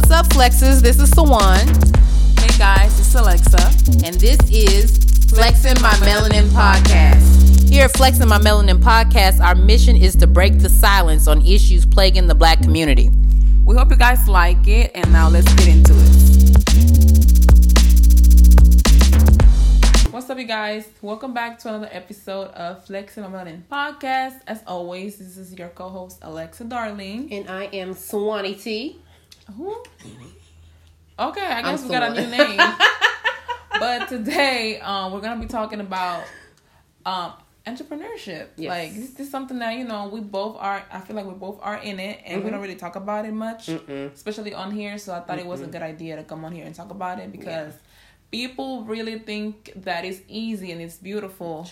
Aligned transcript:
What's 0.00 0.12
up, 0.12 0.26
Flexes? 0.28 0.80
This 0.80 0.98
is 0.98 1.10
Sawan. 1.10 1.68
Hey 2.40 2.58
guys, 2.58 2.98
it's 2.98 3.14
Alexa. 3.14 3.60
And 4.02 4.14
this 4.16 4.38
is 4.50 4.96
Flexing 5.28 5.78
My 5.82 5.92
Melanin 6.00 6.48
Podcast. 6.48 7.68
Here 7.68 7.84
at 7.84 7.94
Flexing 7.98 8.26
My 8.26 8.38
Melanin 8.38 8.78
Podcast, 8.78 9.44
our 9.44 9.54
mission 9.54 9.96
is 9.96 10.16
to 10.16 10.26
break 10.26 10.58
the 10.58 10.70
silence 10.70 11.28
on 11.28 11.44
issues 11.44 11.84
plaguing 11.84 12.28
the 12.28 12.34
black 12.34 12.62
community. 12.62 13.10
We 13.66 13.76
hope 13.76 13.90
you 13.90 13.96
guys 13.96 14.26
like 14.26 14.66
it, 14.66 14.90
and 14.94 15.12
now 15.12 15.28
let's 15.28 15.52
get 15.56 15.68
into 15.68 15.92
it. 15.92 16.00
What's 20.10 20.30
up, 20.30 20.38
you 20.38 20.46
guys? 20.46 20.88
Welcome 21.02 21.34
back 21.34 21.58
to 21.58 21.68
another 21.68 21.90
episode 21.92 22.48
of 22.52 22.86
Flexing 22.86 23.22
My 23.22 23.28
Melanin 23.28 23.64
Podcast. 23.70 24.40
As 24.46 24.62
always, 24.66 25.18
this 25.18 25.36
is 25.36 25.52
your 25.52 25.68
co-host 25.68 26.20
Alexa 26.22 26.64
Darling. 26.64 27.30
And 27.30 27.50
I 27.50 27.64
am 27.64 27.92
Swanee 27.92 28.54
T. 28.54 29.02
Who? 29.56 29.82
Okay, 31.18 31.46
I 31.46 31.62
guess 31.62 31.82
I'm 31.82 31.88
we 31.88 31.94
got 31.94 32.16
a 32.16 32.20
new 32.20 32.30
name. 32.30 32.60
but 33.78 34.08
today, 34.08 34.80
um, 34.80 35.12
we're 35.12 35.20
gonna 35.20 35.40
be 35.40 35.46
talking 35.46 35.80
about 35.80 36.24
um 37.04 37.32
entrepreneurship. 37.66 38.48
Yes. 38.56 38.68
Like 38.68 38.94
this 38.94 39.20
is 39.20 39.30
something 39.30 39.58
that 39.58 39.76
you 39.76 39.84
know 39.84 40.08
we 40.08 40.20
both 40.20 40.56
are. 40.58 40.84
I 40.90 41.00
feel 41.00 41.16
like 41.16 41.26
we 41.26 41.34
both 41.34 41.58
are 41.62 41.76
in 41.76 42.00
it, 42.00 42.20
and 42.24 42.44
we 42.44 42.50
don't 42.50 42.60
really 42.60 42.76
talk 42.76 42.96
about 42.96 43.24
it 43.26 43.32
much, 43.32 43.66
Mm-mm. 43.66 44.12
especially 44.14 44.54
on 44.54 44.70
here. 44.70 44.98
So 44.98 45.12
I 45.14 45.20
thought 45.20 45.38
it 45.38 45.46
was 45.46 45.60
a 45.60 45.66
good 45.66 45.82
idea 45.82 46.16
to 46.16 46.24
come 46.24 46.44
on 46.44 46.52
here 46.52 46.64
and 46.64 46.74
talk 46.74 46.90
about 46.90 47.18
it 47.18 47.32
because 47.32 47.74
people 48.30 48.84
really 48.84 49.18
think 49.18 49.72
that 49.76 50.04
it's 50.04 50.20
easy 50.28 50.72
and 50.72 50.80
it's 50.80 50.96
beautiful, 50.96 51.68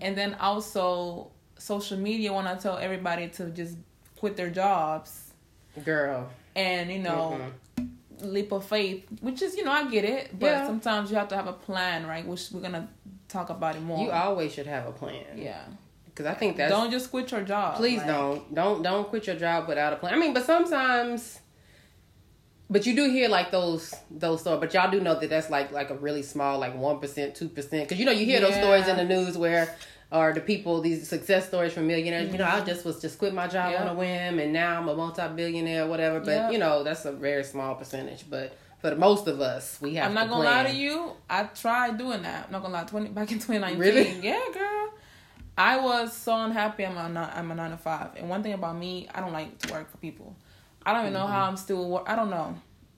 and 0.00 0.16
then 0.16 0.34
also 0.34 1.30
social 1.58 1.98
media 1.98 2.32
want 2.32 2.46
to 2.46 2.62
tell 2.62 2.78
everybody 2.78 3.28
to 3.28 3.48
just 3.50 3.76
quit 4.16 4.36
their 4.36 4.50
jobs 4.50 5.32
Girl. 5.82 6.30
And 6.56 6.90
you 6.90 6.98
know 6.98 7.40
mm-hmm. 7.78 8.28
leap 8.32 8.52
of 8.52 8.64
faith 8.64 9.04
which 9.20 9.42
is 9.42 9.56
you 9.56 9.64
know 9.64 9.72
i 9.72 9.88
get 9.90 10.04
it 10.04 10.38
but 10.38 10.46
Yeah. 10.46 10.66
sometimes 10.66 11.10
you 11.10 11.16
have 11.16 11.28
to 11.28 11.36
have 11.36 11.46
a 11.46 11.52
plan 11.52 12.06
right 12.06 12.26
which 12.26 12.50
we're 12.52 12.60
gonna 12.60 12.88
talk 13.28 13.50
about 13.50 13.76
it 13.76 13.82
more 13.82 14.04
You 14.04 14.10
always 14.10 14.52
should 14.52 14.66
have 14.66 14.86
a 14.86 14.92
plan. 14.92 15.24
yeah 15.34 15.64
Because 16.04 16.26
I 16.26 16.34
think 16.34 16.56
that 16.58 16.68
don't 16.68 16.90
just 16.90 17.10
quit 17.10 17.30
your 17.32 17.42
job 17.42 17.76
Please 17.76 17.98
like, 17.98 18.06
don't. 18.06 18.54
Don't 18.54 18.82
don't 18.82 19.08
quit 19.08 19.26
your 19.26 19.36
job 19.36 19.66
without 19.66 19.92
a 19.92 19.96
plan. 19.96 20.14
I 20.14 20.18
mean, 20.18 20.32
but 20.32 20.44
sometimes 20.44 21.40
but 22.70 22.86
you 22.86 22.94
do 22.96 23.10
hear 23.10 23.28
like 23.28 23.50
those 23.50 23.94
those 24.10 24.40
stories, 24.40 24.60
but 24.60 24.72
y'all 24.74 24.90
do 24.90 25.00
know 25.00 25.18
that 25.18 25.28
that's 25.28 25.50
like 25.50 25.70
like 25.70 25.90
a 25.90 25.96
really 25.96 26.22
small, 26.22 26.58
like 26.58 26.74
one 26.74 26.98
percent, 26.98 27.34
two 27.34 27.48
percent. 27.48 27.84
Because 27.84 27.98
you 27.98 28.06
know 28.06 28.12
you 28.12 28.24
hear 28.24 28.40
those 28.40 28.54
stories 28.54 28.88
in 28.88 28.96
the 28.96 29.04
news 29.04 29.36
where, 29.36 29.74
or 30.14 30.32
the 30.32 30.40
people 30.40 30.80
these 30.80 31.08
success 31.08 31.42
stories 31.48 31.72
from 31.74 31.86
millionaires. 31.86 32.30
You 32.32 32.38
know, 32.38 32.44
I 32.46 32.60
just 32.60 32.84
was 32.84 33.00
just 33.02 33.18
quit 33.18 33.34
my 33.34 33.48
job 33.48 33.72
Yeah. 33.72 33.82
on 33.82 33.88
a 33.88 33.94
whim, 33.94 34.38
and 34.38 34.52
now 34.52 34.78
I'm 34.80 34.88
a 34.88 34.94
multi 34.94 35.26
billionaire, 35.40 35.86
whatever. 35.86 36.20
But 36.20 36.30
Yeah. 36.30 36.50
you 36.52 36.58
know 36.58 36.82
that's 36.84 37.04
a 37.04 37.12
very 37.12 37.44
small 37.44 37.74
percentage. 37.74 38.24
But 38.30 38.56
for 38.80 38.90
the 38.90 38.96
most 38.96 39.26
of 39.26 39.40
us, 39.40 39.78
we 39.80 39.94
have. 39.96 40.06
i'm 40.08 40.14
not 40.14 40.24
to 40.24 40.28
gonna 40.30 40.44
lie 40.44 40.62
to 40.70 40.74
you 40.84 41.12
i 41.30 41.44
tried 41.44 41.96
doing 41.98 42.20
that 42.22 42.44
i'm 42.46 42.52
not 42.52 42.60
gonna 42.62 42.74
lie 42.74 42.84
20 42.84 43.08
back 43.18 43.32
in 43.32 43.38
2019 43.38 43.78
Really? 43.80 44.20
yeah 44.20 44.38
girl 44.52 44.92
i 45.56 45.78
was 45.78 46.12
so 46.12 46.36
unhappy 46.36 46.84
i'm 46.84 46.98
a, 47.16 47.32
I'm 47.34 47.50
a 47.50 47.54
nine 47.54 47.70
to 47.70 47.78
five 47.78 48.08
and 48.16 48.28
one 48.28 48.42
thing 48.42 48.52
about 48.52 48.76
me 48.76 49.08
i 49.14 49.20
don't 49.22 49.32
like 49.32 49.56
to 49.60 49.72
work 49.72 49.90
for 49.90 49.96
people 49.98 50.36
i 50.84 50.92
don't 50.92 51.00
even 51.02 51.12
know 51.14 51.20
Mm-hmm. 51.20 51.32
how 51.32 51.44
i'm 51.46 51.56
still 51.56 52.04
i 52.06 52.14
don't 52.14 52.28
know 52.28 52.48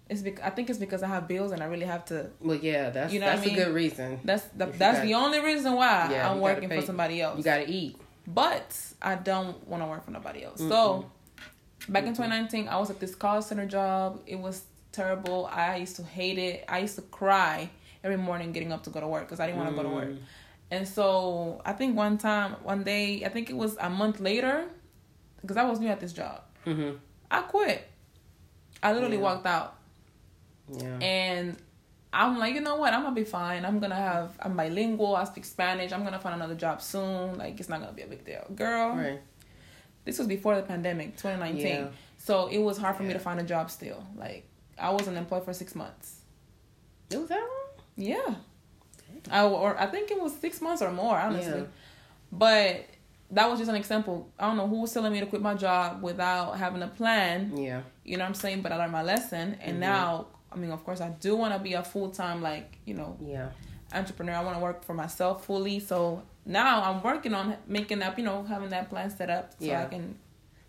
it's 0.08 0.22
bec- 0.22 0.42
i 0.44 0.50
think 0.50 0.70
it's 0.70 0.78
because 0.78 1.02
i 1.02 1.08
have 1.08 1.26
bills 1.26 1.50
and 1.52 1.62
i 1.62 1.66
really 1.66 1.86
have 1.86 2.04
to 2.04 2.30
Well, 2.40 2.56
yeah, 2.56 2.90
that's 2.90 3.12
You 3.12 3.20
know 3.20 3.26
that's 3.26 3.42
I 3.42 3.46
mean? 3.46 3.58
a 3.58 3.64
good 3.64 3.74
reason. 3.74 4.20
that's 4.24 4.44
the, 4.60 4.66
that's 4.66 4.98
got- 4.98 5.02
the 5.06 5.14
only 5.14 5.40
reason 5.40 5.72
why 5.74 6.08
Yeah, 6.10 6.30
i'm 6.30 6.40
working 6.40 6.68
for 6.68 6.80
somebody 6.82 7.20
else 7.20 7.36
You 7.38 7.44
got 7.44 7.58
to 7.58 7.68
eat. 7.70 7.96
but 8.26 8.76
I 9.02 9.14
don't 9.16 9.66
want 9.68 9.82
to 9.82 9.86
work 9.88 10.04
for 10.04 10.10
nobody 10.12 10.42
else. 10.44 10.58
So 10.58 11.10
back 11.88 12.04
in 12.04 12.14
2019, 12.14 12.66
I 12.68 12.76
was 12.78 12.90
at 12.90 12.98
this 12.98 13.14
call 13.14 13.40
center 13.42 13.66
job. 13.66 14.20
It 14.26 14.38
was 14.46 14.64
terrible. 14.90 15.46
I 15.52 15.76
used 15.76 15.96
to 15.96 16.02
hate 16.02 16.38
it. 16.38 16.64
I 16.68 16.78
used 16.80 16.96
to 16.96 17.02
cry 17.02 17.70
every 18.02 18.16
morning 18.16 18.50
getting 18.52 18.72
up 18.72 18.82
to 18.84 18.90
go 18.90 19.00
to 19.00 19.06
work 19.06 19.24
because 19.26 19.38
I 19.38 19.46
didn't 19.46 19.58
want 19.60 19.70
to 19.70 19.76
go 19.76 19.82
to 19.88 19.94
work. 19.94 20.08
Mm. 20.08 20.18
And 20.72 20.88
so 20.88 21.60
I 21.64 21.72
think 21.74 21.96
one 21.96 22.18
time, 22.18 22.52
one 22.64 22.82
day, 22.82 23.22
I 23.24 23.28
think 23.28 23.50
it 23.50 23.56
was 23.56 23.76
a 23.78 23.88
month 23.90 24.18
later, 24.18 24.64
because 25.42 25.56
I 25.56 25.62
was 25.64 25.78
new 25.78 25.88
at 25.88 26.00
this 26.00 26.12
job. 26.12 26.40
hmm 26.64 26.92
I 27.30 27.42
quit. 27.42 27.86
I 28.82 28.92
literally 28.92 29.16
Yeah. 29.18 29.22
walked 29.22 29.46
out, 29.46 29.76
Yeah. 30.72 30.98
and 31.00 31.56
I'm 32.12 32.38
like, 32.38 32.54
you 32.54 32.60
know 32.62 32.76
what? 32.76 32.94
I'm 32.94 33.02
gonna 33.02 33.14
be 33.14 33.24
fine. 33.24 33.64
I'm 33.64 33.78
gonna 33.78 33.94
have. 33.94 34.30
I'm 34.40 34.56
bilingual. 34.56 35.14
I 35.16 35.24
speak 35.24 35.44
Spanish. 35.44 35.92
I'm 35.92 36.02
gonna 36.02 36.18
find 36.18 36.34
another 36.34 36.54
job 36.54 36.80
soon. 36.80 37.36
Like 37.36 37.60
it's 37.60 37.68
not 37.68 37.80
gonna 37.80 37.92
be 37.92 38.02
a 38.02 38.06
big 38.06 38.24
deal, 38.24 38.44
girl. 38.54 38.96
right. 38.96 39.20
this 40.04 40.18
was 40.18 40.26
before 40.28 40.54
the 40.56 40.62
pandemic 40.62 41.16
2019 41.16 41.66
Yeah. 41.66 41.86
so 42.16 42.46
it 42.46 42.58
was 42.58 42.78
hard 42.78 42.96
for 42.96 43.02
me 43.02 43.12
to 43.12 43.18
find 43.18 43.40
a 43.40 43.42
job 43.42 43.70
still 43.72 44.04
like 44.16 44.46
i 44.78 44.88
wasn't 44.90 45.16
employed 45.16 45.44
for 45.44 45.52
six 45.52 45.74
months 45.74 46.20
It 47.10 47.18
was 47.18 47.28
that 47.28 47.40
long. 47.40 47.74
yeah 47.96 48.34
I, 49.30 49.42
or 49.44 49.76
i 49.80 49.86
think 49.86 50.12
it 50.12 50.20
was 50.22 50.32
six 50.36 50.60
months 50.60 50.80
or 50.80 50.92
more 50.92 51.18
honestly 51.18 51.60
Yeah. 51.62 51.66
but 52.30 52.84
that 53.32 53.50
was 53.50 53.58
just 53.58 53.68
an 53.68 53.74
example 53.76 54.30
i 54.38 54.46
don't 54.46 54.56
know 54.56 54.68
who 54.68 54.80
was 54.82 54.92
telling 54.94 55.12
me 55.12 55.18
to 55.20 55.26
quit 55.26 55.42
my 55.42 55.54
job 55.54 56.00
without 56.02 56.52
having 56.56 56.82
a 56.82 56.88
plan 56.88 57.56
Yeah. 57.56 57.80
you 58.04 58.16
know 58.16 58.22
what 58.24 58.28
i'm 58.28 58.34
saying 58.34 58.62
but 58.62 58.70
i 58.70 58.76
learned 58.76 58.92
my 58.92 59.02
lesson 59.02 59.56
and 59.60 59.76
Mhm. 59.78 59.80
now 59.80 60.26
i 60.52 60.56
mean 60.56 60.70
of 60.70 60.84
course 60.84 61.00
i 61.00 61.08
do 61.08 61.36
want 61.36 61.52
to 61.52 61.58
be 61.58 61.74
a 61.74 61.82
full-time 61.82 62.42
like 62.42 62.78
you 62.84 62.94
know 62.94 63.16
Yeah. 63.20 63.50
entrepreneur 63.92 64.34
i 64.34 64.42
want 64.42 64.56
to 64.56 64.62
work 64.62 64.84
for 64.84 64.94
myself 64.94 65.44
fully 65.44 65.80
so 65.80 66.22
now 66.44 66.82
i'm 66.82 67.02
working 67.02 67.34
on 67.34 67.56
making 67.66 68.02
up 68.02 68.18
you 68.18 68.24
know 68.24 68.42
having 68.44 68.70
that 68.70 68.88
plan 68.88 69.10
set 69.10 69.30
up 69.30 69.52
so 69.58 69.66
Yeah. 69.66 69.82
i 69.82 69.86
can 69.86 70.18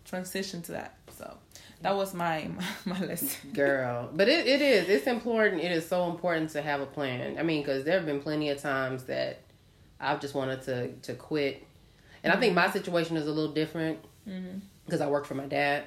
transition 0.04 0.62
to 0.62 0.72
that 0.72 0.94
so 1.16 1.36
that 1.82 1.94
was 1.96 2.14
my 2.14 2.48
my, 2.84 2.98
lesson 3.00 3.52
Girl, 3.52 4.10
but 4.12 4.28
it, 4.28 4.46
it 4.46 4.60
is. 4.60 4.88
It's 4.88 5.06
important. 5.06 5.62
It 5.62 5.70
is 5.70 5.86
so 5.86 6.10
important 6.10 6.50
to 6.50 6.62
have 6.62 6.80
a 6.80 6.86
plan. 6.86 7.38
I 7.38 7.42
mean, 7.42 7.62
because 7.62 7.84
there 7.84 7.94
have 7.94 8.06
been 8.06 8.20
plenty 8.20 8.50
of 8.50 8.60
times 8.60 9.04
that 9.04 9.42
I've 10.00 10.20
just 10.20 10.34
wanted 10.34 10.62
to 10.62 10.92
to 10.92 11.14
quit, 11.14 11.64
and 12.22 12.32
I 12.32 12.36
think 12.36 12.54
my 12.54 12.70
situation 12.70 13.16
is 13.16 13.26
a 13.26 13.32
little 13.32 13.52
different 13.52 13.98
mm-hmm. 14.28 14.58
because 14.86 15.00
I 15.00 15.06
work 15.08 15.24
for 15.24 15.34
my 15.34 15.46
dad, 15.46 15.84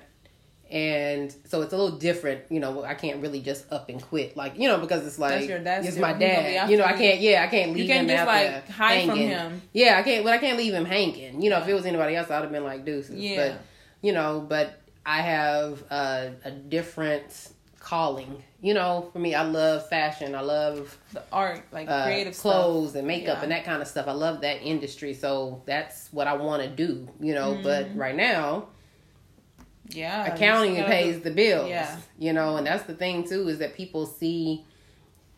and 0.71 1.35
so 1.45 1.61
it's 1.61 1.73
a 1.73 1.77
little 1.77 1.97
different. 1.97 2.41
You 2.49 2.59
know, 2.59 2.83
I 2.83 2.93
can't 2.93 3.21
really 3.21 3.41
just 3.41 3.71
up 3.71 3.89
and 3.89 4.01
quit, 4.01 4.37
like 4.37 4.57
you 4.57 4.67
know, 4.67 4.77
because 4.79 5.05
it's 5.05 5.19
like 5.19 5.31
That's 5.33 5.47
your 5.47 5.59
dad's 5.59 5.87
it's 5.87 5.97
my 5.97 6.13
He 6.13 6.19
gonna 6.19 6.43
be 6.43 6.53
dad. 6.53 6.69
You 6.69 6.77
know, 6.77 6.85
I 6.85 6.93
can't. 6.93 7.19
Yeah, 7.19 7.43
I 7.43 7.47
can't 7.47 7.71
leave 7.73 7.83
you 7.83 7.87
can't 7.87 8.09
him 8.09 8.15
just 8.15 8.27
like 8.27 8.69
hide 8.69 9.05
from 9.07 9.17
hanging. 9.17 9.27
him 9.29 9.61
Yeah, 9.73 9.97
I 9.99 10.03
can't. 10.03 10.23
But 10.23 10.33
I 10.33 10.37
can't 10.37 10.57
leave 10.57 10.73
him 10.73 10.85
hanging. 10.85 11.41
You 11.41 11.49
know, 11.49 11.59
if 11.59 11.67
it 11.67 11.73
was 11.73 11.85
anybody 11.85 12.15
else, 12.15 12.29
I'd 12.31 12.41
have 12.41 12.51
been 12.51 12.63
like 12.63 12.85
deuces. 12.85 13.15
Yeah. 13.15 13.35
But 13.49 13.61
you 14.01 14.13
know, 14.13 14.45
but 14.47 14.79
I 15.05 15.21
have 15.21 15.81
a, 15.91 16.33
a 16.45 16.51
different 16.51 17.49
calling. 17.79 18.43
You 18.61 18.75
know, 18.75 19.09
for 19.11 19.17
me, 19.19 19.33
I 19.33 19.41
love 19.43 19.89
fashion. 19.89 20.35
I 20.35 20.41
love 20.41 20.95
the 21.13 21.23
art 21.31 21.63
like 21.71 21.89
uh, 21.89 22.03
creative 22.05 22.37
clothes 22.37 22.91
stuff. 22.91 22.99
and 22.99 23.07
makeup 23.07 23.37
Yeah. 23.37 23.43
and 23.43 23.51
that 23.51 23.65
kind 23.65 23.81
of 23.81 23.87
stuff. 23.87 24.07
I 24.07 24.11
love 24.11 24.41
that 24.41 24.61
industry, 24.61 25.15
so 25.15 25.63
that's 25.65 26.09
what 26.13 26.27
I 26.27 26.33
want 26.35 26.61
to 26.61 26.69
do. 26.69 27.07
You 27.19 27.33
know, 27.33 27.53
Mm-hmm. 27.53 27.63
but 27.63 27.95
right 27.95 28.15
now, 28.15 28.67
yeah 29.89 30.33
accounting 30.33 30.75
pays 30.85 31.15
do- 31.17 31.23
the 31.23 31.31
bills. 31.31 31.69
Yeah. 31.69 31.97
You 32.19 32.33
know, 32.33 32.57
and 32.57 32.65
that's 32.67 32.83
the 32.83 32.93
thing 32.93 33.27
too 33.27 33.47
is 33.49 33.59
that 33.59 33.75
people 33.75 34.05
see 34.05 34.65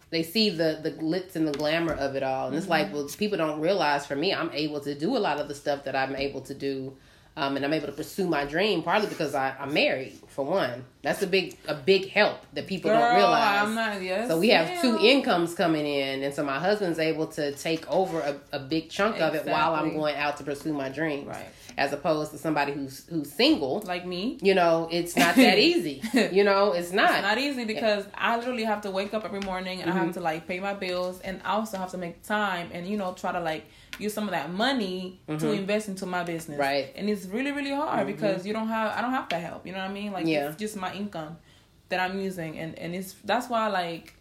they 0.09 0.21
see 0.23 0.49
the 0.51 0.79
the 0.83 0.91
glitz 0.91 1.35
and 1.35 1.47
the 1.47 1.51
glamour 1.53 1.93
of 1.93 2.15
it 2.15 2.23
all. 2.23 2.47
And 2.47 2.55
it's 2.55 2.67
like, 2.67 2.87
Mm-hmm. 2.87 2.95
well, 2.95 3.07
people 3.17 3.37
don't 3.37 3.59
realize 3.59 4.05
for 4.05 4.15
me, 4.15 4.33
I'm 4.33 4.51
able 4.51 4.79
to 4.81 4.93
do 4.93 5.17
a 5.17 5.19
lot 5.19 5.39
of 5.39 5.47
the 5.47 5.55
stuff 5.55 5.83
that 5.85 5.95
I'm 5.95 6.15
able 6.15 6.41
to 6.41 6.53
do. 6.53 6.95
Um, 7.35 7.55
and 7.55 7.65
I'm 7.65 7.73
able 7.73 7.87
to 7.87 7.93
pursue 7.93 8.27
my 8.27 8.45
dream 8.45 8.83
partly 8.83 9.09
because 9.09 9.33
I, 9.33 9.55
I'm 9.59 9.73
married 9.73 10.13
for 10.27 10.45
one. 10.45 10.85
That's 11.03 11.21
a 11.21 11.27
big 11.27 11.57
a 11.67 11.75
big 11.75 12.09
help 12.09 12.37
that 12.53 12.65
people 12.65 12.89
Girl, 12.89 12.99
don't 12.99 13.15
realize. 13.15 13.61
i'm 13.67 13.75
not 13.75 14.01
yes 14.01 14.29
So 14.29 14.39
we 14.39 14.49
have 14.49 14.81
two 14.81 14.97
incomes 14.99 15.53
coming 15.53 15.85
in, 15.85 16.23
and 16.23 16.33
so 16.33 16.43
my 16.43 16.57
husband's 16.59 16.97
able 16.97 17.27
to 17.27 17.51
take 17.53 17.83
over 17.91 18.19
a, 18.21 18.35
a 18.53 18.59
big 18.59 18.89
chunk 18.89 19.19
of 19.19 19.35
it 19.35 19.45
while 19.45 19.75
I'm 19.75 19.93
going 19.93 20.15
out 20.15 20.37
to 20.37 20.43
pursue 20.43 20.73
my 20.73 20.89
dreams. 20.89 21.27
Right. 21.27 21.49
As 21.75 21.91
opposed 21.91 22.29
to 22.31 22.37
somebody 22.37 22.71
who's 22.71 23.05
who's 23.07 23.31
single, 23.31 23.81
like 23.85 24.05
me 24.05 24.37
you 24.41 24.53
know, 24.53 24.87
it's 24.91 25.15
not 25.17 25.35
that 25.35 25.57
easy. 25.69 26.01
you 26.31 26.43
know, 26.43 26.71
it's 26.73 26.91
not. 26.91 27.11
It's 27.11 27.21
not 27.23 27.37
easy 27.39 27.65
because 27.65 28.05
I 28.15 28.37
literally 28.37 28.63
have 28.63 28.81
to 28.81 28.91
wake 28.91 29.13
up 29.15 29.25
every 29.25 29.39
morning 29.41 29.81
and 29.81 29.89
I 29.89 29.93
Mm-hmm. 29.95 30.05
have 30.05 30.13
to 30.13 30.21
like 30.21 30.47
pay 30.47 30.59
my 30.59 30.73
bills 30.75 31.19
and 31.21 31.41
I 31.43 31.53
also 31.53 31.77
have 31.77 31.89
to 31.91 31.97
make 31.97 32.21
time 32.23 32.69
and 32.73 32.85
you 32.87 32.95
know 32.97 33.13
try 33.13 33.31
to 33.31 33.39
like 33.39 33.65
use 33.99 34.13
some 34.13 34.23
of 34.25 34.31
that 34.31 34.51
money 34.53 35.19
to 35.27 35.51
invest 35.51 35.87
into 35.87 36.05
my 36.05 36.23
business. 36.23 36.59
Mm-hmm. 36.59 36.61
Right. 36.61 36.85
Mm-hmm. 36.89 36.99
And 36.99 37.09
it's 37.09 37.25
really 37.25 37.51
really 37.51 37.71
hard 37.71 38.05
because 38.05 38.45
you 38.45 38.53
don't 38.53 38.67
have 38.67 38.95
I 38.95 39.01
don't 39.01 39.11
have 39.11 39.27
that 39.29 39.41
help. 39.41 39.65
You 39.65 39.71
know 39.73 39.79
what 39.79 39.89
I 39.89 39.93
mean? 39.93 40.11
Like 40.11 40.27
Yeah. 40.27 40.49
it's 40.49 40.57
just 40.57 40.75
my 40.75 40.92
income 40.95 41.37
that 41.89 41.99
I'm 41.99 42.19
using 42.19 42.57
and 42.57 42.77
and 42.79 42.95
it's 42.95 43.13
that's 43.23 43.49
why 43.49 43.67
like 43.67 44.15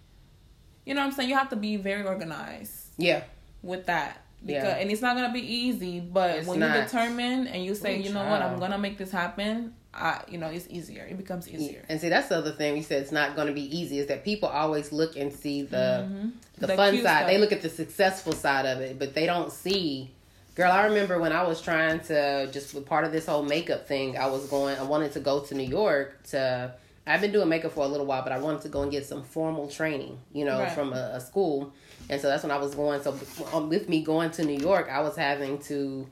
you 0.85 0.95
know 0.95 1.01
what 1.01 1.07
I'm 1.07 1.13
saying 1.13 1.29
you 1.29 1.37
have 1.37 1.51
to 1.51 1.57
be 1.57 1.77
very 1.77 2.05
organized 2.05 2.89
yeah, 2.99 3.23
with 3.63 3.87
that. 3.87 4.19
Because, 4.45 4.65
Yeah. 4.65 4.77
and 4.79 4.91
it's 4.91 5.01
not 5.01 5.15
gonna 5.15 5.33
be 5.33 5.41
easy, 5.41 6.01
but 6.01 6.39
It's 6.39 6.49
when 6.49 6.59
not. 6.59 6.77
you 6.77 6.83
determine 6.83 7.47
and 7.47 7.65
you 7.65 7.77
say, 7.77 8.01
you 8.01 8.13
know 8.13 8.29
what, 8.29 8.43
I'm 8.43 8.59
gonna 8.59 8.79
make 8.79 8.99
this 8.99 9.13
happen, 9.13 9.75
I, 9.95 10.23
you 10.29 10.39
know, 10.39 10.49
it's 10.49 10.67
easier. 10.71 11.05
It 11.05 11.19
becomes 11.19 11.49
easier. 11.49 11.85
and 11.89 12.01
see 12.01 12.09
that's 12.09 12.29
the 12.29 12.39
other 12.39 12.53
thing 12.53 12.73
we 12.75 12.83
said 12.83 13.03
it's 13.03 13.13
not 13.13 13.37
going 13.37 13.49
to 13.49 13.53
be 13.53 13.77
easy 13.77 13.99
is 13.99 14.07
that 14.07 14.25
people 14.25 14.49
always 14.49 14.91
look 14.91 15.17
and 15.17 15.33
see 15.33 15.63
the 15.63 16.07
mm-hmm. 16.09 16.29
the, 16.59 16.67
The 16.69 16.77
fun 16.77 17.03
side. 17.03 17.29
They 17.29 17.39
look 17.39 17.53
at 17.53 17.63
the 17.63 17.69
successful 17.69 18.33
side 18.33 18.65
of 18.65 18.81
it, 18.81 18.99
but 18.99 19.15
they 19.15 19.27
don't 19.27 19.53
see. 19.53 20.11
Girl, 20.55 20.71
I 20.71 20.85
remember 20.85 21.19
when 21.19 21.33
I 21.33 21.43
was 21.45 21.63
trying 21.63 22.01
to 22.01 22.49
just 22.53 22.75
with 22.75 22.85
part 22.85 23.05
of 23.05 23.13
this 23.13 23.27
whole 23.27 23.43
makeup 23.43 23.87
thing. 23.89 24.19
I 24.19 24.27
was 24.27 24.47
going. 24.49 24.77
I 24.79 24.83
wanted 24.83 25.13
to 25.13 25.21
go 25.21 25.41
to 25.41 25.55
New 25.55 25.63
York 25.67 26.23
to 26.31 26.75
I've 27.07 27.21
been 27.21 27.33
doing 27.33 27.49
makeup 27.49 27.73
for 27.73 27.85
a 27.85 27.89
little 27.89 28.07
while, 28.07 28.23
but 28.23 28.33
I 28.33 28.39
wanted 28.39 28.61
to 28.63 28.69
go 28.69 28.83
and 28.83 28.91
get 28.91 29.07
some 29.07 29.23
formal 29.23 29.67
training, 29.69 30.19
you 30.33 30.45
know, 30.45 30.61
Right. 30.61 30.71
from 30.73 30.93
a, 30.93 31.13
a 31.15 31.21
school. 31.21 31.73
And 32.09 32.21
so 32.21 32.29
that's 32.29 32.43
when 32.45 32.53
I 32.53 32.59
was 32.59 32.75
going. 32.75 33.03
So 33.03 33.19
um, 33.53 33.69
with 33.71 33.89
me 33.89 34.03
going 34.05 34.31
to 34.33 34.45
New 34.45 34.59
York, 34.59 34.89
I 34.91 35.01
was 35.01 35.17
having 35.17 35.59
to 35.63 36.07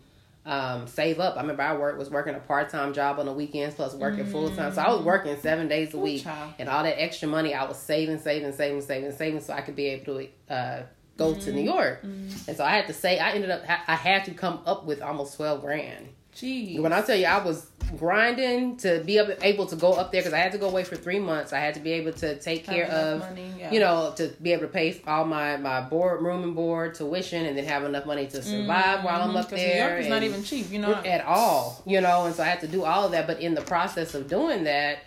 um, 0.46 0.86
save 0.88 1.20
up. 1.20 1.36
I 1.36 1.42
remember 1.42 1.62
I 1.62 1.76
work 1.76 1.98
was 1.98 2.08
working 2.10 2.34
a 2.34 2.40
part 2.40 2.70
time 2.70 2.92
job 2.94 3.20
on 3.20 3.26
the 3.26 3.32
weekends 3.32 3.74
plus 3.74 3.94
working 3.94 4.24
full 4.24 4.48
time. 4.56 4.72
So 4.72 4.80
I 4.82 4.90
was 4.90 5.04
working 5.04 5.36
seven 5.38 5.68
days 5.68 5.92
a 5.94 5.98
week, 5.98 6.24
child. 6.24 6.54
and 6.58 6.68
all 6.68 6.82
that 6.82 7.00
extra 7.00 7.28
money 7.28 7.52
I 7.54 7.64
was 7.66 7.76
saving, 7.78 8.18
saving, 8.18 8.52
saving, 8.52 8.80
saving, 8.80 9.12
saving, 9.12 9.40
so 9.42 9.52
I 9.52 9.60
could 9.60 9.76
be 9.76 9.86
able 9.88 10.18
to 10.18 10.28
uh, 10.52 10.82
go 11.20 11.34
to 11.34 11.52
New 11.52 11.58
mm-hmm. 11.58 11.68
York. 11.68 12.02
Mm-hmm. 12.02 12.48
And 12.48 12.56
so 12.56 12.64
I 12.64 12.70
had 12.70 12.86
to 12.86 12.94
say 12.94 13.18
I 13.18 13.32
ended 13.32 13.50
up 13.50 13.62
I 13.68 13.94
had 13.94 14.24
to 14.24 14.32
come 14.32 14.60
up 14.66 14.84
with 14.84 15.02
almost 15.02 15.36
twelve 15.36 15.60
grand. 15.60 16.08
Gee. 16.34 16.78
When 16.78 16.92
I 16.92 17.02
tell 17.02 17.16
you 17.16 17.26
I 17.26 17.44
was 17.44 17.70
grinding 17.98 18.76
to 18.76 19.02
be 19.04 19.18
able, 19.18 19.66
to 19.66 19.74
go 19.74 19.92
up 19.92 20.12
there 20.12 20.20
because 20.20 20.32
I 20.32 20.38
had 20.38 20.52
to 20.52 20.58
go 20.58 20.68
away 20.68 20.84
for 20.84 20.94
three 20.94 21.18
months. 21.18 21.52
I 21.52 21.58
had 21.58 21.74
to 21.74 21.80
be 21.80 21.92
able 21.92 22.12
to 22.12 22.38
take 22.38 22.64
care 22.64 22.86
of, 22.86 23.18
money, 23.18 23.52
yeah. 23.58 23.72
you 23.72 23.80
know, 23.80 24.12
to 24.16 24.28
be 24.40 24.52
able 24.52 24.62
to 24.62 24.68
pay 24.68 25.00
all 25.08 25.24
my 25.24 25.56
my 25.56 25.80
board, 25.80 26.22
room 26.22 26.44
and 26.44 26.54
board, 26.54 26.94
tuition, 26.94 27.46
and 27.46 27.58
then 27.58 27.64
have 27.64 27.84
enough 27.84 28.06
money 28.06 28.26
to 28.28 28.42
survive 28.42 28.98
mm-hmm. 28.98 29.06
while 29.06 29.22
I'm 29.22 29.36
up 29.36 29.48
there. 29.50 29.58
Mm-hmm. 29.58 29.78
New 29.78 29.90
York 29.90 30.00
is 30.02 30.08
not 30.08 30.22
even 30.22 30.44
cheap, 30.44 30.70
you 30.70 30.78
know. 30.78 30.94
at 30.94 31.24
all, 31.24 31.82
you 31.84 32.00
know, 32.00 32.26
and 32.26 32.34
so 32.34 32.42
I 32.42 32.46
had 32.46 32.60
to 32.60 32.68
do 32.68 32.84
all 32.84 33.06
of 33.06 33.12
that. 33.12 33.26
But 33.26 33.40
in 33.40 33.54
the 33.54 33.62
process 33.62 34.14
of 34.14 34.28
doing 34.28 34.64
that, 34.64 35.00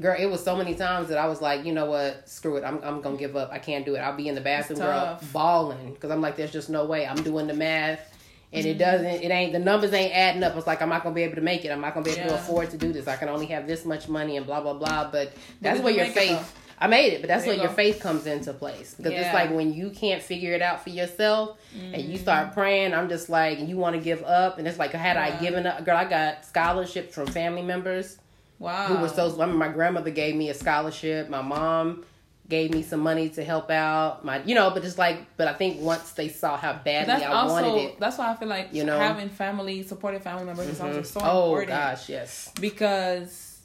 girl, 0.00 0.16
it 0.18 0.26
was 0.26 0.42
so 0.42 0.56
many 0.56 0.74
times 0.74 1.08
that 1.08 1.18
I 1.18 1.26
was 1.26 1.40
like, 1.40 1.64
you 1.64 1.72
know 1.72 1.86
what, 1.86 2.28
screw 2.28 2.56
it, 2.56 2.64
I'm 2.64 2.80
I'm 2.82 3.00
gonna 3.00 3.16
give 3.16 3.36
up. 3.36 3.50
I 3.52 3.58
can't 3.58 3.84
do 3.84 3.94
it. 3.94 3.98
I'll 3.98 4.16
be 4.16 4.28
in 4.28 4.34
the 4.34 4.40
bathroom, 4.40 4.78
girl, 4.80 5.18
bawling 5.32 5.92
because 5.94 6.10
I'm 6.10 6.20
like, 6.20 6.36
there's 6.36 6.52
just 6.52 6.70
no 6.70 6.84
way. 6.84 7.06
I'm 7.06 7.22
doing 7.22 7.46
the 7.46 7.54
math. 7.54 8.00
And 8.50 8.64
Mm-hmm. 8.64 8.70
it 8.70 8.78
doesn't, 8.78 9.06
it 9.06 9.30
ain't, 9.30 9.52
the 9.52 9.58
numbers 9.58 9.92
ain't 9.92 10.14
adding 10.14 10.42
up. 10.42 10.56
It's 10.56 10.66
like, 10.66 10.80
I'm 10.80 10.88
not 10.88 11.02
going 11.02 11.14
to 11.14 11.18
be 11.18 11.22
able 11.24 11.34
to 11.34 11.42
make 11.42 11.66
it. 11.66 11.68
I'm 11.70 11.82
not 11.82 11.92
going 11.92 12.02
to 12.06 12.10
be 12.10 12.18
able 12.18 12.30
to 12.30 12.34
afford 12.36 12.70
to 12.70 12.78
do 12.78 12.94
this. 12.94 13.06
I 13.06 13.14
can 13.16 13.28
only 13.28 13.44
have 13.46 13.66
this 13.66 13.84
much 13.84 14.08
money 14.08 14.38
and 14.38 14.46
blah, 14.46 14.62
blah, 14.62 14.72
blah. 14.72 15.10
But 15.10 15.32
that's 15.60 15.80
where 15.82 15.92
your 15.92 16.06
faith, 16.06 16.56
I 16.78 16.86
made 16.86 17.12
it, 17.12 17.20
but 17.20 17.28
that's 17.28 17.44
There 17.44 17.50
where 17.52 17.56
you 17.58 17.64
your 17.64 17.72
faith 17.72 18.00
comes 18.00 18.24
into 18.24 18.54
place. 18.54 18.94
Because 18.94 19.12
Yeah. 19.12 19.20
it's 19.26 19.34
like 19.34 19.50
when 19.50 19.74
you 19.74 19.90
can't 19.90 20.22
figure 20.22 20.54
it 20.54 20.62
out 20.62 20.82
for 20.82 20.88
yourself 20.88 21.58
and 21.92 22.00
you 22.00 22.16
start 22.16 22.54
praying, 22.54 22.94
I'm 22.94 23.10
just 23.10 23.28
like, 23.28 23.58
you 23.60 23.76
want 23.76 23.96
to 23.96 24.00
give 24.00 24.22
up. 24.24 24.56
And 24.58 24.66
it's 24.66 24.78
like, 24.78 24.92
had 24.92 25.18
I 25.18 25.38
given 25.42 25.66
up, 25.66 25.84
girl, 25.84 25.98
I 25.98 26.06
got 26.06 26.46
scholarships 26.46 27.14
from 27.14 27.26
family 27.26 27.60
members 27.60 28.16
wow. 28.58 28.86
who 28.88 28.96
were 29.02 29.08
so, 29.08 29.26
I 29.28 29.30
remember 29.32 29.56
my 29.56 29.68
grandmother 29.68 30.10
gave 30.10 30.34
me 30.36 30.48
a 30.50 30.54
scholarship. 30.54 31.28
My 31.28 31.42
mom 31.42 32.04
gave 32.48 32.72
me 32.72 32.82
some 32.82 33.00
money 33.00 33.28
to 33.30 33.44
help 33.44 33.70
out. 33.70 34.24
My, 34.24 34.42
you 34.42 34.54
know, 34.54 34.70
but 34.70 34.84
it's 34.84 34.96
like, 34.96 35.18
but 35.36 35.48
I 35.48 35.52
think 35.52 35.80
once 35.80 36.12
they 36.12 36.28
saw 36.28 36.56
how 36.56 36.72
badly 36.72 37.06
That's 37.12 37.22
I 37.24 37.26
also 37.26 37.52
wanted 37.52 37.74
it. 37.82 38.00
that's 38.00 38.16
why 38.16 38.32
I 38.32 38.36
feel 38.36 38.48
like 38.48 38.68
You 38.72 38.84
know? 38.84 38.98
having 38.98 39.28
family, 39.28 39.82
supportive 39.82 40.22
family 40.22 40.44
members 40.44 40.66
is 40.68 40.80
also 40.80 41.02
so 41.02 41.20
important. 41.20 41.70
oh 41.70 41.74
gosh, 41.76 42.08
yes, 42.08 42.50
Because, 42.58 43.58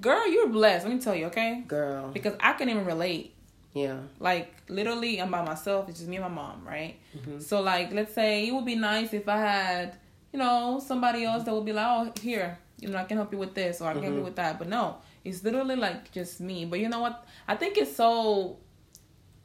girl, 0.00 0.28
you're 0.30 0.48
blessed. 0.48 0.84
Let 0.86 0.94
me 0.94 1.00
tell 1.00 1.14
you, 1.14 1.26
okay? 1.26 1.64
girl, 1.66 2.10
Because 2.12 2.34
I 2.40 2.52
can 2.54 2.68
even 2.68 2.84
relate. 2.84 3.34
yeah, 3.72 3.96
Like 4.20 4.52
literally, 4.68 5.18
I'm 5.20 5.30
by 5.30 5.42
myself. 5.42 5.88
It's 5.88 5.98
just 6.00 6.10
me 6.10 6.16
and 6.16 6.26
my 6.26 6.30
mom, 6.42 6.66
right? 6.66 6.96
Mm-hmm. 7.16 7.40
So 7.40 7.62
like, 7.62 7.92
let's 7.92 8.14
say 8.14 8.46
it 8.48 8.52
would 8.52 8.66
be 8.66 8.74
nice 8.76 9.14
if 9.14 9.26
I 9.28 9.38
had, 9.38 9.96
you 10.32 10.38
know, 10.38 10.78
somebody 10.84 11.24
else 11.24 11.44
that 11.44 11.54
would 11.54 11.64
be 11.64 11.72
like, 11.72 11.86
oh, 11.86 12.12
here, 12.20 12.58
you 12.80 12.88
know, 12.88 12.98
I 12.98 13.04
can 13.04 13.16
help 13.16 13.32
you 13.32 13.38
with 13.38 13.54
this 13.54 13.80
or 13.80 13.88
I 13.88 13.92
can 13.94 14.02
help 14.02 14.12
Mm-hmm. 14.12 14.18
you 14.20 14.24
with 14.24 14.36
that. 14.36 14.58
But 14.58 14.68
no, 14.68 14.96
it's 15.24 15.42
literally 15.44 15.76
like 15.76 16.12
just 16.12 16.40
me. 16.40 16.64
But 16.64 16.78
you 16.80 16.88
know 16.88 17.00
what? 17.00 17.26
I 17.46 17.56
think 17.56 17.76
it's 17.76 17.94
so. 17.94 18.58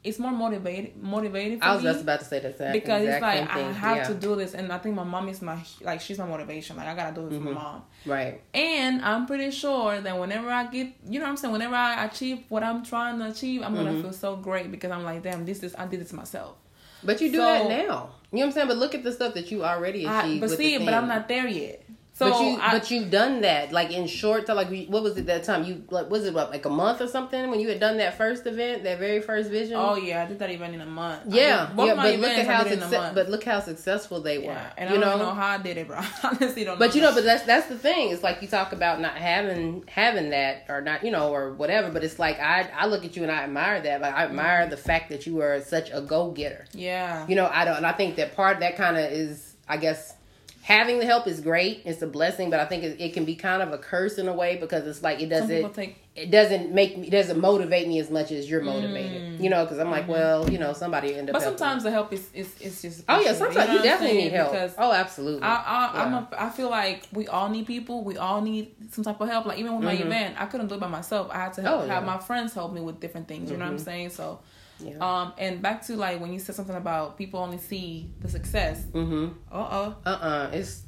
It's 0.02 0.18
more 0.18 0.32
motivated, 0.32 1.02
motivating 1.02 1.60
for 1.60 1.64
I 1.64 1.74
was 1.76 1.82
just 1.82 2.02
about 2.02 2.18
to 2.20 2.26
say 2.26 2.38
that 2.38 2.50
exact, 2.50 2.74
because 2.74 3.02
it's 3.08 3.22
like 3.22 3.48
I 3.48 3.60
have 3.72 3.96
yeah. 3.96 4.02
to 4.08 4.12
do 4.14 4.36
this, 4.36 4.52
and 4.52 4.70
I 4.70 4.76
think 4.76 4.94
my 4.94 5.02
mom 5.02 5.30
is 5.30 5.40
my 5.40 5.56
like 5.80 6.02
she's 6.02 6.18
my 6.18 6.26
motivation. 6.26 6.76
Like 6.76 6.88
I 6.88 6.94
gotta 6.94 7.14
do 7.14 7.26
it 7.26 7.30
for 7.30 7.36
Mm-hmm. 7.36 7.44
my 7.46 7.52
mom. 7.54 7.82
right. 8.04 8.38
And 8.52 9.00
I'm 9.02 9.24
pretty 9.24 9.50
sure 9.50 9.98
that 9.98 10.18
whenever 10.20 10.50
I 10.50 10.66
get, 10.66 10.88
you 11.08 11.18
know 11.18 11.24
what 11.24 11.30
I'm 11.30 11.36
saying, 11.38 11.52
whenever 11.52 11.74
I 11.74 12.04
achieve 12.04 12.40
what 12.50 12.62
I'm 12.62 12.84
trying 12.84 13.18
to 13.20 13.28
achieve, 13.30 13.62
I'm 13.62 13.74
Mm-hmm. 13.74 13.84
gonna 13.86 14.02
feel 14.02 14.12
so 14.12 14.36
great 14.36 14.70
because 14.70 14.90
I'm 14.90 15.04
like, 15.04 15.22
damn, 15.22 15.46
this 15.46 15.62
is 15.62 15.74
I 15.74 15.86
did 15.86 16.00
this 16.02 16.12
myself. 16.12 16.56
But 17.02 17.22
you 17.22 17.30
do 17.32 17.38
So- 17.38 17.42
that 17.44 17.68
now. 17.68 17.74
You 17.78 17.86
know 17.86 18.06
what 18.30 18.42
I'm 18.46 18.52
saying? 18.52 18.68
But 18.68 18.76
look 18.76 18.94
at 18.94 19.04
the 19.04 19.12
stuff 19.12 19.32
that 19.34 19.50
you 19.50 19.64
already 19.64 20.06
I, 20.06 20.20
achieved. 20.24 20.40
but 20.42 20.50
with 20.50 20.58
see, 20.58 20.76
but 20.84 20.92
I'm 20.92 21.08
not 21.08 21.28
there 21.28 21.46
yet. 21.48 21.83
So 22.14 22.30
but 22.30 22.40
you, 22.40 22.58
I, 22.60 22.70
but 22.72 22.90
you've 22.90 23.10
done 23.10 23.42
that 23.42 23.72
like 23.72 23.90
in 23.90 24.06
short 24.06 24.46
time. 24.46 24.56
Like 24.56 24.88
what 24.88 25.02
was 25.02 25.16
it 25.16 25.26
that 25.26 25.44
time? 25.44 25.64
You 25.64 25.84
like 25.90 26.10
was 26.10 26.24
it 26.24 26.34
what, 26.34 26.50
like 26.50 26.64
a 26.64 26.70
month 26.70 27.00
or 27.00 27.08
something 27.08 27.50
when 27.50 27.60
you 27.60 27.68
had 27.68 27.80
done 27.80 27.96
that 27.98 28.16
first 28.16 28.46
event, 28.46 28.84
that 28.84 28.98
very 28.98 29.20
first 29.20 29.50
vision? 29.50 29.76
oh 29.76 29.96
yeah, 29.96 30.24
I 30.24 30.26
did 30.26 30.38
that 30.40 30.50
event 30.50 30.74
in 30.74 30.80
a 30.80 30.86
month. 30.86 31.22
Yeah, 31.26 31.66
did- 31.66 31.86
yeah. 31.86 31.94
But 31.94 32.18
look 32.18 32.30
at 32.30 32.46
how 32.46 32.64
did 32.64 32.72
in 32.72 32.78
a 32.78 32.82
success, 32.82 33.00
month. 33.00 33.14
but 33.14 33.28
look 33.30 33.44
how 33.44 33.60
successful 33.60 34.20
they 34.20 34.38
were. 34.38 34.44
yeah, 34.44 34.72
and 34.76 34.90
you 34.90 34.96
I 34.96 35.00
don't 35.00 35.18
know 35.18 35.34
how 35.34 35.48
I 35.48 35.58
did 35.58 35.76
it, 35.76 35.86
bro. 35.86 36.00
Honestly 36.22 36.64
don't. 36.64 36.78
But 36.78 36.94
you 36.94 37.00
know 37.00 37.04
know, 37.04 37.14
but 37.14 37.24
that's 37.24 37.44
that's 37.44 37.66
the 37.66 37.78
thing. 37.78 38.10
It's 38.10 38.22
like 38.22 38.42
you 38.42 38.48
talk 38.48 38.72
about 38.72 39.00
not 39.00 39.16
having 39.16 39.84
having 39.88 40.30
that 40.30 40.64
or 40.68 40.80
not, 40.80 41.04
you 41.04 41.10
know, 41.10 41.32
or 41.32 41.52
whatever. 41.52 41.90
But 41.90 42.04
it's 42.04 42.18
like 42.18 42.38
I 42.40 42.68
I 42.76 42.86
look 42.86 43.04
at 43.04 43.16
you 43.16 43.22
and 43.22 43.30
I 43.30 43.42
admire 43.44 43.80
that. 43.82 44.00
Like 44.00 44.14
I 44.14 44.24
admire 44.24 44.62
mm-hmm. 44.62 44.70
the 44.70 44.76
fact 44.76 45.10
that 45.10 45.26
you 45.26 45.40
are 45.40 45.60
such 45.60 45.90
a 45.92 46.00
go 46.00 46.30
getter. 46.30 46.64
yeah, 46.72 47.26
You 47.28 47.36
know, 47.36 47.48
I 47.52 47.64
don't, 47.64 47.76
and 47.76 47.86
I 47.86 47.92
think 47.92 48.16
that 48.16 48.34
part 48.34 48.60
that 48.60 48.76
kind 48.76 48.96
of 48.96 49.04
is, 49.04 49.54
I 49.68 49.76
guess, 49.76 50.14
having 50.64 50.98
the 50.98 51.04
help 51.04 51.26
is 51.26 51.40
great. 51.40 51.82
It's 51.84 52.00
a 52.00 52.06
blessing, 52.06 52.48
but 52.48 52.58
I 52.58 52.64
think 52.64 52.82
it, 52.84 52.98
it 52.98 53.12
can 53.12 53.26
be 53.26 53.34
kind 53.34 53.60
of 53.62 53.72
a 53.72 53.78
curse 53.78 54.16
in 54.16 54.28
a 54.28 54.32
way 54.32 54.56
because 54.56 54.86
it's 54.86 55.02
like 55.02 55.20
it 55.20 55.28
doesn't. 55.28 55.74
take. 55.74 55.96
It 56.16 56.30
doesn't 56.30 56.72
make 56.72 56.96
me. 56.96 57.08
It 57.08 57.10
doesn't 57.10 57.38
motivate 57.40 57.88
me 57.88 57.98
as 57.98 58.08
much 58.08 58.30
as 58.30 58.48
you're 58.48 58.62
motivated. 58.62 59.40
You 59.40 59.50
know, 59.50 59.64
because 59.64 59.78
I'm 59.80 59.90
like, 59.90 60.08
well, 60.08 60.48
you 60.48 60.58
know, 60.58 60.72
somebody 60.72 61.14
end 61.14 61.28
up. 61.28 61.34
Mm. 61.36 61.38
Mm-hmm. 61.38 61.38
But 61.38 61.42
helping. 61.42 61.58
sometimes 61.58 61.82
the 61.82 61.90
help 61.90 62.12
is 62.12 62.28
is, 62.32 62.60
is 62.60 62.80
just. 62.82 63.04
oh 63.08 63.20
yeah, 63.20 63.34
sometimes 63.34 63.66
know 63.68 63.76
you, 63.76 63.82
definitely 63.82 64.16
need 64.18 64.32
help. 64.32 64.52
because 64.52 64.74
oh, 64.78 64.92
absolutely. 64.92 65.42
I, 65.42 65.54
I, 65.56 66.02
I'm 66.04 66.14
a, 66.14 66.28
I 66.38 66.50
feel 66.50 66.70
like 66.70 67.08
we 67.12 67.26
all 67.26 67.48
need 67.50 67.66
people. 67.66 68.04
We 68.04 68.16
all 68.16 68.40
need 68.40 68.74
some 68.92 69.02
type 69.04 69.20
of 69.20 69.28
help. 69.28 69.44
Like 69.44 69.58
even 69.58 69.74
with 69.74 69.84
my 69.84 69.96
Mhm. 69.96 70.06
event, 70.06 70.36
I 70.40 70.46
couldn't 70.46 70.68
do 70.68 70.76
it 70.76 70.80
by 70.80 70.86
myself. 70.88 71.30
I 71.32 71.38
had 71.44 71.52
to 71.54 71.62
help, 71.62 71.82
Oh, 71.82 71.86
have 71.88 72.04
my 72.04 72.18
friends 72.18 72.54
help 72.54 72.72
me 72.72 72.80
with 72.80 73.00
different 73.00 73.26
things. 73.28 73.50
You 73.50 73.56
know 73.56 73.64
what 73.64 73.72
I'm 73.72 73.78
Mhm. 73.78 73.84
saying? 73.84 74.10
So, 74.10 74.38
yeah. 74.80 74.96
um, 75.00 75.32
and 75.38 75.60
back 75.62 75.84
to 75.86 75.96
like 75.96 76.20
when 76.20 76.32
you 76.32 76.38
said 76.38 76.54
something 76.54 76.76
about 76.76 77.16
people 77.18 77.40
only 77.40 77.58
see 77.58 78.10
the 78.20 78.28
success. 78.28 78.82
mm-hmm. 78.92 79.28
Uh 79.52 79.54
uh 79.56 79.94
Uh 80.04 80.08
uh 80.08 80.50
It's 80.52 80.82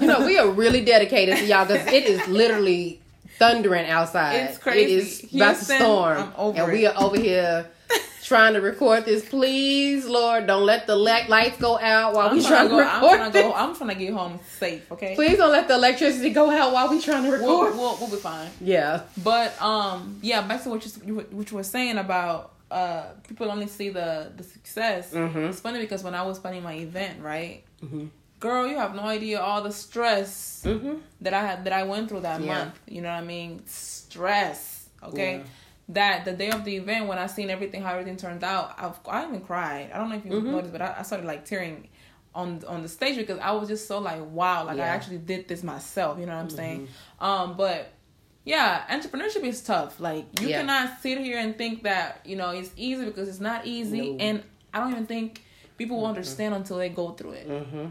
you 0.00 0.06
know 0.06 0.24
we 0.26 0.38
are 0.38 0.48
really 0.50 0.84
dedicated 0.84 1.36
to 1.38 1.44
y'all 1.46 1.64
because 1.66 1.86
it 1.86 2.04
is 2.04 2.26
literally 2.28 3.00
thundering 3.38 3.88
outside. 3.88 4.34
It's 4.36 4.58
crazy. 4.58 4.82
It 4.94 4.98
is 4.98 5.34
about 5.34 5.56
to 5.56 5.64
storm, 5.64 6.18
I'm 6.18 6.32
over 6.36 6.62
and 6.62 6.72
we 6.72 6.86
are 6.86 6.94
over 7.00 7.18
here 7.18 7.68
trying 8.22 8.54
to 8.54 8.60
record 8.60 9.04
this. 9.04 9.28
Please, 9.28 10.06
Lord, 10.06 10.46
don't 10.46 10.64
let 10.64 10.86
the 10.86 10.94
light 10.96 11.28
lights 11.28 11.58
go 11.58 11.78
out 11.78 12.14
while 12.14 12.28
I'm 12.28 12.36
we 12.36 12.42
trying 12.44 12.68
to 12.68 12.74
go. 12.76 12.80
I'm 12.80 13.02
record 13.02 13.16
trying 13.18 13.32
to 13.32 13.42
go. 13.42 13.52
I'm 13.54 13.74
trying 13.76 13.88
to 13.90 13.94
get 13.96 14.12
home 14.12 14.38
safe. 14.58 14.90
Okay. 14.92 15.14
Please 15.14 15.36
don't 15.38 15.50
let 15.50 15.66
the 15.68 15.74
electricity 15.74 16.30
go 16.30 16.50
out 16.50 16.72
while 16.72 16.88
we 16.88 17.00
trying 17.00 17.24
to 17.24 17.30
We'll, 17.30 17.62
record. 17.64 17.76
we'll, 17.78 17.96
we'll 17.98 18.10
be 18.10 18.16
fine. 18.16 18.48
yeah. 18.60 19.02
But 19.22 19.60
um, 19.60 20.18
yeah, 20.22 20.46
back 20.46 20.62
to 20.64 20.70
what 20.70 20.84
you 20.84 20.92
you 21.06 21.14
what 21.32 21.50
you 21.50 21.56
were 21.56 21.64
saying 21.64 21.98
about 21.98 22.52
uh 22.72 23.04
people 23.28 23.50
only 23.50 23.66
see 23.66 23.88
the 23.90 24.32
the 24.36 24.42
success. 24.44 25.12
Mhm. 25.12 25.48
It's 25.50 25.60
funny 25.60 25.80
because 25.80 26.02
when 26.02 26.14
I 26.14 26.22
was 26.22 26.38
planning 26.38 26.62
my 26.62 26.74
event, 26.88 27.20
right, 27.22 27.62
Mhm. 27.84 28.08
girl, 28.40 28.66
you 28.66 28.76
have 28.78 28.94
no 28.94 29.02
idea 29.18 29.40
all 29.40 29.62
the 29.62 29.72
stress 29.72 30.62
Mm-hmm. 30.64 30.94
that 31.24 31.34
I 31.34 31.42
had 31.48 31.64
that 31.64 31.72
I 31.72 31.82
went 31.92 32.08
through 32.08 32.20
that 32.30 32.40
Yeah. 32.40 32.46
month. 32.54 32.74
You 32.88 33.00
know 33.02 33.10
what 33.14 33.22
I 33.24 33.26
mean? 33.26 33.62
Stress. 33.66 34.88
Okay. 35.02 35.32
Yeah. 35.38 35.44
That 35.88 36.24
the 36.24 36.32
day 36.32 36.50
of 36.50 36.64
the 36.64 36.74
event 36.76 37.06
when 37.08 37.18
I 37.18 37.26
seen 37.26 37.50
everything 37.50 37.82
how 37.82 37.92
everything 37.92 38.16
turned 38.16 38.44
out, 38.44 38.74
I've, 38.78 38.98
I 39.08 39.26
even 39.26 39.40
cried. 39.40 39.90
I 39.92 39.98
don't 39.98 40.08
know 40.10 40.16
if 40.16 40.24
you 40.24 40.32
Mhm. 40.32 40.44
noticed, 40.56 40.72
but 40.72 40.80
I, 40.82 40.96
I 41.00 41.02
started 41.02 41.26
like 41.26 41.44
tearing 41.44 41.88
on 42.34 42.62
on 42.66 42.80
the 42.82 42.88
stage 42.88 43.16
because 43.16 43.38
I 43.38 43.50
was 43.52 43.68
just 43.68 43.86
so 43.86 43.98
like 43.98 44.22
wow, 44.30 44.64
like 44.64 44.76
I 44.76 44.78
Yeah. 44.78 44.84
Mm-hmm. 44.86 44.94
actually 44.96 45.18
did 45.18 45.48
this 45.48 45.62
myself. 45.62 46.18
You 46.18 46.26
know 46.26 46.36
what 46.36 46.42
I'm 46.42 46.50
saying? 46.50 46.88
Um, 47.20 47.56
but 47.56 47.92
yeah, 48.44 48.82
entrepreneurship 48.90 49.44
is 49.44 49.62
tough. 49.62 50.00
Like 50.00 50.40
you 50.40 50.48
Yeah. 50.48 50.60
cannot 50.60 51.00
sit 51.00 51.18
here 51.18 51.38
and 51.38 51.56
think 51.56 51.82
that 51.84 52.20
you 52.24 52.36
know 52.36 52.50
it's 52.50 52.70
easy 52.76 53.04
because 53.04 53.28
it's 53.28 53.40
not 53.40 53.66
easy, 53.66 54.12
No. 54.12 54.16
and 54.18 54.42
I 54.74 54.80
don't 54.80 54.90
even 54.92 55.06
think 55.06 55.42
people 55.78 55.98
will 55.98 56.06
understand 56.06 56.54
until 56.54 56.78
they 56.78 56.88
go 56.88 57.10
through 57.10 57.32
it. 57.32 57.48
Mm-hmm. 57.48 57.86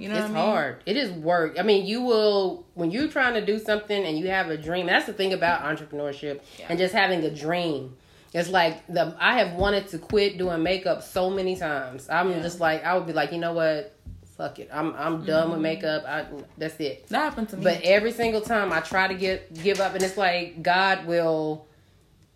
You 0.00 0.08
know, 0.08 0.14
it's 0.14 0.22
what 0.28 0.30
I 0.30 0.34
mean? 0.44 0.52
hard. 0.52 0.82
It 0.86 0.96
is 0.96 1.10
work. 1.10 1.56
I 1.58 1.62
mean, 1.62 1.84
you 1.86 2.02
will 2.02 2.64
when 2.74 2.90
you're 2.90 3.08
trying 3.08 3.34
to 3.34 3.44
do 3.44 3.58
something 3.58 4.04
and 4.04 4.18
you 4.18 4.28
have 4.28 4.48
a 4.48 4.56
dream. 4.56 4.86
That's 4.86 5.06
the 5.06 5.12
thing 5.12 5.32
about 5.32 5.62
entrepreneurship 5.64 6.40
Yeah. 6.58 6.66
and 6.68 6.78
just 6.78 6.94
having 6.94 7.24
a 7.24 7.30
dream. 7.30 7.96
It's 8.32 8.50
like 8.50 8.86
the 8.86 9.16
I 9.18 9.38
have 9.38 9.54
wanted 9.54 9.88
to 9.88 9.98
quit 9.98 10.38
doing 10.38 10.62
makeup 10.62 11.02
so 11.02 11.30
many 11.30 11.56
times. 11.56 12.08
I'm 12.10 12.30
Yeah. 12.30 12.40
just 12.42 12.60
like 12.60 12.84
I 12.84 12.94
would 12.96 13.06
be 13.06 13.12
like, 13.12 13.32
you 13.32 13.38
know 13.38 13.54
what? 13.54 13.94
Fuck 14.38 14.60
it. 14.60 14.70
I'm 14.72 14.94
I'm 14.94 15.24
done 15.24 15.50
with 15.50 15.60
makeup. 15.60 16.04
I, 16.06 16.24
that's 16.56 16.76
it. 16.78 17.08
That 17.08 17.18
happened 17.18 17.48
to 17.50 17.56
me. 17.56 17.64
But 17.64 17.82
every 17.82 18.12
single 18.12 18.40
time 18.40 18.72
I 18.72 18.78
try 18.80 19.08
to 19.08 19.14
get 19.14 19.52
give 19.62 19.80
up, 19.80 19.94
and 19.94 20.02
it's 20.02 20.16
like 20.16 20.62
God 20.62 21.06
will, 21.06 21.66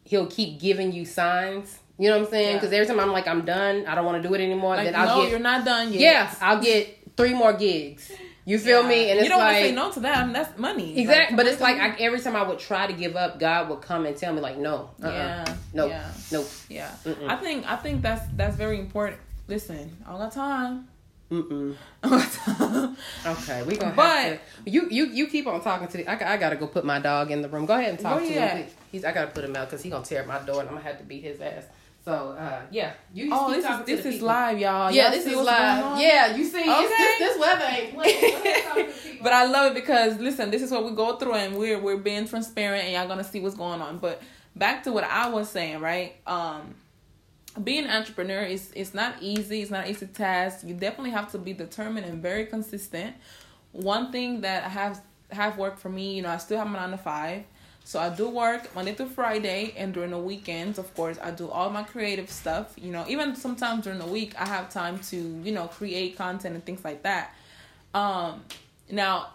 He'll 0.05 0.27
keep 0.27 0.61
giving 0.61 0.91
you 0.93 1.05
signs. 1.07 1.79
You 1.99 2.09
know 2.11 2.19
what 2.19 2.25
I'm 2.27 2.31
saying? 2.33 2.49
Yeah. 2.49 2.55
Because 2.57 2.73
every 2.73 2.87
time 2.89 2.99
I'm 2.99 3.13
like, 3.13 3.29
I'm 3.29 3.45
done. 3.45 3.87
I 3.87 3.95
don't 3.95 4.05
want 4.05 4.21
to 4.21 4.29
do 4.29 4.35
it 4.35 4.41
anymore. 4.41 4.75
like, 4.75 4.87
then 4.87 4.97
I'll 4.97 5.17
no, 5.19 5.23
get 5.23 5.31
you're 5.31 5.39
not 5.39 5.65
done 5.65 5.93
yet. 5.93 6.01
yeah, 6.01 6.35
I'll 6.41 6.61
get 6.61 6.99
three 7.17 7.35
more 7.35 7.53
gigs. 7.53 8.11
You 8.45 8.59
feel 8.59 8.83
Yeah. 8.83 8.89
me? 8.89 9.11
And 9.11 9.19
it's 9.21 9.25
you 9.25 9.29
don't 9.29 9.39
want 9.39 9.53
like 9.53 9.63
to 9.63 9.69
say 9.69 9.75
no 9.77 9.93
to 9.93 10.01
that. 10.01 10.17
I 10.19 10.25
mean, 10.25 10.33
that's 10.33 10.59
money. 10.59 10.99
exactly, 10.99 11.37
but 11.37 11.47
it's 11.47 11.61
like 11.61 11.77
I, 11.79 11.91
every 12.01 12.19
time 12.19 12.35
I 12.35 12.43
would 12.43 12.59
try 12.59 12.89
to 12.89 12.93
give 12.93 13.15
up, 13.15 13.39
God 13.39 13.69
would 13.69 13.83
come 13.83 14.07
and 14.07 14.17
tell 14.17 14.33
me 14.35 14.41
like, 14.41 14.59
no, 14.59 14.91
uh, 15.01 15.07
uh 15.07 15.11
Yeah. 15.11 15.55
nope, 15.73 15.91
Yeah. 15.91 16.11
nope. 16.33 16.49
Yeah. 16.69 16.91
Mm-mm. 17.05 17.29
I 17.29 17.37
think 17.37 17.71
I 17.71 17.77
think 17.77 18.03
that's 18.03 18.23
that's 18.35 18.57
very 18.57 18.81
important. 18.81 19.21
Listen, 19.47 19.97
all 20.09 20.19
don't 20.19 20.31
time. 20.35 20.89
Mm-mm. 21.33 21.77
okay, 23.27 23.63
we 23.63 23.77
gonna. 23.77 23.95
But- 23.95 24.41
to, 24.65 24.71
you 24.71 24.89
you 24.91 25.07
you 25.07 25.27
keep 25.29 25.47
on 25.47 25.63
talking 25.63 25.89
to. 25.89 25.97
The, 25.99 26.07
I, 26.09 26.35
I 26.35 26.37
gotta 26.37 26.57
go 26.57 26.67
put 26.67 26.85
my 26.85 26.99
dog 26.99 27.31
in 27.31 27.41
the 27.43 27.49
room. 27.49 27.65
Go 27.67 27.75
ahead 27.75 27.91
and 27.91 27.99
talk 27.99 28.21
to 28.21 28.27
he 28.27 28.35
him. 28.35 28.67
He's 28.91 29.05
I 29.05 29.13
gotta 29.13 29.31
put 29.31 29.45
him 29.45 29.57
out 29.57 29.69
because 29.71 29.83
he 29.83 29.91
gonna 29.91 30.05
tear 30.05 30.21
up 30.23 30.27
my 30.27 30.41
door 30.41 30.61
and 30.61 30.69
I'm 30.69 30.75
gonna 30.77 30.87
have 30.87 30.99
to 30.99 31.05
beat 31.05 31.23
his 31.23 31.41
ass. 31.41 31.65
So 32.05 32.37
uh, 32.39 32.61
yeah, 32.71 32.93
you. 33.15 33.31
just 33.31 33.41
Oh, 33.43 33.47
keep 33.47 33.57
this 33.57 33.65
is 33.65 33.79
to 33.79 33.85
this 33.87 34.03
the 34.03 34.09
is 34.09 34.15
people. 34.17 34.29
live, 34.29 34.59
y'all. 34.59 34.91
Yeah, 34.91 35.03
Y'all 35.05 35.11
this 35.13 35.27
is 35.27 35.37
live. 35.37 36.01
Yeah, 36.01 36.37
you 36.37 36.45
see, 36.45 36.61
Okay. 36.63 36.89
this, 36.89 37.19
this 37.19 37.39
weather 37.39 37.65
ain't 37.71 37.95
playing. 37.95 38.21
Go 38.21 38.27
ahead, 38.41 38.65
talk 38.65 38.75
to 38.77 38.83
the 38.83 38.93
people. 38.93 39.25
But 39.25 39.33
I 39.33 39.47
love 39.47 39.71
it 39.71 39.75
because 39.75 40.19
listen, 40.19 40.51
this 40.51 40.63
is 40.63 40.71
what 40.71 40.85
we 40.85 40.91
go 40.93 41.17
through, 41.17 41.35
and 41.35 41.57
we're 41.57 41.79
we're 41.79 41.97
being 41.97 42.27
transparent, 42.27 42.85
and 42.85 42.93
y'all 42.93 43.07
gonna 43.09 43.25
see 43.25 43.41
what's 43.41 43.55
going 43.55 43.81
on. 43.81 43.99
But 43.99 44.21
back 44.57 44.83
to 44.85 44.93
what 44.93 45.05
I 45.05 45.29
was 45.31 45.49
saying, 45.49 45.79
right? 45.81 46.17
Um, 46.27 46.75
being 47.63 47.85
an 47.85 47.91
entrepreneur 47.91 48.43
is 48.43 48.73
it's 48.75 48.95
not 48.95 49.17
easy. 49.21 49.63
It's 49.63 49.71
not 49.71 49.89
easy 49.89 50.07
task. 50.07 50.65
You 50.67 50.75
definitely 50.75 51.11
have 51.11 51.31
to 51.33 51.39
be 51.39 51.53
determined 51.53 52.07
and 52.07 52.23
very 52.23 52.47
consistent. 52.47 53.15
One 53.73 54.13
thing 54.13 54.41
that 54.43 54.65
I 54.65 54.69
have 54.69 55.01
have 55.31 55.59
worked 55.59 55.79
for 55.79 55.89
me, 55.89 56.15
you 56.15 56.23
know, 56.23 56.31
I 56.31 56.37
still 56.39 56.59
have 56.59 56.67
my 56.67 56.79
nine 56.79 56.91
to 56.91 56.99
five. 56.99 57.45
So 57.85 57.99
I 57.99 58.11
do 58.11 58.29
work 58.29 58.73
Monday 58.77 58.95
through 58.95 59.09
Friday, 59.09 59.75
and 59.77 59.93
during 59.93 60.13
the 60.13 60.19
weekends, 60.19 60.79
of 60.79 60.95
course, 60.95 61.19
I 61.21 61.33
do 61.33 61.49
all 61.49 61.69
my 61.69 61.83
creative 61.83 62.31
stuff. 62.31 62.75
You 62.77 62.93
know, 62.93 63.05
even 63.09 63.35
sometimes 63.35 63.85
during 63.85 63.99
the 63.99 64.07
week, 64.07 64.35
I 64.39 64.47
have 64.47 64.71
time 64.71 64.99
to 65.11 65.17
you 65.17 65.53
know 65.53 65.67
create 65.67 66.17
content 66.17 66.55
and 66.55 66.65
things 66.65 66.85
like 66.85 67.03
that. 67.03 67.35
Um, 67.93 68.45
now, 68.91 69.29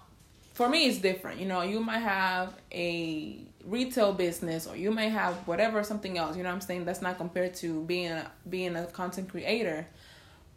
for 0.53 0.69
me, 0.69 0.87
it's 0.87 0.99
different. 0.99 1.39
You 1.39 1.47
know, 1.47 1.61
you 1.61 1.79
might 1.79 1.99
have 1.99 2.53
a 2.71 3.37
retail 3.67 4.13
business, 4.13 4.65
or 4.65 4.75
you 4.75 4.91
may 4.91 5.09
have 5.09 5.35
whatever 5.47 5.83
something 5.83 6.17
else. 6.17 6.35
You 6.35 6.43
know, 6.43 6.49
what 6.49 6.55
I'm 6.55 6.61
saying 6.61 6.85
that's 6.85 7.01
not 7.01 7.17
compared 7.17 7.53
to 7.55 7.83
being 7.83 8.11
a, 8.11 8.31
being 8.49 8.75
a 8.75 8.85
content 8.85 9.29
creator. 9.29 9.85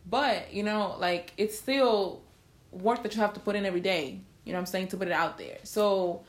But 0.08 0.52
you 0.54 0.62
know, 0.62 0.96
like 0.98 1.32
it's 1.36 1.58
still 1.58 2.22
work 2.70 3.02
that 3.02 3.14
you 3.14 3.20
have 3.20 3.34
to 3.34 3.40
put 3.40 3.56
in 3.56 3.66
every 3.66 3.80
day. 3.80 4.20
You 4.44 4.52
know, 4.52 4.58
what 4.58 4.60
I'm 4.60 4.66
saying 4.66 4.88
to 4.88 4.96
put 4.96 5.08
it 5.08 5.12
out 5.12 5.36
there. 5.36 5.58
So 5.64 6.22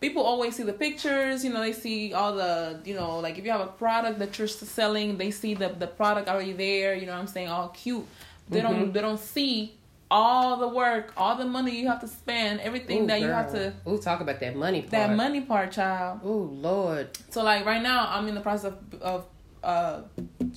people 0.00 0.22
always 0.22 0.54
see 0.56 0.62
the 0.62 0.72
pictures 0.72 1.44
you 1.44 1.52
know 1.52 1.60
they 1.60 1.72
see 1.72 2.12
all 2.12 2.34
the 2.34 2.80
you 2.84 2.94
know 2.94 3.18
like 3.18 3.38
if 3.38 3.44
you 3.44 3.50
have 3.50 3.60
a 3.60 3.66
product 3.66 4.18
that 4.18 4.38
you're 4.38 4.46
selling 4.48 5.16
they 5.16 5.30
see 5.30 5.54
the 5.54 5.68
the 5.68 5.86
product 5.86 6.28
already 6.28 6.52
there 6.52 6.94
you 6.94 7.06
know 7.06 7.12
what 7.12 7.18
i'm 7.18 7.26
saying 7.26 7.48
all 7.48 7.68
cute 7.70 8.06
they 8.48 8.60
don't 8.60 8.74
mm-hmm. 8.74 8.92
they 8.92 9.00
don't 9.00 9.20
see 9.20 9.74
all 10.10 10.56
the 10.58 10.68
work 10.68 11.12
all 11.16 11.36
the 11.36 11.44
money 11.44 11.76
you 11.80 11.88
have 11.88 12.00
to 12.00 12.06
spend 12.08 12.60
everything 12.60 13.04
Ooh, 13.04 13.06
that 13.08 13.20
you 13.20 13.26
have 13.26 13.50
to 13.52 13.72
Ooh, 13.88 13.98
talk 13.98 14.20
about 14.20 14.38
that 14.40 14.54
money 14.54 14.82
part. 14.82 14.90
that 14.92 15.16
money 15.16 15.40
part 15.40 15.72
child 15.72 16.20
Ooh, 16.24 16.44
Lord. 16.52 17.08
so 17.30 17.42
like 17.42 17.64
right 17.66 17.82
now 17.82 18.06
i'm 18.10 18.28
in 18.28 18.34
the 18.34 18.40
process 18.40 18.72
of, 18.72 19.02
of 19.02 19.26
uh 19.64 20.02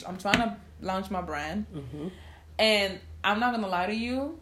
i'm 0.05 0.17
trying 0.17 0.35
to 0.37 0.55
launch 0.81 1.09
my 1.09 1.21
brand 1.21 1.65
Mm-hmm. 1.75 2.07
and 2.59 2.99
i'm 3.23 3.39
not 3.39 3.53
gonna 3.53 3.67
lie 3.67 3.87
to 3.87 3.95
you 3.95 4.39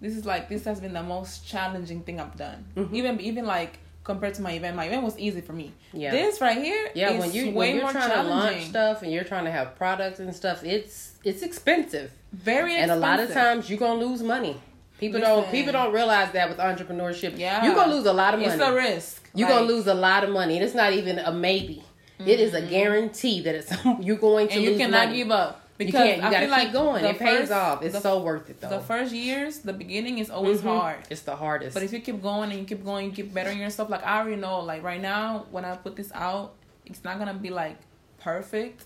this 0.00 0.16
is 0.16 0.24
like 0.24 0.48
this 0.48 0.64
has 0.66 0.80
been 0.80 0.92
the 0.92 1.02
most 1.02 1.46
challenging 1.46 2.02
thing 2.02 2.20
i've 2.20 2.36
done 2.36 2.64
Mhm. 2.76 2.92
even 2.92 3.20
even 3.20 3.46
like 3.46 3.78
compared 4.04 4.34
to 4.34 4.42
my 4.42 4.52
event 4.52 4.76
my 4.76 4.84
event 4.84 5.02
was 5.02 5.18
easy 5.18 5.40
for 5.40 5.54
me 5.54 5.72
Yeah. 5.92 6.10
this 6.10 6.40
right 6.40 6.58
here 6.58 6.90
Yeah, 6.94 7.10
is 7.12 7.20
when 7.20 7.32
you 7.32 7.50
when 7.52 7.76
you're 7.76 7.90
trying 7.90 8.10
to 8.10 8.22
launch 8.22 8.64
stuff 8.66 9.02
and 9.02 9.10
you're 9.12 9.24
trying 9.24 9.46
to 9.46 9.50
have 9.50 9.74
products 9.76 10.18
and 10.20 10.34
stuff, 10.34 10.62
it's 10.62 11.12
it's 11.24 11.42
expensive. 11.42 12.10
very 12.32 12.74
And 12.76 12.90
a 12.90 12.96
lot 12.96 13.18
of 13.20 13.32
times 13.32 13.68
you're 13.70 13.78
gonna 13.78 13.98
lose 14.06 14.22
money. 14.22 14.60
People 14.98 15.20
Listen. 15.20 15.34
don't 15.36 15.50
people 15.50 15.72
don't 15.72 15.92
realize 15.92 16.30
that 16.32 16.48
with 16.50 16.58
entrepreneurship. 16.58 17.38
Yeah. 17.38 17.64
You're 17.64 17.74
gonna 17.74 17.94
lose 17.94 18.06
a 18.06 18.12
lot 18.12 18.34
of 18.34 18.40
money. 18.40 18.52
it's 18.52 18.62
a 18.62 18.72
risk 18.74 19.28
You're 19.34 19.48
Like, 19.48 19.58
gonna 19.58 19.66
lose 19.72 19.86
a 19.86 19.94
lot 19.94 20.22
of 20.22 20.30
money. 20.30 20.54
And 20.56 20.64
it's 20.64 20.74
not 20.74 20.92
even 20.92 21.18
a 21.18 21.32
maybe. 21.32 21.82
It 22.20 22.38
is 22.40 22.54
a 22.54 22.62
guarantee 22.62 23.40
that 23.40 23.54
it's 23.54 23.72
you're 24.00 24.16
going 24.16 24.48
to 24.48 24.54
Mm-hmm. 24.54 24.62
and 24.64 24.72
you 24.72 24.76
cannot 24.76 25.06
money. 25.08 25.16
give 25.18 25.30
up 25.30 25.60
because. 25.78 26.16
You 26.16 26.22
I 26.22 26.30
gotta 26.30 26.30
feel 26.30 26.40
keep 26.40 26.50
like 26.50 26.72
going. 26.72 27.04
It 27.04 27.18
pays 27.18 27.38
first- 27.40 27.52
off. 27.52 27.82
It's 27.82 27.94
the, 27.94 28.00
so 28.00 28.22
worth 28.22 28.48
it 28.50 28.60
though. 28.60 28.68
the 28.68 28.80
first 28.80 29.12
years 29.12 29.58
the 29.60 29.72
beginning 29.72 30.18
is 30.18 30.30
always 30.30 30.60
Mhm. 30.60 30.64
hard 30.78 30.98
It's 31.10 31.22
the 31.22 31.36
hardest. 31.36 31.74
But 31.74 31.82
if 31.82 31.92
you 31.92 32.00
keep 32.00 32.22
going 32.22 32.50
and 32.50 32.60
you 32.60 32.66
keep 32.66 32.84
going, 32.84 33.06
you 33.06 33.12
keep 33.12 33.32
bettering 33.34 33.58
yourself. 33.58 33.88
Like 33.90 34.04
I 34.06 34.18
already 34.20 34.36
know, 34.36 34.60
like 34.60 34.82
right 34.82 35.00
now, 35.00 35.46
when 35.50 35.64
I 35.64 35.76
put 35.76 35.96
this 35.96 36.10
out, 36.14 36.52
it's 36.86 37.02
not 37.04 37.18
gonna 37.18 37.34
be 37.34 37.50
like 37.50 37.76
perfect. 38.20 38.82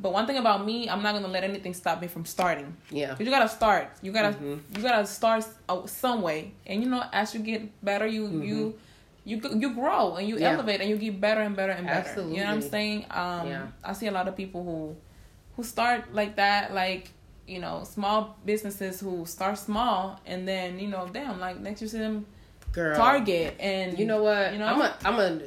But 0.00 0.12
one 0.12 0.26
thing 0.28 0.36
about 0.36 0.64
me, 0.64 0.88
I'm 0.88 1.02
not 1.02 1.12
gonna 1.14 1.26
let 1.28 1.42
anything 1.42 1.74
stop 1.74 2.00
me 2.00 2.06
from 2.06 2.24
starting. 2.24 2.76
yeah. 2.90 3.08
'Cause 3.14 3.20
You 3.26 3.30
gotta 3.30 3.48
start. 3.48 3.90
You 4.00 4.12
gotta 4.12 4.36
Mhm. 4.36 4.60
you 4.76 4.82
gotta 4.82 5.04
start 5.06 5.44
some 5.86 6.22
way. 6.22 6.52
And 6.66 6.82
you 6.82 6.88
know, 6.88 7.02
as 7.12 7.34
you 7.34 7.40
get 7.40 7.62
better, 7.84 8.06
you 8.06 8.26
you 8.42 8.78
you 9.24 9.40
you 9.62 9.74
grow 9.74 10.14
and 10.16 10.26
you 10.28 10.36
Mm-hmm. 10.36 10.42
Yeah. 10.42 10.52
elevate 10.52 10.80
and 10.80 10.88
you 10.88 10.96
get 10.96 11.20
better 11.20 11.42
and 11.42 11.54
better 11.56 11.72
and 11.72 11.84
better. 11.86 12.22
You 12.22 12.38
know 12.38 12.44
what 12.46 12.52
I'm 12.54 12.62
saying? 12.62 13.04
Um, 13.10 13.48
Yeah. 13.48 13.66
I 13.84 13.92
see 13.92 14.06
a 14.06 14.10
lot 14.12 14.26
of 14.28 14.36
people 14.36 14.62
who 14.64 14.96
who 15.58 15.64
start 15.64 16.14
like 16.14 16.36
that, 16.36 16.72
like 16.72 17.10
you 17.48 17.58
know, 17.58 17.82
small 17.84 18.38
businesses 18.46 19.00
who 19.00 19.26
start 19.26 19.58
small 19.58 20.20
and 20.24 20.46
then 20.46 20.78
you 20.78 20.86
know, 20.86 21.08
damn, 21.12 21.40
like 21.40 21.58
next 21.58 21.82
you 21.82 21.88
see 21.88 21.98
them 21.98 22.24
Girl. 22.72 22.94
Target 22.96 23.56
and 23.58 23.98
You 23.98 24.06
know 24.06 24.22
what? 24.22 24.52
You 24.52 24.58
know, 24.60 24.66
I'm 24.66 24.80
a 24.80 24.96
I'm 25.04 25.18
a 25.18 25.40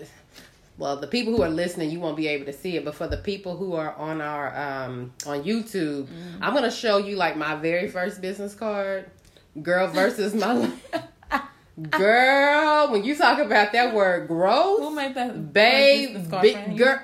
well, 0.78 0.98
the 0.98 1.08
people 1.08 1.34
who 1.36 1.44
are 1.44 1.50
listening, 1.50 1.92
you 1.92 2.00
won't 2.02 2.18
be 2.18 2.28
able 2.28 2.46
to 2.48 2.54
see 2.54 2.76
it, 2.76 2.84
but 2.84 2.96
for 2.96 3.08
the 3.08 3.18
people 3.18 3.56
who 3.56 3.74
are 3.76 3.94
on 3.96 4.20
our 4.20 4.48
um 4.58 5.14
on 5.26 5.44
YouTube, 5.44 6.08
Mm-hmm. 6.08 6.44
I'm 6.44 6.54
gonna 6.54 6.72
show 6.72 6.98
you 6.98 7.16
like 7.16 7.38
my 7.38 7.56
very 7.56 7.88
first 7.88 8.20
business 8.20 8.54
card. 8.54 9.10
Girl 9.62 9.88
versus 9.88 10.34
my 10.34 10.70
girl. 11.90 12.92
When 12.92 13.04
you 13.06 13.16
talk 13.16 13.40
about 13.40 13.72
that 13.72 13.94
word 13.96 14.28
growth, 14.28 14.80
who 14.82 14.94
made 14.94 15.16
that 15.16 15.54
babe, 15.54 16.30
big 16.42 16.78
girl. 16.78 17.00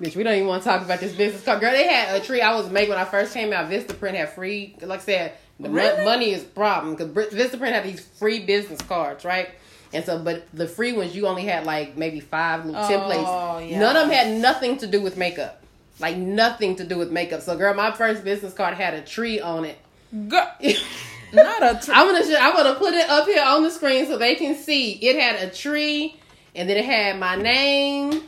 Bitch, 0.00 0.14
we 0.14 0.22
don't 0.22 0.34
even 0.34 0.46
want 0.46 0.62
to 0.62 0.68
talk 0.68 0.82
about 0.82 1.00
this 1.00 1.12
business 1.14 1.44
card. 1.44 1.60
Girl, 1.60 1.72
they 1.72 1.86
had 1.88 2.20
a 2.20 2.24
tree 2.24 2.40
I 2.40 2.54
was 2.54 2.70
making 2.70 2.90
when 2.90 2.98
I 2.98 3.04
first 3.04 3.34
came 3.34 3.52
out. 3.52 3.68
Vistaprint 3.68 4.14
had 4.14 4.28
free, 4.30 4.76
like 4.80 5.00
I 5.00 5.02
said, 5.02 5.32
the 5.58 5.68
Really? 5.70 6.04
money 6.04 6.30
is 6.32 6.42
a 6.44 6.46
problem 6.46 6.94
because 6.94 7.10
Vistaprint 7.32 7.72
had 7.72 7.84
these 7.84 8.00
free 8.00 8.40
business 8.40 8.80
cards, 8.82 9.24
right? 9.24 9.48
And 9.92 10.04
so, 10.04 10.18
but 10.20 10.44
the 10.52 10.68
free 10.68 10.92
ones, 10.92 11.16
you 11.16 11.26
only 11.26 11.44
had 11.46 11.64
like 11.66 11.96
maybe 11.96 12.20
five 12.20 12.64
little 12.64 12.80
Oh, 12.80 12.88
templates. 12.88 13.70
yeah. 13.70 13.80
None 13.80 13.96
of 13.96 14.02
them 14.08 14.10
had 14.16 14.40
nothing 14.40 14.76
to 14.78 14.86
do 14.86 15.00
with 15.00 15.16
makeup. 15.16 15.62
Like 15.98 16.16
nothing 16.16 16.76
to 16.76 16.84
do 16.84 16.96
with 16.96 17.10
makeup. 17.10 17.40
So, 17.40 17.56
girl, 17.56 17.74
my 17.74 17.90
first 17.90 18.22
business 18.22 18.54
card 18.54 18.74
had 18.74 18.94
a 18.94 19.00
tree 19.00 19.40
on 19.40 19.64
it. 19.64 19.78
Girl, 20.28 20.48
not 21.32 21.62
a 21.62 21.80
tr- 21.84 21.90
I'm 21.92 22.06
gonna 22.06 22.36
I'm 22.38 22.54
gonna 22.54 22.74
put 22.76 22.94
it 22.94 23.08
up 23.10 23.26
here 23.26 23.42
on 23.44 23.64
the 23.64 23.70
screen 23.70 24.06
so 24.06 24.16
they 24.16 24.36
can 24.36 24.54
see. 24.54 24.92
It 24.92 25.18
had 25.18 25.42
a 25.48 25.52
tree, 25.52 26.16
and 26.54 26.68
then 26.70 26.76
it 26.76 26.84
had 26.84 27.18
my 27.18 27.34
name, 27.34 28.22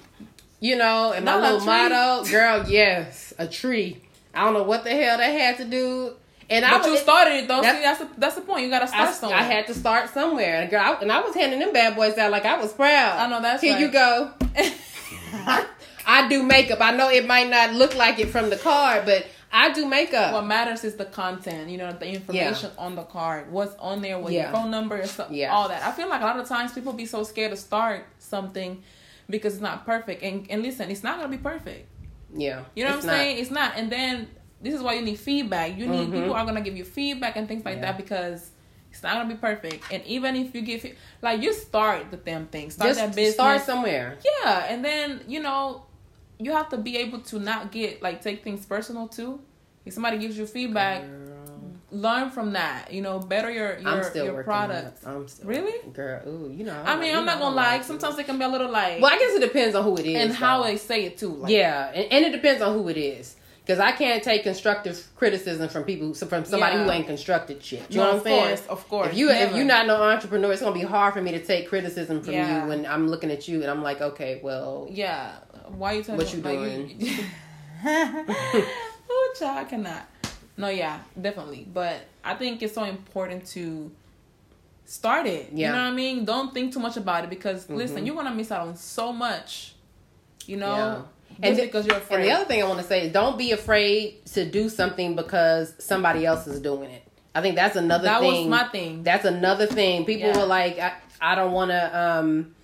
you 0.60 0.76
know, 0.76 1.12
and 1.12 1.24
my 1.24 1.32
Not 1.38 1.42
little 1.42 1.66
motto. 1.66 2.30
Girl, 2.30 2.64
yes, 2.68 3.32
a 3.38 3.46
tree. 3.48 4.00
I 4.34 4.44
don't 4.44 4.54
know 4.54 4.62
what 4.62 4.84
the 4.84 4.90
hell 4.90 5.18
that 5.18 5.24
had 5.32 5.56
to 5.58 5.64
do. 5.64 6.12
And 6.48 6.64
I 6.64 6.78
But 6.78 6.86
you 6.88 6.96
started 6.98 7.34
it 7.34 7.48
though. 7.48 7.62
That's- 7.62 7.76
See, 7.76 7.82
that's 7.82 7.98
the, 8.00 8.20
that's 8.20 8.34
the 8.34 8.40
point. 8.40 8.64
You 8.64 8.70
gotta 8.70 8.88
start 8.88 9.08
I, 9.08 9.12
somewhere. 9.12 9.38
I 9.38 9.42
had 9.42 9.66
to 9.68 9.74
start 9.74 10.10
somewhere, 10.10 10.62
and 10.62 10.70
girl, 10.70 10.80
I, 10.80 10.92
and 11.00 11.10
I 11.12 11.20
was 11.20 11.34
handing 11.34 11.60
them 11.60 11.72
bad 11.72 11.94
boys 11.96 12.18
out 12.18 12.30
like 12.32 12.44
I 12.44 12.60
was 12.60 12.72
proud. 12.72 13.18
I 13.18 13.28
know, 13.30 13.40
that's 13.40 13.62
here 13.62 13.74
right. 13.74 13.80
you 13.80 13.88
go. 13.90 14.32
I 16.06 16.28
do 16.28 16.42
makeup. 16.42 16.80
I 16.80 16.90
know 16.92 17.08
it 17.08 17.26
might 17.26 17.48
not 17.48 17.74
look 17.74 17.94
like 17.94 18.18
it 18.18 18.30
from 18.30 18.50
the 18.50 18.56
card, 18.56 19.04
but 19.04 19.26
I 19.52 19.72
do 19.72 19.86
makeup. 19.86 20.32
what 20.32 20.44
matters 20.46 20.82
is 20.84 20.96
the 20.96 21.04
content. 21.04 21.70
You 21.70 21.78
know, 21.78 21.92
the 21.92 22.06
information 22.08 22.70
on 22.78 22.96
the 22.96 23.02
card, 23.02 23.50
what's 23.52 23.74
on 23.76 24.00
there, 24.02 24.18
what 24.18 24.32
Yeah. 24.32 24.44
your 24.44 24.52
phone 24.52 24.70
number, 24.70 24.98
is, 24.98 25.20
Yeah. 25.30 25.52
all 25.54 25.68
that. 25.68 25.82
I 25.82 25.92
feel 25.92 26.08
like 26.08 26.20
a 26.22 26.24
lot 26.24 26.38
of 26.38 26.48
times 26.48 26.72
people 26.72 26.92
be 26.92 27.06
so 27.06 27.22
scared 27.22 27.50
to 27.52 27.56
start 27.56 28.06
something 28.18 28.82
because 29.30 29.54
it's 29.54 29.62
not 29.62 29.86
perfect. 29.86 30.22
And 30.22 30.46
and 30.50 30.62
listen, 30.62 30.90
it's 30.90 31.02
not 31.02 31.16
gonna 31.18 31.28
be 31.28 31.38
perfect. 31.38 31.86
yeah, 32.34 32.64
You 32.76 32.84
know 32.84 32.90
what 32.90 33.00
I'm 33.00 33.06
not. 33.06 33.12
saying? 33.14 33.38
It's 33.38 33.50
not. 33.50 33.72
And 33.76 33.90
then 33.90 34.28
this 34.62 34.74
is 34.74 34.82
why 34.82 34.94
you 34.94 35.02
need 35.02 35.18
feedback. 35.18 35.76
You 35.76 35.86
need 35.88 36.08
Mhm. 36.08 36.12
people 36.12 36.34
are 36.34 36.44
gonna 36.44 36.60
give 36.60 36.76
you 36.76 36.84
feedback 36.84 37.36
and 37.36 37.48
things 37.48 37.64
like 37.64 37.76
Yeah. 37.76 37.82
that 37.92 37.96
because 37.96 38.50
it's 38.92 39.02
not 39.02 39.14
gonna 39.14 39.28
be 39.28 39.34
perfect. 39.40 39.84
And 39.92 40.04
even 40.04 40.36
if 40.36 40.54
you 40.54 40.62
give, 40.62 40.84
like 41.22 41.42
you 41.42 41.52
start 41.52 42.10
the 42.10 42.16
damn 42.16 42.46
thing, 42.46 42.70
start 42.70 42.88
Just 42.90 43.00
that 43.00 43.14
business, 43.16 43.34
start 43.34 43.62
somewhere. 43.62 44.16
yeah, 44.24 44.66
and 44.68 44.84
then 44.84 45.22
you 45.26 45.40
know 45.40 45.86
you 46.38 46.52
have 46.52 46.68
to 46.70 46.76
be 46.78 46.96
able 46.98 47.20
to 47.20 47.38
not 47.38 47.70
get 47.72 48.00
like 48.02 48.22
take 48.22 48.42
things 48.44 48.64
personal 48.66 49.08
too. 49.08 49.40
If 49.84 49.94
somebody 49.94 50.18
gives 50.18 50.36
you 50.38 50.46
feedback, 50.46 51.02
learn 51.92 52.30
from 52.30 52.52
that. 52.52 52.92
You 52.92 53.02
know, 53.02 53.18
better 53.18 53.50
your 53.50 53.76
I'm 53.78 53.84
your 53.96 54.02
still 54.04 54.24
your 54.26 54.34
working 54.34 54.52
on 54.52 54.68
product. 54.68 55.06
I'm 55.06 55.28
still 55.28 55.46
Really? 55.48 55.88
girl. 55.92 56.22
Ooh, 56.28 56.52
you 56.52 56.64
know. 56.64 56.80
I 56.84 56.98
mean, 56.98 57.14
I'm 57.14 57.24
not 57.24 57.38
gonna 57.38 57.54
lie. 57.56 57.76
like. 57.76 57.84
Sometimes 57.84 58.18
it 58.18 58.24
can 58.26 58.38
be 58.38 58.44
a 58.44 58.48
little 58.48 58.70
like, 58.70 59.00
Well, 59.00 59.12
I 59.12 59.18
guess 59.18 59.34
it 59.36 59.40
depends 59.40 59.74
on 59.74 59.84
who 59.84 59.96
it 59.96 60.06
is 60.06 60.16
and 60.22 60.32
how 60.32 60.62
they 60.62 60.76
say 60.76 61.04
it 61.04 61.18
too. 61.18 61.28
Like, 61.34 61.50
yeah, 61.52 61.90
and, 61.94 62.12
and 62.12 62.24
it 62.26 62.32
depends 62.32 62.62
on 62.62 62.74
who 62.74 62.88
it 62.88 62.96
is. 62.96 63.36
Because 63.62 63.78
I 63.78 63.92
can't 63.92 64.20
take 64.24 64.42
constructive 64.42 65.06
criticism 65.14 65.68
from 65.68 65.84
people 65.84 66.08
who, 66.08 66.14
from 66.14 66.44
somebody 66.44 66.76
Yeah. 66.76 66.84
who 66.84 66.90
ain't 66.90 67.06
constructed 67.06 67.62
shit. 67.62 67.84
You 67.90 67.98
No, 67.98 68.02
know 68.02 68.06
what 68.06 68.10
I'm 68.12 68.16
of 68.18 68.22
saying? 68.24 68.46
course, 68.48 68.66
of 68.68 68.88
course. 68.88 69.08
If 69.12 69.16
you 69.18 69.30
if 69.30 69.54
you're 69.54 69.64
not 69.64 69.86
no 69.86 69.96
entrepreneur, 70.02 70.50
it's 70.52 70.62
gonna 70.62 70.74
be 70.74 70.80
hard 70.82 71.14
for 71.14 71.22
me 71.22 71.30
to 71.32 71.44
take 71.44 71.68
criticism 71.68 72.22
from 72.22 72.34
Yeah. 72.34 72.62
you 72.64 72.68
when 72.68 72.84
I'm 72.86 73.06
looking 73.08 73.30
at 73.30 73.46
you 73.46 73.60
and 73.62 73.70
I'm 73.70 73.82
like, 73.82 74.00
okay, 74.00 74.40
well, 74.42 74.88
Yeah. 74.90 75.32
Why 75.68 75.92
are 75.92 75.96
you 75.98 76.02
telling 76.02 76.18
What 76.18 76.34
me 76.34 76.40
you 76.40 76.68
like, 76.88 77.00
you- 77.00 77.24
oh, 79.10 79.34
child, 79.38 79.58
I 79.58 79.64
cannot. 79.64 80.08
No, 80.60 80.68
yeah, 80.68 81.00
definitely. 81.20 81.66
But 81.72 82.02
I 82.22 82.34
think 82.34 82.62
it's 82.62 82.74
so 82.74 82.84
important 82.84 83.46
to 83.48 83.90
start 84.84 85.26
it. 85.26 85.50
Yeah. 85.52 85.68
You 85.68 85.72
know 85.76 85.82
what 85.84 85.92
I 85.92 85.94
mean? 85.94 86.24
Don't 86.24 86.52
think 86.52 86.72
too 86.72 86.80
much 86.80 86.96
about 86.96 87.24
it 87.24 87.30
because 87.30 87.66
Mhm. 87.66 87.76
listen, 87.76 88.06
you're 88.06 88.16
gonna 88.16 88.34
miss 88.34 88.50
out 88.52 88.66
on 88.66 88.76
so 88.76 89.12
much. 89.12 89.74
You 90.46 90.56
know? 90.56 90.76
yeah. 90.76 91.02
and 91.42 91.56
th- 91.56 91.68
because 91.68 91.86
you're 91.86 91.96
afraid. 91.96 92.16
And 92.20 92.24
the 92.28 92.32
other 92.32 92.44
thing 92.44 92.62
I 92.62 92.66
want 92.66 92.80
to 92.80 92.86
say 92.86 93.06
is 93.06 93.12
don't 93.12 93.38
be 93.38 93.52
afraid 93.52 94.26
to 94.34 94.44
do 94.44 94.68
something 94.68 95.14
because 95.16 95.72
somebody 95.78 96.26
else 96.26 96.46
is 96.46 96.60
doing 96.60 96.90
it. 96.90 97.02
I 97.34 97.40
think 97.40 97.54
that's 97.54 97.76
another 97.76 98.04
that 98.04 98.20
thing. 98.20 98.50
was 98.50 98.60
my 98.60 98.64
thing. 98.68 99.02
That's 99.04 99.24
another 99.24 99.66
thing. 99.66 100.04
People 100.04 100.28
Yeah. 100.30 100.38
were 100.38 100.44
like, 100.46 100.78
I, 100.80 100.92
I 101.20 101.34
don't 101.36 101.52
want 101.52 101.70
to, 101.70 101.98
um, 101.98 102.54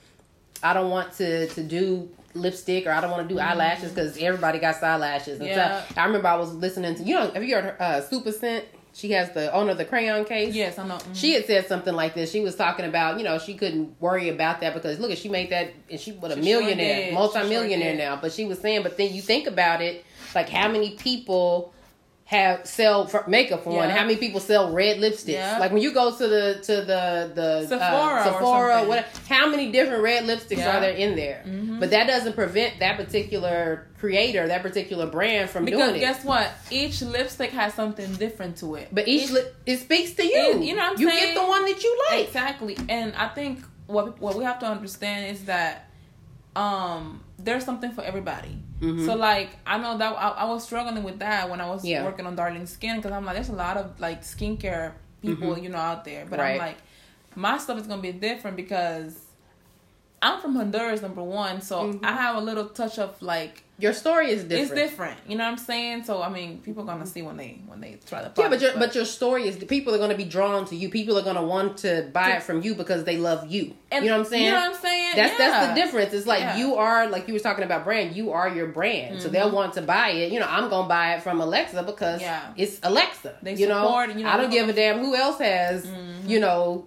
I 0.62 0.74
don't 0.74 0.90
want 0.90 1.12
to 1.14 1.46
to 1.46 1.62
do 1.62 2.10
lipstick 2.36 2.86
or 2.86 2.90
I 2.92 3.00
don't 3.00 3.10
want 3.10 3.28
to 3.28 3.34
do 3.34 3.40
eyelashes 3.40 3.90
because 3.92 4.16
everybody 4.18 4.58
got 4.58 4.82
eyelashes. 4.82 5.40
And 5.40 5.48
Mm-hmm. 5.48 5.58
Yeah. 5.58 5.82
stuff. 5.84 5.98
I 5.98 6.04
remember 6.06 6.28
I 6.28 6.36
was 6.36 6.52
listening 6.54 6.94
to 6.96 7.02
you 7.02 7.14
know 7.14 7.30
have 7.30 7.42
you 7.44 7.54
heard 7.54 7.64
her, 7.64 7.76
uh, 7.82 8.00
Super 8.02 8.32
Scent? 8.32 8.64
She 8.92 9.10
has 9.12 9.30
the 9.32 9.52
owner 9.52 9.72
of 9.72 9.76
the 9.78 9.84
crayon 9.84 10.24
case. 10.24 10.54
yes, 10.54 10.78
I 10.78 10.86
know. 10.88 10.94
Mhm. 10.96 11.14
She 11.14 11.34
had 11.34 11.44
said 11.44 11.66
something 11.68 11.92
like 11.92 12.14
this. 12.14 12.30
She 12.32 12.40
was 12.40 12.56
talking 12.56 12.86
about, 12.86 13.18
you 13.18 13.24
know, 13.24 13.38
she 13.38 13.52
couldn't 13.52 13.94
worry 14.00 14.30
about 14.30 14.60
that 14.62 14.72
because 14.72 14.98
look, 14.98 15.14
she 15.18 15.28
made 15.28 15.50
that, 15.50 15.68
and 15.90 16.00
she 16.00 16.12
was 16.12 16.32
a 16.32 16.36
She 16.36 16.48
sure 16.50 16.60
millionaire, 16.62 17.04
did. 17.06 17.12
multi-millionaire 17.14 17.90
sure 17.94 17.98
now. 17.98 18.16
But 18.16 18.32
she 18.32 18.46
was 18.46 18.58
saying, 18.58 18.82
but 18.84 18.96
then 18.96 19.12
you 19.12 19.20
think 19.20 19.46
about 19.46 19.82
it, 19.82 20.02
like 20.34 20.48
how 20.48 20.68
many 20.68 20.92
people 20.96 21.74
have 22.28 22.66
sell 22.66 23.08
makeup 23.28 23.62
for 23.62 23.70
one? 23.70 23.88
Yeah. 23.88 23.96
How 23.96 24.02
many 24.02 24.16
people 24.16 24.40
sell 24.40 24.72
red 24.72 24.98
lipsticks? 24.98 25.28
Yeah. 25.28 25.58
Like 25.60 25.70
when 25.72 25.80
you 25.80 25.92
go 25.94 26.10
to 26.10 26.26
the 26.26 26.60
to 26.64 26.72
the 26.82 27.30
the 27.34 27.66
Sephora 27.68 28.20
uh, 28.20 28.24
Sephora, 28.24 28.84
what? 28.84 29.06
How 29.28 29.48
many 29.48 29.70
different 29.70 30.02
red 30.02 30.24
lipsticks 30.24 30.58
Yeah. 30.58 30.76
are 30.76 30.80
there 30.80 30.94
in 30.94 31.14
there? 31.14 31.44
Mhm. 31.46 31.78
But 31.78 31.90
that 31.90 32.08
doesn't 32.08 32.32
prevent 32.34 32.80
that 32.80 32.96
particular 32.96 33.86
creator, 34.00 34.48
that 34.48 34.62
particular 34.62 35.06
brand 35.06 35.50
from 35.50 35.64
because 35.66 35.80
doing 35.80 35.96
it. 35.96 36.00
guess 36.00 36.24
what? 36.24 36.50
Each 36.68 37.00
lipstick 37.00 37.50
has 37.52 37.74
something 37.74 38.12
different 38.14 38.56
to 38.58 38.74
it. 38.74 38.88
but 38.90 39.06
each, 39.06 39.30
lip 39.30 39.54
it 39.64 39.78
speaks 39.78 40.12
to 40.14 40.26
you. 40.26 40.34
It- 40.34 40.62
you 40.64 40.74
know 40.74 40.82
what 40.82 40.94
I'm 40.96 41.00
you 41.00 41.08
saying? 41.08 41.34
get 41.34 41.40
the 41.40 41.46
one 41.46 41.64
that 41.64 41.80
you 41.82 41.98
like. 42.10 42.26
Exactly. 42.26 42.76
And 42.88 43.14
I 43.14 43.28
think 43.28 43.60
what 43.86 44.20
what 44.20 44.34
we 44.34 44.42
have 44.42 44.58
to 44.58 44.66
understand 44.66 45.30
is 45.30 45.44
that 45.44 45.88
um 46.56 47.22
there's 47.38 47.64
something 47.64 47.92
for 47.92 48.02
everybody. 48.02 48.58
Mhm. 48.80 49.06
So 49.06 49.14
like 49.16 49.50
I 49.66 49.78
know 49.78 49.96
that 49.98 50.12
I, 50.12 50.28
I 50.28 50.44
was 50.44 50.64
struggling 50.64 51.02
with 51.02 51.18
that 51.20 51.48
when 51.48 51.60
I 51.60 51.66
was 51.68 51.84
Yeah. 51.84 52.04
working 52.04 52.26
on 52.26 52.36
Darling 52.36 52.66
Skin 52.66 52.96
because 52.96 53.12
I'm 53.12 53.24
like 53.24 53.34
there's 53.36 53.48
a 53.48 53.54
lot 53.54 53.76
of 53.76 53.98
like 54.00 54.22
skincare 54.22 54.92
people 55.22 55.54
Mhm. 55.54 55.62
you 55.62 55.68
know 55.70 55.78
out 55.78 56.04
there, 56.04 56.26
but 56.28 56.38
Right. 56.38 56.52
I'm 56.52 56.58
like 56.58 56.76
my 57.34 57.58
stuff 57.58 57.78
is 57.78 57.86
gonna 57.86 58.02
be 58.02 58.12
different 58.12 58.56
because 58.56 59.22
I'm 60.22 60.40
from 60.40 60.56
Honduras 60.56 61.02
number 61.02 61.22
one, 61.22 61.60
so 61.60 61.92
Mhm. 61.92 62.04
I 62.04 62.12
have 62.12 62.36
a 62.36 62.40
little 62.40 62.68
touch 62.68 62.98
of 62.98 63.20
like 63.22 63.64
Your 63.78 63.92
story 63.92 64.30
is 64.30 64.44
different. 64.44 64.62
it's 64.62 64.90
different. 64.90 65.18
You 65.28 65.36
know 65.36 65.44
what 65.44 65.50
I'm 65.50 65.58
saying? 65.58 66.04
So 66.04 66.22
I 66.22 66.30
mean 66.30 66.60
people 66.60 66.82
are 66.82 66.86
gonna 66.86 67.06
see 67.06 67.20
when 67.20 67.36
they 67.36 67.60
when 67.66 67.80
they 67.80 67.98
try 68.06 68.22
the 68.22 68.32
Yeah, 68.40 68.48
but 68.48 68.60
your 68.60 68.72
but 68.78 68.94
your 68.94 69.04
story 69.04 69.46
is 69.46 69.56
people 69.56 69.94
are 69.94 69.98
going 69.98 70.10
to 70.10 70.16
be 70.16 70.24
drawn 70.24 70.64
to 70.66 70.76
you. 70.76 70.88
People 70.88 71.18
are 71.18 71.22
going 71.22 71.36
to 71.36 71.42
want 71.42 71.78
to 71.78 72.08
buy 72.12 72.32
it 72.32 72.42
from 72.42 72.62
you 72.62 72.74
because 72.74 73.04
they 73.04 73.18
love 73.18 73.50
you. 73.50 73.74
and 73.90 74.04
you 74.04 74.10
know 74.10 74.18
what 74.18 74.24
I'm 74.24 74.30
saying? 74.30 74.44
You 74.44 74.50
know 74.50 74.60
what 74.60 74.76
I'm 74.76 74.82
saying? 74.82 75.16
That's 75.16 75.38
that's 75.38 75.68
the 75.68 75.74
difference. 75.74 76.14
It's 76.14 76.26
like 76.26 76.40
Yeah. 76.40 76.56
you 76.56 76.76
are 76.76 77.08
like 77.08 77.28
you 77.28 77.34
were 77.34 77.40
talking 77.40 77.64
about 77.64 77.84
brand. 77.84 78.16
You 78.16 78.32
are 78.32 78.48
your 78.48 78.68
brand, 78.68 79.20
so 79.20 79.28
they'll 79.28 79.46
mm-hmm. 79.46 79.56
want 79.56 79.74
to 79.74 79.82
buy 79.82 80.10
it. 80.10 80.32
You 80.32 80.40
know, 80.40 80.46
I'm 80.48 80.70
gonna 80.70 80.88
buy 80.88 81.14
it 81.14 81.22
from 81.22 81.40
Alexa 81.40 81.82
because 81.82 82.20
Yeah. 82.20 82.52
it's 82.56 82.78
Alexa. 82.82 83.36
They 83.42 83.56
you 83.56 83.68
know, 83.68 84.02
you 84.04 84.24
know, 84.24 84.30
I 84.30 84.36
don't 84.36 84.50
give 84.50 84.68
a 84.68 84.72
damn 84.72 85.00
who 85.00 85.14
else 85.14 85.38
has. 85.38 85.86
Mm-hmm. 85.86 86.28
You 86.28 86.40
know. 86.40 86.86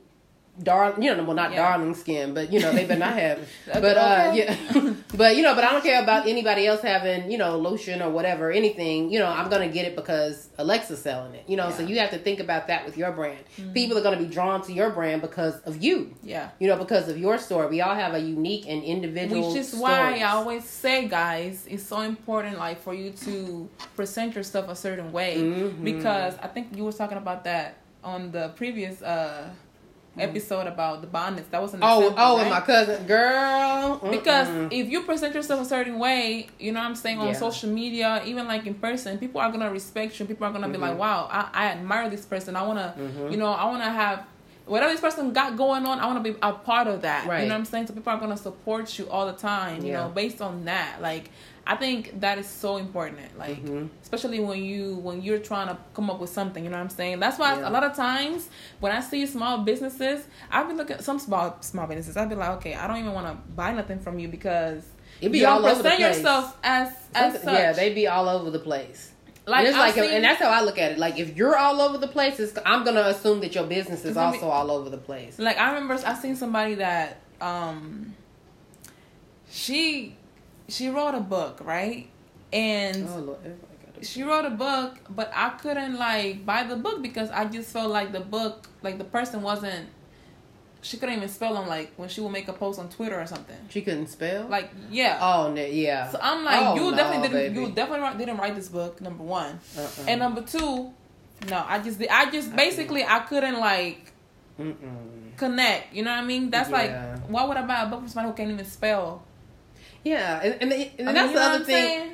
Darling, 0.61 1.01
you 1.03 1.15
know, 1.15 1.23
well, 1.23 1.35
not 1.35 1.51
Yeah. 1.51 1.69
darling 1.69 1.93
skin, 1.93 2.33
but 2.33 2.51
you 2.51 2.59
know, 2.59 2.71
they 2.73 2.85
better 2.85 2.99
not 2.99 3.13
have. 3.13 3.39
but 3.73 3.97
uh, 3.97 4.31
yeah, 4.35 4.55
but 5.15 5.35
you 5.37 5.41
know, 5.43 5.55
but 5.55 5.63
I 5.63 5.71
don't 5.71 5.83
care 5.83 6.01
about 6.03 6.27
anybody 6.27 6.67
else 6.67 6.81
having, 6.81 7.31
you 7.31 7.37
know, 7.37 7.57
lotion 7.57 8.01
or 8.01 8.09
whatever, 8.09 8.51
anything. 8.51 9.11
You 9.11 9.19
know, 9.19 9.27
I'm 9.27 9.49
gonna 9.49 9.69
get 9.69 9.85
it 9.85 9.95
because 9.95 10.49
Alexa's 10.57 11.01
selling 11.01 11.33
it. 11.35 11.43
You 11.47 11.55
know, 11.57 11.69
so 11.69 11.77
Yeah. 11.79 11.83
Mm-hmm. 11.83 11.93
you 11.93 11.99
have 11.99 12.09
to 12.11 12.17
think 12.19 12.39
about 12.39 12.67
that 12.67 12.85
with 12.85 12.97
your 12.97 13.11
brand. 13.11 13.39
People 13.73 13.97
are 13.97 14.01
gonna 14.01 14.17
be 14.17 14.25
drawn 14.25 14.61
to 14.63 14.73
your 14.73 14.89
brand 14.89 15.21
because 15.21 15.59
of 15.61 15.81
you. 15.83 16.13
Yeah. 16.23 16.49
You 16.59 16.67
know, 16.67 16.77
because 16.77 17.07
of 17.07 17.17
your 17.17 17.37
story. 17.37 17.67
We 17.67 17.81
all 17.81 17.95
have 17.95 18.13
a 18.13 18.19
unique 18.19 18.65
and 18.67 18.83
individual. 18.83 19.49
Which 19.49 19.57
is 19.59 19.73
why. 19.75 20.19
I 20.19 20.31
always 20.31 20.65
say, 20.65 21.07
guys, 21.07 21.65
it's 21.69 21.83
so 21.83 22.01
important, 22.01 22.57
like 22.57 22.81
for 22.81 22.93
you 22.93 23.11
to 23.25 23.69
present 23.95 24.35
your 24.35 24.43
stuff 24.43 24.67
a 24.67 24.75
certain 24.75 25.11
way. 25.11 25.37
Mhm. 25.37 25.83
Because 25.83 26.35
I 26.43 26.47
think 26.47 26.75
you 26.75 26.83
were 26.83 26.91
talking 26.91 27.17
about 27.17 27.43
that 27.45 27.75
on 28.03 28.31
the 28.31 28.49
previous 28.55 29.01
uh 29.01 29.49
episode 30.21 30.67
about 30.67 31.01
the 31.01 31.07
bonnets. 31.07 31.47
That 31.49 31.61
was 31.61 31.73
an 31.73 31.79
Oh, 31.83 31.99
example, 31.99 32.23
oh, 32.23 32.35
right? 32.37 32.41
and 32.41 32.49
my 32.51 32.61
cousin, 32.61 33.05
girl. 33.07 33.97
Because 34.11 34.47
mm-mm. 34.47 34.67
if 34.71 34.89
you 34.89 35.01
present 35.03 35.33
yourself 35.35 35.61
a 35.61 35.65
certain 35.65 35.99
way, 35.99 36.47
you 36.59 36.71
know 36.71 36.79
what 36.79 36.85
I'm 36.87 36.95
saying, 36.95 37.19
on 37.19 37.27
Yeah. 37.27 37.33
social 37.33 37.69
media, 37.69 38.21
even 38.25 38.47
like 38.47 38.65
in 38.65 38.73
person, 38.75 39.17
people 39.17 39.41
are 39.41 39.51
gonna 39.51 39.71
respect 39.71 40.19
you. 40.19 40.25
People 40.25 40.45
are 40.47 40.51
gonna 40.53 40.69
be 40.69 40.77
like, 40.77 40.97
wow, 40.97 41.27
I, 41.31 41.49
I 41.53 41.65
admire 41.71 42.09
this 42.09 42.25
person. 42.25 42.55
I 42.55 42.63
wanna, 42.63 42.93
Mhm. 42.97 43.31
you 43.31 43.37
know, 43.37 43.51
I 43.51 43.65
wanna 43.65 43.89
have 43.89 44.23
whatever 44.65 44.91
this 44.91 45.01
person 45.01 45.33
got 45.33 45.57
going 45.57 45.85
on. 45.85 45.99
I 45.99 46.05
wanna 46.05 46.19
be 46.21 46.35
a 46.43 46.53
part 46.53 46.87
of 46.87 47.01
that. 47.01 47.25
Right. 47.27 47.41
You 47.41 47.47
know 47.49 47.55
what 47.55 47.59
I'm 47.59 47.65
saying? 47.65 47.87
So 47.87 47.93
people 47.93 48.13
are 48.13 48.19
gonna 48.19 48.37
support 48.37 48.99
you 48.99 49.09
all 49.09 49.25
the 49.25 49.33
time. 49.33 49.83
You 49.83 49.91
Yeah. 49.93 50.03
know, 50.03 50.09
based 50.09 50.41
on 50.41 50.65
that. 50.65 51.01
Like, 51.01 51.31
I 51.71 51.75
think 51.75 52.19
that 52.21 52.39
is 52.39 52.47
so 52.47 52.77
important. 52.77 53.37
Like, 53.37 53.63
Mhm. 53.63 53.89
especially 54.01 54.39
when 54.39 54.63
you 54.63 54.95
when 55.07 55.21
you're 55.21 55.37
trying 55.51 55.67
to 55.67 55.77
come 55.93 56.09
up 56.09 56.19
with 56.19 56.31
something. 56.31 56.63
You 56.63 56.71
know 56.71 56.77
what 56.77 56.83
I'm 56.83 56.89
saying? 56.89 57.19
That's 57.19 57.37
why 57.37 57.51
Yeah. 57.59 57.69
a 57.69 57.71
lot 57.77 57.83
of 57.83 57.93
times 57.95 58.49
when 58.79 58.91
I 58.91 59.01
see 59.01 59.25
small 59.27 59.59
businesses, 59.59 60.25
I've 60.51 60.67
been 60.67 60.77
looking 60.77 60.95
at 60.95 61.03
some 61.03 61.19
small 61.19 61.57
small 61.61 61.85
businesses. 61.85 62.17
I've 62.17 62.27
been 62.27 62.39
like, 62.39 62.49
okay, 62.57 62.73
I 62.73 62.87
don't 62.87 62.97
even 62.97 63.13
want 63.13 63.27
to 63.27 63.35
buy 63.53 63.71
nothing 63.71 63.99
from 63.99 64.17
you 64.17 64.27
because 64.27 64.81
It 65.21 65.29
be 65.31 65.39
you 65.39 65.47
all 65.47 65.59
over 65.63 65.75
the 65.75 65.81
present 65.83 66.01
place. 66.01 66.17
yourself 66.17 66.57
as 66.63 66.87
as 67.13 67.33
Something- 67.33 67.53
yeah, 67.53 67.71
they 67.73 67.93
be 67.93 68.07
all 68.07 68.27
over 68.27 68.49
the 68.49 68.59
place. 68.71 69.11
like 69.45 69.65
and 69.67 69.75
like, 69.77 69.93
seen- 69.93 70.09
and 70.09 70.23
that's 70.23 70.39
how 70.41 70.49
I 70.49 70.61
look 70.61 70.77
at 70.79 70.91
it. 70.93 70.97
Like, 70.99 71.17
if 71.19 71.35
you're 71.37 71.55
all 71.57 71.81
over 71.81 71.97
the 71.97 72.07
place, 72.07 72.39
it's, 72.39 72.57
I'm 72.65 72.83
gonna 72.83 73.01
assume 73.13 73.39
that 73.41 73.53
your 73.55 73.65
business 73.65 74.05
is 74.05 74.15
gonna 74.15 74.31
be- 74.31 74.37
also 74.39 74.49
all 74.49 74.69
over 74.71 74.89
the 74.89 74.97
place. 75.09 75.37
Like 75.39 75.57
I 75.59 75.67
remember 75.73 75.93
I 76.03 76.13
seen 76.15 76.35
somebody 76.35 76.75
that 76.75 77.17
um 77.41 78.15
she 79.51 80.15
she 80.69 80.89
wrote 80.89 81.15
a 81.15 81.19
book, 81.19 81.59
right? 81.63 82.07
And 82.53 83.07
Oh 83.09 83.19
Lord, 83.19 83.57
she 84.01 84.23
wrote 84.23 84.45
a 84.45 84.49
book, 84.51 84.97
but 85.09 85.31
I 85.35 85.49
couldn't 85.51 85.97
like 85.97 86.45
buy 86.45 86.63
the 86.63 86.75
book 86.75 87.01
because 87.01 87.29
I 87.31 87.45
just 87.45 87.71
felt 87.71 87.91
like 87.91 88.11
the 88.11 88.19
book 88.21 88.67
like 88.81 88.97
the 88.97 89.03
person 89.03 89.41
wasn't 89.41 89.87
she 90.81 90.95
couldn't 90.95 91.15
even 91.17 91.27
spell 91.27 91.55
them 91.55 91.67
like 91.67 91.91
when 91.97 92.07
she 92.07 92.21
would 92.21 92.31
make 92.31 92.47
a 92.47 92.53
post 92.53 92.79
on 92.79 92.87
Twitter 92.89 93.19
or 93.19 93.27
something. 93.27 93.57
She 93.69 93.81
couldn't 93.81 94.07
spell. 94.07 94.47
Like 94.47 94.69
yeah. 94.89 95.19
oh 95.21 95.51
no, 95.51 95.61
yeah. 95.65 96.09
so 96.09 96.17
I'm 96.21 96.45
like, 96.45 96.59
Oh, 96.65 96.75
you 96.75 96.91
no, 96.91 96.97
definitely 96.97 97.27
didn't 97.27 97.53
baby. 97.53 97.67
you 97.67 97.71
definitely 97.75 98.17
didn't 98.25 98.37
write 98.37 98.55
this 98.55 98.69
book, 98.69 99.01
number 99.01 99.23
one. 99.23 99.59
Uh-uh. 99.77 99.89
And 100.07 100.19
number 100.21 100.41
two, 100.41 100.93
no, 101.49 101.65
I 101.67 101.79
just 101.79 102.01
I 102.09 102.31
just 102.31 102.55
basically 102.55 103.03
I 103.03 103.19
couldn't 103.19 103.59
like 103.59 104.13
Mm-mm. 104.59 105.35
connect. 105.37 105.93
You 105.93 106.03
know 106.03 106.11
what 106.11 106.23
I 106.23 106.25
mean? 106.25 106.49
That's 106.49 106.69
Yeah. 106.69 106.77
like, 106.77 107.29
why 107.29 107.43
would 107.43 107.57
I 107.57 107.65
buy 107.65 107.81
a 107.83 107.87
book 107.87 107.99
from 107.99 108.07
somebody 108.07 108.29
who 108.31 108.37
can't 108.37 108.51
even 108.51 108.65
spell? 108.65 109.23
Yeah, 110.03 110.41
and, 110.41 110.61
and, 110.61 110.71
and 110.71 110.83
I 110.99 111.03
mean, 111.05 111.15
that's 111.15 111.33
the 111.33 111.41
other 111.41 111.65
thing. 111.65 111.75
saying? 111.75 112.13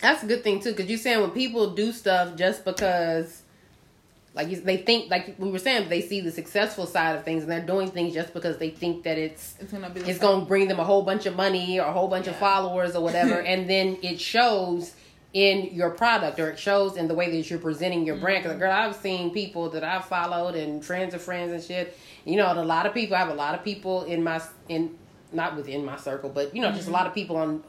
That's 0.00 0.22
a 0.22 0.26
good 0.26 0.42
thing 0.42 0.60
too, 0.60 0.70
because 0.70 0.88
you're 0.88 0.98
saying 0.98 1.20
when 1.20 1.30
people 1.30 1.74
do 1.74 1.92
stuff 1.92 2.36
just 2.36 2.64
because, 2.64 3.42
like 4.34 4.48
they 4.64 4.78
think, 4.78 5.10
like 5.10 5.34
we 5.38 5.50
were 5.50 5.58
saying, 5.58 5.88
they 5.88 6.00
see 6.00 6.20
the 6.20 6.30
successful 6.30 6.86
side 6.86 7.16
of 7.16 7.24
things, 7.24 7.42
and 7.42 7.52
they're 7.52 7.60
doing 7.66 7.90
things 7.90 8.14
just 8.14 8.32
because 8.32 8.56
they 8.58 8.70
think 8.70 9.02
that 9.04 9.18
it's 9.18 9.56
It's 9.60 9.72
gonna 9.72 9.90
be. 9.90 10.00
It's 10.00 10.20
same. 10.20 10.40
to 10.40 10.46
bring 10.46 10.68
them 10.68 10.80
a 10.80 10.84
whole 10.84 11.02
bunch 11.02 11.26
of 11.26 11.36
money 11.36 11.78
or 11.78 11.86
a 11.86 11.92
whole 11.92 12.08
bunch 12.08 12.26
of 12.26 12.36
followers 12.36 12.96
or 12.96 13.02
whatever, 13.02 13.40
and 13.42 13.68
then 13.68 13.98
it 14.02 14.20
shows 14.20 14.94
in 15.32 15.72
your 15.72 15.90
product 15.90 16.40
or 16.40 16.50
it 16.50 16.58
shows 16.58 16.96
in 16.96 17.06
the 17.06 17.14
way 17.14 17.30
that 17.30 17.48
you're 17.48 17.58
presenting 17.58 18.04
your 18.04 18.16
brand. 18.16 18.42
Because 18.42 18.52
mm-hmm. 18.52 18.62
girl, 18.62 18.72
I've 18.72 18.96
seen 18.96 19.30
people 19.32 19.70
that 19.70 19.84
I've 19.84 20.06
followed 20.06 20.54
and 20.54 20.84
friends 20.84 21.14
of 21.14 21.22
friends 21.22 21.52
and 21.52 21.62
shit. 21.62 21.96
You 22.24 22.36
know, 22.36 22.52
a 22.52 22.64
lot 22.64 22.86
of 22.86 22.94
people. 22.94 23.16
I 23.16 23.20
have 23.20 23.28
a 23.28 23.34
lot 23.34 23.54
of 23.54 23.64
people 23.64 24.04
in 24.04 24.24
my 24.24 24.42
in 24.68 24.96
not 25.32 25.56
within 25.56 25.84
my 25.84 25.96
circle, 25.96 26.30
but 26.30 26.54
you 26.54 26.62
know, 26.62 26.70
just 26.70 26.82
a 26.82 26.84
mm-hmm. 26.84 26.92
lot 26.92 27.06
of 27.06 27.14
people 27.14 27.36
on 27.36 27.62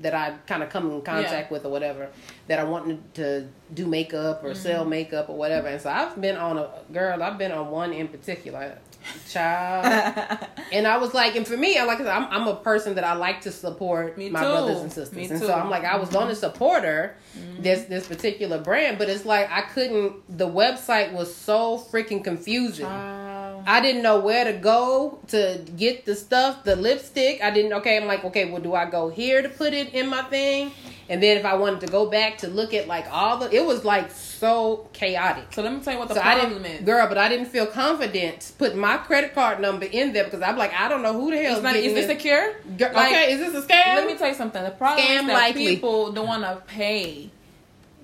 that 0.00 0.14
I 0.14 0.34
kind 0.46 0.62
of 0.62 0.70
come 0.70 0.90
in 0.90 1.02
contact 1.02 1.50
with 1.50 1.64
or 1.64 1.70
whatever 1.70 2.10
that 2.48 2.58
are 2.58 2.66
wanting 2.66 3.02
to 3.14 3.48
do 3.72 3.86
makeup 3.86 4.42
or 4.42 4.54
sell 4.54 4.80
mm-hmm. 4.80 4.90
makeup 4.90 5.28
or 5.28 5.36
whatever. 5.36 5.68
And 5.68 5.80
so 5.80 5.90
I've 5.90 6.20
been 6.20 6.36
on 6.36 6.58
a 6.58 6.68
girl. 6.92 7.22
I've 7.22 7.38
been 7.38 7.52
on 7.52 7.70
one 7.70 7.92
in 7.92 8.08
particular, 8.08 8.78
child. 9.30 10.38
And 10.72 10.86
I 10.86 10.98
was 10.98 11.14
like, 11.14 11.36
and 11.36 11.46
for 11.46 11.56
me, 11.56 11.78
I 11.78 11.84
like 11.84 12.00
I 12.00 12.04
said, 12.04 12.12
I'm, 12.12 12.26
I'm 12.30 12.48
a 12.48 12.56
person 12.56 12.96
that 12.96 13.04
I 13.04 13.14
like 13.14 13.42
to 13.42 13.52
support 13.52 14.18
Me 14.18 14.30
my 14.30 14.42
too. 14.42 14.48
brothers 14.48 14.80
and 14.80 14.92
sisters, 14.92 15.16
Me 15.16 15.26
and 15.26 15.40
too. 15.40 15.46
so 15.46 15.54
I'm 15.54 15.70
like, 15.70 15.84
I 15.84 15.96
was 15.96 16.08
going 16.08 16.26
to 16.26 16.32
mm-hmm. 16.32 16.40
support 16.40 16.84
her, 16.84 17.16
this 17.58 17.84
this 17.84 18.08
particular 18.08 18.58
brand, 18.58 18.98
but 18.98 19.08
it's 19.08 19.24
like 19.24 19.50
I 19.50 19.62
couldn't. 19.62 20.36
The 20.36 20.48
website 20.48 21.12
was 21.12 21.34
so 21.34 21.78
freaking 21.78 22.24
confusing. 22.24 22.86
Wow. 22.86 23.33
I 23.66 23.80
didn't 23.80 24.02
know 24.02 24.20
where 24.20 24.44
to 24.44 24.52
go 24.52 25.18
to 25.28 25.60
get 25.76 26.04
the 26.04 26.14
stuff, 26.14 26.64
the 26.64 26.76
lipstick. 26.76 27.42
I 27.42 27.50
didn't. 27.50 27.72
Okay, 27.74 27.96
I'm 27.96 28.06
like, 28.06 28.24
okay, 28.24 28.50
well, 28.50 28.60
do 28.60 28.74
I 28.74 28.84
go 28.90 29.08
here 29.08 29.42
to 29.42 29.48
put 29.48 29.72
it 29.72 29.94
in 29.94 30.08
my 30.08 30.22
thing? 30.22 30.70
And 31.08 31.22
then 31.22 31.36
if 31.36 31.44
I 31.44 31.54
wanted 31.54 31.80
to 31.82 31.86
go 31.86 32.08
back 32.08 32.38
to 32.38 32.48
look 32.48 32.72
at 32.72 32.88
like 32.88 33.06
all 33.10 33.36
the, 33.38 33.54
it 33.54 33.64
was 33.64 33.84
like 33.84 34.10
so 34.10 34.88
chaotic. 34.94 35.52
So 35.52 35.62
let 35.62 35.72
me 35.74 35.80
tell 35.80 35.92
you 35.92 35.98
what 35.98 36.08
the 36.08 36.14
So 36.14 36.20
problem 36.22 36.64
is. 36.64 36.80
girl, 36.82 37.06
but 37.08 37.18
I 37.18 37.28
didn't 37.28 37.46
feel 37.46 37.66
confident 37.66 38.52
putting 38.58 38.78
my 38.78 38.96
credit 38.96 39.34
card 39.34 39.60
number 39.60 39.84
in 39.84 40.12
there 40.14 40.24
because 40.24 40.40
I'm 40.40 40.56
like, 40.56 40.72
I 40.72 40.88
don't 40.88 41.02
know 41.02 41.12
who 41.12 41.30
the 41.30 41.36
hell 41.42 41.58
is 41.58 41.62
not, 41.62 41.76
is 41.76 41.92
this 41.92 42.06
secure? 42.06 42.54
Girl, 42.78 42.90
like- 42.94 43.12
okay, 43.12 43.32
is 43.34 43.40
this 43.40 43.54
a 43.64 43.66
scam? 43.66 43.96
Let 43.96 44.06
me 44.06 44.14
tell 44.16 44.28
you 44.28 44.34
something. 44.34 44.62
The 44.62 44.70
problem 44.70 45.06
Scam 45.06 45.20
is 45.22 45.26
that 45.26 45.32
likely. 45.34 45.66
people 45.66 46.12
don't 46.12 46.26
want 46.26 46.42
to 46.42 46.62
pay. 46.66 47.30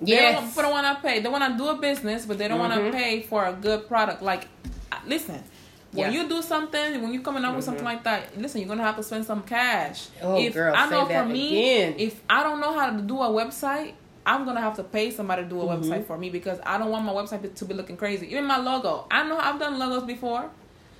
Don't, 0.04 0.46
people 0.46 0.62
don't 0.62 0.72
want 0.72 0.86
to 0.96 1.02
pay. 1.02 1.20
They 1.20 1.28
want 1.28 1.52
to 1.52 1.58
do 1.58 1.68
a 1.68 1.76
business, 1.76 2.24
but 2.26 2.36
they 2.38 2.48
don't 2.48 2.58
want 2.58 2.72
Mhm. 2.74 2.90
to 2.90 2.96
pay 2.96 3.22
for 3.22 3.46
a 3.46 3.52
good 3.52 3.86
product. 3.88 4.22
Like, 4.22 4.46
listen, 5.06 5.42
When 5.92 6.12
Yeah. 6.12 6.22
you 6.22 6.28
do 6.28 6.40
something, 6.40 7.02
when 7.02 7.12
you're 7.12 7.22
coming 7.22 7.44
up 7.44 7.56
with 7.56 7.64
something 7.64 7.84
like 7.84 8.04
that, 8.04 8.38
listen, 8.40 8.60
you're 8.60 8.68
gonna 8.68 8.84
have 8.84 8.96
to 8.96 9.02
spend 9.02 9.24
some 9.24 9.42
cash. 9.42 10.06
Oh, 10.22 10.36
if 10.38 10.54
girl, 10.54 10.74
I 10.76 10.88
know 10.88 11.06
that 11.08 11.24
for 11.26 11.28
me, 11.32 11.48
again. 11.82 11.94
if 11.98 12.20
I 12.30 12.42
don't 12.44 12.60
know 12.60 12.72
how 12.72 12.90
to 12.90 13.00
do 13.02 13.20
a 13.20 13.28
website, 13.28 13.94
I'm 14.24 14.44
gonna 14.44 14.60
have 14.60 14.76
to 14.76 14.84
pay 14.84 15.10
somebody 15.10 15.42
to 15.42 15.48
do 15.48 15.60
a 15.62 15.64
Mm-hmm. 15.66 15.90
website 15.92 16.06
for 16.06 16.16
me 16.16 16.30
because 16.30 16.60
I 16.64 16.78
don't 16.78 16.90
want 16.90 17.04
my 17.04 17.12
website 17.12 17.54
to 17.54 17.64
be 17.64 17.74
looking 17.74 17.96
crazy. 17.96 18.30
Even 18.30 18.44
my 18.44 18.58
logo, 18.58 19.06
I 19.10 19.24
know 19.28 19.36
I've 19.38 19.58
done 19.58 19.78
logos 19.78 20.04
before. 20.04 20.48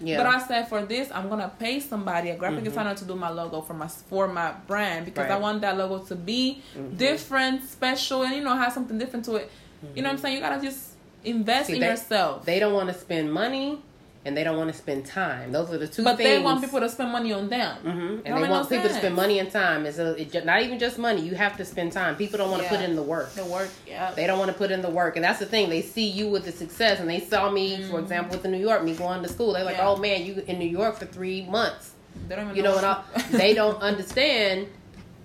Yeah. 0.03 0.17
But 0.17 0.27
I 0.27 0.39
said 0.41 0.67
for 0.69 0.83
this, 0.83 1.11
I'm 1.15 1.29
gonna 1.29 1.53
pay 1.59 1.79
somebody, 1.79 2.31
a 2.31 2.37
graphic 2.37 2.65
designer, 2.65 2.95
to 2.95 3.05
do 3.05 3.15
my 3.15 3.29
logo 3.29 3.61
for 3.61 3.75
my 3.75 3.87
for 3.87 4.27
my 4.27 4.53
brand 4.67 5.05
because 5.05 5.27
I 5.27 5.29
Mm-hmm. 5.29 5.31
Right. 5.31 5.37
Mm-hmm. 5.37 5.43
want 5.43 5.61
that 5.61 5.77
logo 5.77 5.99
to 6.07 6.17
be 6.17 6.63
different, 6.97 7.65
special, 7.69 8.23
and 8.23 8.35
you 8.35 8.43
know 8.43 8.57
have 8.57 8.73
something 8.73 8.99
different 8.99 9.25
to 9.27 9.37
it. 9.37 9.51
You 9.95 10.03
know 10.03 10.09
what 10.09 10.15
I'm 10.15 10.19
saying? 10.19 10.35
You 10.37 10.41
gotta 10.41 10.61
just 10.61 10.95
invest 11.25 11.67
See, 11.69 11.75
in 11.75 11.81
they- 11.81 11.87
yourself. 11.89 12.45
they 12.45 12.59
don't 12.59 12.73
want 12.73 12.89
to 12.89 12.95
spend 12.99 13.33
money 13.33 13.79
and 14.25 14.37
they 14.37 14.45
don't 14.45 14.59
want 14.59 14.71
to 14.71 14.77
spend 14.77 15.07
time. 15.07 15.51
Those 15.51 15.73
are 15.73 15.79
the 15.79 15.89
two 15.89 16.05
but 16.05 16.19
things. 16.19 16.29
they 16.29 16.43
want 16.43 16.61
people 16.61 16.81
to 16.81 16.89
spend 16.91 17.11
money 17.11 17.33
on 17.33 17.49
them. 17.49 17.77
hmm 17.79 17.89
And 18.27 18.37
they 18.37 18.49
want 18.49 18.69
people 18.69 18.89
to 18.89 18.95
spend 18.95 19.15
money 19.17 19.39
and 19.39 19.51
time. 19.51 19.87
It's 19.87 19.99
a, 19.99 20.15
it, 20.21 20.45
not 20.45 20.61
even 20.63 20.79
just 20.79 20.99
money. 20.99 21.23
You 21.23 21.35
have 21.37 21.57
to 21.57 21.65
spend 21.65 21.93
time. 21.93 22.17
People 22.17 22.37
don't 22.39 22.51
want 22.51 22.63
to 22.63 22.69
put 22.69 22.81
in 22.81 22.97
the 22.97 23.03
work. 23.03 23.31
The 23.33 23.45
work, 23.47 23.71
yeah. 23.87 24.13
They 24.13 24.27
don't 24.27 24.39
want 24.39 24.51
to 24.51 24.57
put 24.59 24.71
in 24.71 24.83
the 24.83 24.91
work, 24.91 25.17
and 25.17 25.25
that's 25.25 25.39
the 25.39 25.47
thing. 25.47 25.71
They 25.71 25.81
see 25.81 26.07
you 26.07 26.29
with 26.29 26.45
the 26.45 26.53
success, 26.53 27.01
and 27.01 27.09
they 27.09 27.21
saw 27.21 27.51
me, 27.51 27.83
for 27.91 27.99
example, 27.99 28.33
with 28.33 28.43
the 28.43 28.49
New 28.51 28.59
York, 28.59 28.85
me 28.85 28.95
going 28.95 29.23
to 29.23 29.29
school. 29.29 29.55
They're 29.55 29.65
like, 29.65 29.77
Mm-hmm. 29.77 29.83
Yeah. 29.87 29.89
"Oh 29.89 29.97
man, 29.97 30.27
you 30.27 30.43
in 30.47 30.59
New 30.59 30.69
York 30.69 30.97
for 30.97 31.07
three 31.07 31.43
months." 31.47 31.93
They 32.29 32.37
don't 32.37 32.45
even 32.47 32.57
You 32.57 32.63
know, 32.63 32.77
and 32.77 32.85
I, 32.87 32.95
what- 33.13 33.29
they 33.33 33.55
don't 33.55 33.81
understand 33.81 34.67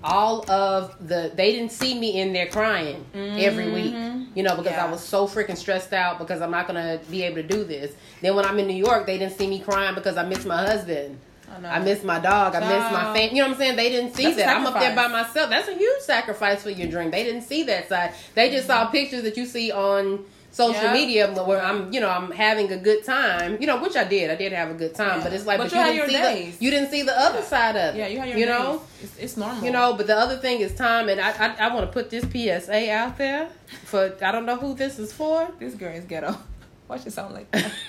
all 0.04 0.50
of 0.50 0.96
the. 1.06 1.32
They 1.36 1.52
didn't 1.52 1.72
see 1.72 2.00
me 2.00 2.20
in 2.22 2.32
there 2.32 2.48
crying 2.48 3.06
every 3.14 3.72
week. 3.72 3.94
You 4.36 4.44
know, 4.44 4.56
because 4.56 4.74
I 4.74 4.84
Mm-hmm. 4.84 4.92
Was 4.92 5.02
so 5.04 5.28
freaking 5.28 5.58
stressed 5.58 5.94
out 5.94 6.20
because 6.20 6.42
I'm 6.42 6.52
not 6.52 6.68
gonna 6.68 7.00
be 7.10 7.24
able 7.24 7.38
to 7.38 7.44
do 7.44 7.64
this. 7.64 7.94
Then 8.22 8.36
when 8.36 8.46
I'm 8.46 8.60
in 8.60 8.68
New 8.68 8.76
York, 8.76 9.08
they 9.08 9.18
didn't 9.18 9.38
see 9.38 9.48
me 9.48 9.60
crying 9.60 9.96
because 9.96 10.18
I 10.18 10.24
missed 10.24 10.46
my 10.46 10.58
husband. 10.58 11.18
I. 11.64 11.78
I 11.78 11.80
miss 11.80 12.04
my 12.04 12.20
dog. 12.20 12.54
I 12.56 12.60
miss 12.60 12.70
my 12.70 12.90
Child. 13.02 13.18
fam. 13.18 13.30
You 13.30 13.36
know 13.42 13.48
what 13.48 13.52
I'm 13.54 13.58
saying? 13.58 13.76
They 13.78 13.90
didn't 13.90 14.14
see 14.16 14.24
That's 14.26 14.38
that. 14.38 14.58
I'm 14.58 14.66
up 14.66 14.74
there 14.80 14.96
by 14.96 15.08
myself. 15.08 15.50
That's 15.50 15.68
a 15.70 15.74
huge 15.76 16.02
sacrifice 16.02 16.64
for 16.64 16.70
your 16.70 16.88
dream. 16.90 17.12
They 17.12 17.24
didn't 17.24 17.44
see 17.44 17.64
that 17.64 17.88
side. 17.88 18.14
They 18.34 18.50
just 18.52 18.68
saw 18.68 18.88
pictures 18.88 19.24
that 19.24 19.38
you 19.38 19.46
see 19.46 19.72
on 19.72 20.26
social 20.62 20.90
Yeah. 20.90 21.00
media 21.00 21.24
where 21.50 21.62
I'm, 21.70 21.92
you 21.94 22.00
know, 22.04 22.10
I'm 22.18 22.32
having 22.32 22.72
a 22.72 22.78
good 22.88 23.02
time. 23.04 23.58
You 23.62 23.68
know, 23.70 23.78
which 23.84 23.96
I 24.04 24.06
did. 24.16 24.26
I 24.32 24.36
did 24.44 24.52
have 24.54 24.70
a 24.72 24.78
good 24.84 24.94
time. 24.96 25.18
Yeah. 25.18 25.24
But 25.26 25.34
it's 25.34 25.46
like, 25.50 25.58
But 25.60 25.72
but, 25.72 25.74
you 25.74 25.80
you, 25.80 25.86
had 25.86 26.08
didn't 26.10 26.10
see 26.10 26.22
days. 26.46 26.58
the 26.58 26.64
you 26.66 26.72
didn't 26.72 26.90
see 26.96 27.02
the 27.12 27.18
other 27.28 27.42
side 27.54 27.76
of 27.76 27.88
it. 27.96 27.98
yeah, 28.00 28.08
you 28.08 28.18
have 28.20 28.30
your 28.30 28.38
you 28.42 28.46
days. 28.46 28.56
know. 28.56 28.82
it's, 29.04 29.16
it's 29.24 29.36
normal. 29.44 29.64
You 29.66 29.72
know, 29.72 29.88
but 29.98 30.08
the 30.08 30.18
other 30.26 30.38
thing 30.46 30.58
is 30.66 30.74
time, 30.74 31.06
and 31.12 31.20
I 31.28 31.32
I, 31.46 31.48
I 31.66 31.68
want 31.76 31.86
to 31.88 31.92
put 31.98 32.06
this 32.10 32.24
PSA 32.34 32.80
out 33.02 33.18
there 33.18 33.50
for 33.92 34.02
I 34.28 34.32
don't 34.34 34.46
know 34.50 34.56
who 34.64 34.74
this 34.76 34.98
is 35.04 35.12
for. 35.20 35.38
this 35.60 35.74
girl 35.76 35.94
is 35.94 36.06
ghetto. 36.06 36.32
Why 36.88 36.98
she 37.04 37.10
sound 37.10 37.34
like 37.34 37.50
that? 37.52 37.72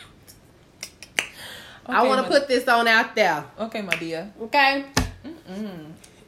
I 1.86 2.02
want 2.08 2.18
to 2.24 2.28
put 2.34 2.48
this 2.48 2.66
on 2.66 2.88
out 2.88 3.14
there. 3.14 3.44
Okay, 3.66 3.80
my 3.82 3.94
dear. 3.94 4.32
Okay. 4.46 4.84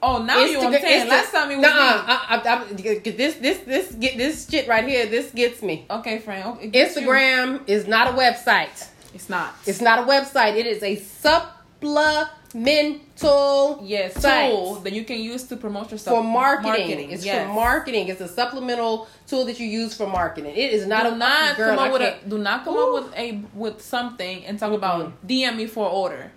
Oh, 0.01 0.23
now 0.23 0.39
you 0.45 0.59
Insta- 0.59 0.67
understand. 0.67 1.09
Insta- 1.09 1.13
Last 1.13 1.33
time 1.33 1.51
it 1.51 1.57
was 1.57 1.63
Nuh-uh. 1.63 1.73
me. 1.73 1.79
I, 2.07 2.41
I, 2.45 2.55
I, 2.55 2.65
this 3.11 3.35
this 3.37 3.59
this 3.59 3.93
get 3.95 4.17
this 4.17 4.49
shit 4.49 4.69
right 4.69 4.87
here. 4.87 5.07
This 5.07 5.31
gets 5.33 5.61
me. 5.63 5.87
Okay, 5.91 6.19
friend. 6.21 6.45
Okay, 6.57 6.69
gets 6.69 6.95
you. 6.97 7.03
Instagram 7.03 7.63
is 7.67 7.87
not 7.89 8.15
a 8.15 8.17
website. 8.17 8.89
It's 9.15 9.29
not. 9.29 9.55
It's 9.67 9.81
not 9.81 9.99
a 10.01 10.03
website. 10.03 10.57
It 10.57 10.67
is 10.67 10.83
a 10.83 10.97
supplemental 10.97 13.81
yes, 13.83 14.15
site 14.21 14.51
tool 14.53 14.75
that 14.77 14.93
you 14.93 15.05
can 15.05 15.19
use 15.19 15.45
to 15.45 15.57
promote 15.57 15.91
yourself 15.91 16.17
for 16.19 16.23
marketing. 16.23 17.11
It's 17.11 17.25
yes. 17.25 17.47
for 17.47 17.53
marketing. 17.55 18.09
It's 18.09 18.21
a 18.21 18.29
supplemental 18.29 19.09
tool 19.27 19.45
that 19.47 19.59
you 19.59 19.67
use 19.67 19.95
for 19.97 20.07
marketing. 20.07 20.53
It 20.55 20.73
is 20.73 20.87
not 20.87 21.05
do 21.05 21.15
a 21.15 21.17
not 21.17 21.57
girl. 21.57 21.77
come 21.77 21.87
up 21.87 21.93
with 21.93 22.03
a 22.03 22.29
do 22.29 22.39
not 22.39 22.65
come 22.65 22.75
Ooh. 22.77 22.97
up 22.99 23.05
with 23.05 23.15
a 23.19 23.41
with 23.55 23.81
something 23.83 24.45
and 24.45 24.59
talk 24.59 24.73
about 24.73 25.27
DM 25.27 25.57
me 25.57 25.67
for 25.67 25.89
order 25.89 26.31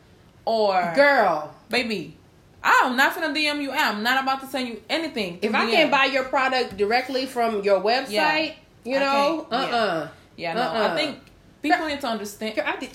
or 0.45 0.93
girl. 0.95 1.53
baby. 1.69 2.17
I'm 2.63 2.95
not 2.95 3.15
gonna 3.15 3.33
DM 3.33 3.61
you. 3.61 3.71
I'm 3.71 4.03
not 4.03 4.21
about 4.23 4.41
to 4.41 4.47
send 4.47 4.67
you 4.67 4.81
anything. 4.89 5.39
If 5.41 5.51
through 5.51 5.59
I 5.59 5.71
can't 5.71 5.91
buy 5.91 6.05
your 6.05 6.25
product 6.25 6.77
directly 6.77 7.25
from 7.25 7.63
your 7.63 7.81
website, 7.81 8.09
Yeah. 8.09 8.53
you 8.85 8.99
know, 8.99 9.47
uh 9.51 9.61
can't. 9.61 9.73
uh 9.73 10.07
yeah, 10.37 10.53
no, 10.53 10.61
uh-uh. 10.61 10.93
I 10.93 10.95
think 10.95 11.19
people 11.61 11.87
need 11.87 12.01
to 12.01 12.07
understand. 12.07 12.55
Girl, 12.55 12.65
I 12.67 12.75
did. 12.77 12.89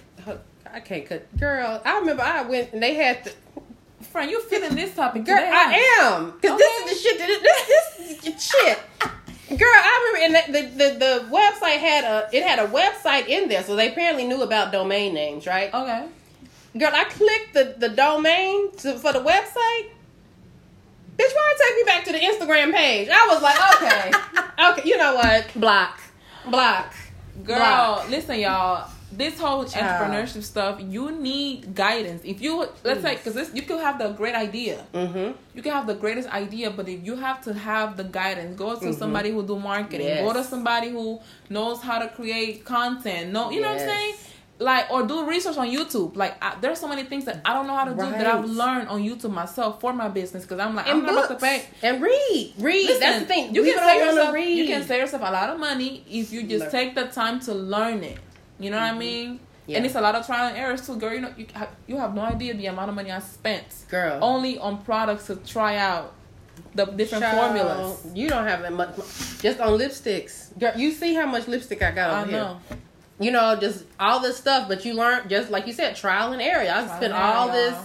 I 0.72 0.80
can't 0.80 1.06
cut. 1.06 1.36
Girl, 1.38 1.80
I 1.84 1.98
remember 1.98 2.22
I 2.22 2.42
went 2.42 2.72
and 2.72 2.82
they 2.82 2.94
had 2.94 3.24
to. 3.24 3.32
Friend, 4.02 4.30
you 4.30 4.40
feeling 4.42 4.74
this 4.74 4.94
topic? 4.94 5.24
Girl, 5.24 5.36
today, 5.36 5.50
huh? 5.52 5.70
I 5.70 6.04
am 6.04 6.30
because 6.40 6.58
this 6.58 6.78
is 6.80 6.84
the 7.02 7.08
shit. 7.08 7.18
That, 7.18 7.40
this 7.42 8.22
this 8.22 8.34
is 8.34 8.44
shit. 8.44 8.78
Girl, 9.58 9.68
I 9.72 10.12
remember, 10.14 10.38
and 10.38 10.54
the, 10.54 10.60
the 10.60 10.68
the 10.76 10.98
the 10.98 11.36
website 11.36 11.78
had 11.78 12.04
a 12.04 12.28
it 12.32 12.42
had 12.42 12.58
a 12.58 12.66
website 12.68 13.28
in 13.28 13.48
there, 13.48 13.62
so 13.62 13.74
they 13.76 13.90
apparently 13.92 14.24
knew 14.26 14.42
about 14.42 14.70
domain 14.72 15.14
names, 15.14 15.46
right? 15.46 15.72
Okay. 15.72 16.06
Girl, 16.78 16.90
I 16.92 17.04
clicked 17.04 17.54
the 17.54 17.74
the 17.78 17.88
domain 17.94 18.72
to, 18.78 18.98
for 18.98 19.12
the 19.12 19.20
website. 19.20 19.86
Bitch, 21.16 21.32
why 21.34 21.54
it 21.54 21.62
take 21.62 21.76
me 21.76 21.82
back 21.84 22.04
to 22.04 22.12
the 22.12 22.18
Instagram 22.18 22.72
page? 22.74 23.08
I 23.10 23.26
was 23.32 23.42
like, 23.42 23.58
okay, 23.74 24.10
okay, 24.70 24.88
you 24.88 24.98
know 24.98 25.14
what? 25.14 25.46
Block, 25.56 26.00
block. 26.50 26.92
Girl, 27.44 27.56
Block. 27.56 28.10
listen, 28.10 28.38
y'all. 28.40 28.90
This 29.12 29.38
whole 29.38 29.64
Child. 29.64 30.10
entrepreneurship 30.12 30.42
stuff, 30.42 30.80
you 30.80 31.10
need 31.12 31.74
guidance. 31.74 32.22
If 32.24 32.42
you 32.42 32.66
let's 32.84 33.00
say, 33.02 33.14
because 33.16 33.32
this, 33.34 33.54
you 33.54 33.62
could 33.62 33.80
have 33.80 33.98
the 33.98 34.08
great 34.10 34.34
idea, 34.34 34.84
Mm-hmm. 34.92 35.32
you 35.54 35.62
can 35.62 35.72
have 35.72 35.86
the 35.86 35.94
greatest 35.94 36.28
idea, 36.28 36.70
but 36.70 36.86
if 36.88 37.02
you 37.06 37.14
have 37.16 37.42
to 37.44 37.54
have 37.54 37.96
the 37.96 38.04
guidance, 38.04 38.56
go 38.58 38.78
to 38.78 38.92
somebody 38.92 39.30
who 39.30 39.46
do 39.46 39.58
marketing, 39.58 40.08
Yes. 40.08 40.22
go 40.26 40.32
to 40.34 40.44
somebody 40.44 40.90
who 40.90 41.20
knows 41.48 41.80
how 41.80 41.98
to 42.00 42.08
create 42.08 42.64
content. 42.64 43.32
No, 43.32 43.50
you 43.50 43.60
know 43.62 43.68
what 43.72 43.80
I'm 43.80 43.88
saying? 43.88 44.14
Like 44.58 44.90
or 44.90 45.06
do 45.06 45.26
research 45.28 45.58
on 45.58 45.68
YouTube. 45.68 46.16
Like 46.16 46.42
I, 46.42 46.56
there's 46.60 46.78
so 46.80 46.88
many 46.88 47.04
things 47.04 47.26
that 47.26 47.42
I 47.44 47.52
don't 47.52 47.66
know 47.66 47.74
how 47.76 47.84
to 47.84 47.90
do 47.90 47.96
that 47.96 48.26
I've 48.26 48.46
learned 48.46 48.88
on 48.88 49.02
YouTube 49.02 49.30
myself 49.32 49.80
for 49.82 49.92
my 49.92 50.08
business 50.08 50.44
because 50.44 50.58
I'm 50.60 50.74
like 50.74 50.86
And 50.88 51.00
I'm 51.00 51.04
not 51.14 51.26
about 51.26 51.38
to 51.38 51.46
pay. 51.46 51.64
and 51.82 52.02
read, 52.02 52.54
read. 52.58 52.88
That's 53.00 53.20
the 53.20 53.26
thing. 53.26 53.54
You 53.54 53.62
We 53.62 53.72
can 53.74 53.78
save 53.86 54.06
yourself. 54.06 54.34
read. 54.34 54.56
You 54.56 54.66
can 54.66 54.82
save 54.86 55.00
yourself 55.00 55.22
a 55.26 55.30
lot 55.30 55.50
of 55.50 55.60
money 55.60 56.04
if 56.08 56.32
you 56.32 56.44
just 56.44 56.62
Learn. 56.62 56.70
take 56.70 56.94
the 56.94 57.04
time 57.04 57.38
to 57.40 57.52
learn 57.54 58.02
it. 58.02 58.18
You 58.58 58.70
know 58.70 58.78
what 58.78 58.94
I 58.94 58.96
mean? 58.98 59.26
Mm-hmm. 59.34 59.42
Yeah. 59.66 59.76
And 59.78 59.86
it's 59.86 59.94
a 59.96 60.00
lot 60.00 60.14
of 60.14 60.24
trial 60.24 60.48
and 60.48 60.56
errors 60.56 60.86
too, 60.86 60.96
girl. 60.96 61.12
You 61.12 61.20
know, 61.20 61.34
you 61.36 61.46
have, 61.52 61.68
you 61.86 61.96
have 61.98 62.14
no 62.14 62.22
idea 62.22 62.54
the 62.54 62.66
amount 62.66 62.88
of 62.88 62.94
money 62.94 63.10
I 63.10 63.18
spent 63.18 63.66
girl. 63.90 64.20
only 64.22 64.58
on 64.58 64.82
products 64.84 65.26
to 65.26 65.36
try 65.36 65.76
out 65.76 66.14
the 66.74 66.86
different 66.86 67.24
Child, 67.24 67.38
formulas. 67.58 68.06
You 68.14 68.28
don't 68.30 68.46
have 68.46 68.62
that 68.62 68.72
much. 68.72 68.96
Just 69.42 69.60
on 69.60 69.78
lipsticks, 69.78 70.58
girl. 70.58 70.72
You 70.76 70.92
see 70.92 71.12
how 71.14 71.26
much 71.26 71.46
lipstick 71.48 71.82
I 71.82 71.90
got 71.90 72.10
I 72.10 72.22
over 72.22 72.30
know. 72.32 72.60
You 73.18 73.30
know, 73.30 73.56
just 73.56 73.84
all 73.98 74.20
this 74.20 74.36
stuff. 74.36 74.68
But 74.68 74.84
you 74.84 74.94
learn, 74.94 75.28
just 75.28 75.50
like 75.50 75.66
you 75.66 75.72
said, 75.72 75.96
trial 75.96 76.32
and 76.32 76.42
error. 76.42 76.62
I 76.62 76.84
Trial 76.84 76.96
spent 76.96 77.12
all 77.12 77.48
this 77.50 77.76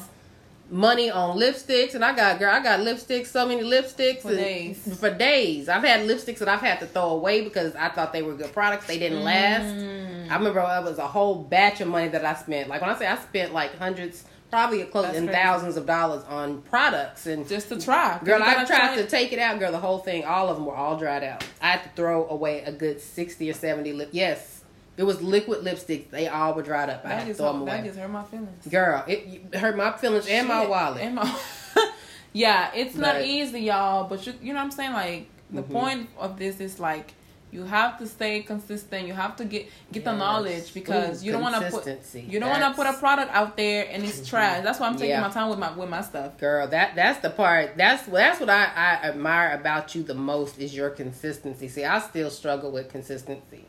money 0.69 1.11
on 1.11 1.37
lipsticks, 1.37 1.95
and 1.95 2.03
I 2.03 2.15
got 2.15 2.39
girl. 2.39 2.53
I 2.53 2.61
got 2.63 2.79
lipsticks. 2.81 3.27
So 3.27 3.45
many 3.47 3.61
lipsticks 3.61 4.21
For 4.21 4.35
days. 4.35 4.99
For 4.99 5.13
days, 5.13 5.69
I've 5.69 5.83
had 5.83 6.07
lipsticks 6.07 6.39
that 6.39 6.49
I've 6.49 6.61
had 6.61 6.79
to 6.79 6.85
throw 6.85 7.09
away 7.09 7.43
because 7.43 7.75
I 7.75 7.89
thought 7.89 8.13
they 8.13 8.21
were 8.21 8.33
good 8.33 8.53
products. 8.53 8.87
They 8.87 8.99
didn't 8.99 9.23
last. 9.23 9.65
Mm. 9.65 10.29
I 10.29 10.35
remember 10.35 10.59
it 10.59 10.83
was 10.83 10.97
a 10.97 11.07
whole 11.07 11.35
batch 11.35 11.81
of 11.81 11.87
money 11.87 12.07
that 12.09 12.25
I 12.25 12.33
spent. 12.35 12.69
Like 12.69 12.81
when 12.81 12.89
I 12.89 12.97
say 12.97 13.07
I 13.07 13.17
spent 13.17 13.53
like 13.53 13.77
hundreds, 13.77 14.23
probably 14.49 14.83
close 14.83 15.05
That's 15.05 15.17
in 15.17 15.25
crazy. 15.27 15.41
thousands 15.41 15.77
of 15.77 15.85
dollars 15.85 16.23
on 16.23 16.61
products 16.63 17.25
and 17.27 17.47
Just 17.47 17.69
to 17.69 17.79
try. 17.79 18.19
Girl, 18.23 18.41
I 18.41 18.63
tried 18.65 18.95
to 18.97 19.07
take 19.07 19.33
it 19.33 19.39
out. 19.39 19.59
Girl, 19.59 19.71
the 19.71 19.79
whole 19.79 19.99
thing, 19.99 20.23
all 20.25 20.49
of 20.49 20.57
them 20.57 20.65
were 20.65 20.75
all 20.75 20.97
dried 20.97 21.23
out. 21.23 21.43
I 21.61 21.71
had 21.71 21.83
to 21.83 21.89
throw 21.95 22.27
away 22.27 22.61
a 22.61 22.71
good 22.71 23.01
sixty 23.01 23.49
or 23.49 23.53
seventy 23.53 23.93
lip. 23.93 24.09
Yes, 24.11 24.50
it 24.97 25.03
was 25.03 25.21
liquid 25.21 25.63
lipsticks. 25.63 26.09
They 26.09 26.27
all 26.27 26.53
were 26.53 26.63
dried 26.63 26.89
up. 26.89 27.01
I 27.05 27.09
That 27.09 27.17
had 27.19 27.27
to 27.27 27.33
throw 27.33 27.53
them 27.53 27.61
away. 27.61 27.71
that 27.71 27.85
just 27.85 27.99
hurt 27.99 28.09
my 28.11 28.23
feelings. 28.23 28.67
Girl, 28.67 29.03
it 29.07 29.55
hurt 29.55 29.75
my 29.77 29.91
feelings 29.93 30.27
and 30.27 30.47
my 30.47 30.65
wallet. 30.67 31.01
And 31.01 31.15
my 31.15 31.39
yeah, 32.33 32.71
it's 32.73 32.95
not 32.95 33.21
easy, 33.21 33.61
y'all. 33.61 34.07
But 34.07 34.25
you, 34.25 34.33
you 34.41 34.53
know 34.53 34.59
what 34.59 34.65
I'm 34.65 34.71
saying? 34.71 34.93
Like 34.93 35.27
the 35.49 35.63
Mhm. 35.63 35.71
point 35.71 36.09
of 36.17 36.37
this 36.37 36.59
is 36.59 36.79
like 36.79 37.13
you 37.51 37.65
have 37.65 37.99
to 37.99 38.07
stay 38.07 38.41
consistent. 38.43 39.05
You 39.07 39.13
have 39.13 39.35
to 39.37 39.43
get 39.45 39.67
get 39.91 40.05
the 40.05 40.13
knowledge 40.13 40.73
because 40.73 41.21
Ooh, 41.21 41.25
you 41.25 41.31
don't 41.33 41.41
want 41.41 41.55
to 41.55 41.69
put 41.69 41.85
you 42.15 42.39
don't 42.39 42.49
want 42.49 42.63
to 42.63 42.71
put 42.73 42.87
a 42.87 42.93
product 42.97 43.29
out 43.33 43.57
there 43.57 43.87
and 43.91 44.03
it's 44.03 44.25
trash. 44.27 44.63
That's 44.63 44.79
why 44.79 44.87
I'm 44.87 44.93
taking 44.95 45.09
Yeah. 45.09 45.21
my 45.21 45.29
time 45.29 45.49
with 45.49 45.59
my 45.59 45.71
with 45.75 45.89
my 45.89 46.01
stuff. 46.01 46.37
Girl, 46.37 46.65
that 46.67 46.95
that's 46.95 47.19
the 47.19 47.29
part. 47.29 47.75
That's 47.77 48.03
that's 48.03 48.39
what 48.39 48.49
I, 48.49 48.65
I 48.75 49.07
admire 49.09 49.51
about 49.53 49.93
you 49.95 50.03
the 50.03 50.13
most 50.13 50.59
is 50.59 50.73
your 50.75 50.89
consistency. 50.91 51.67
See, 51.67 51.83
I 51.83 51.99
still 51.99 52.29
struggle 52.29 52.71
with 52.71 52.87
consistency. 52.89 53.65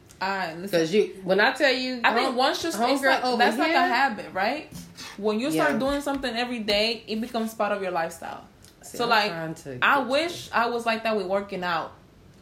Because 0.63 0.93
you. 0.95 1.15
When 1.25 1.41
I 1.41 1.53
tell 1.53 1.73
you, 1.73 2.01
I 2.05 2.15
think 2.15 2.37
once 2.37 2.63
you 2.63 2.69
it's 2.69 2.79
homegirl 2.79 3.03
like, 3.05 3.25
over 3.25 3.37
that's 3.39 3.59
like 3.59 3.75
a 3.75 3.81
habit, 3.81 4.27
right? 4.33 4.71
When 5.19 5.41
you 5.41 5.51
start 5.51 5.73
Yeah. 5.73 5.79
doing 5.79 6.01
something 6.01 6.35
every 6.35 6.61
day, 6.61 7.03
it 7.07 7.21
becomes 7.21 7.55
part 7.55 7.73
of 7.73 7.83
your 7.83 7.91
lifestyle. 7.91 8.45
See, 8.83 8.99
so 8.99 9.05
I'm 9.11 9.11
like, 9.11 9.83
I 9.83 9.99
wish 10.01 10.49
I 10.53 10.67
was 10.69 10.87
like 10.87 11.05
that 11.05 11.17
with 11.17 11.27
working 11.27 11.65
out. 11.65 11.93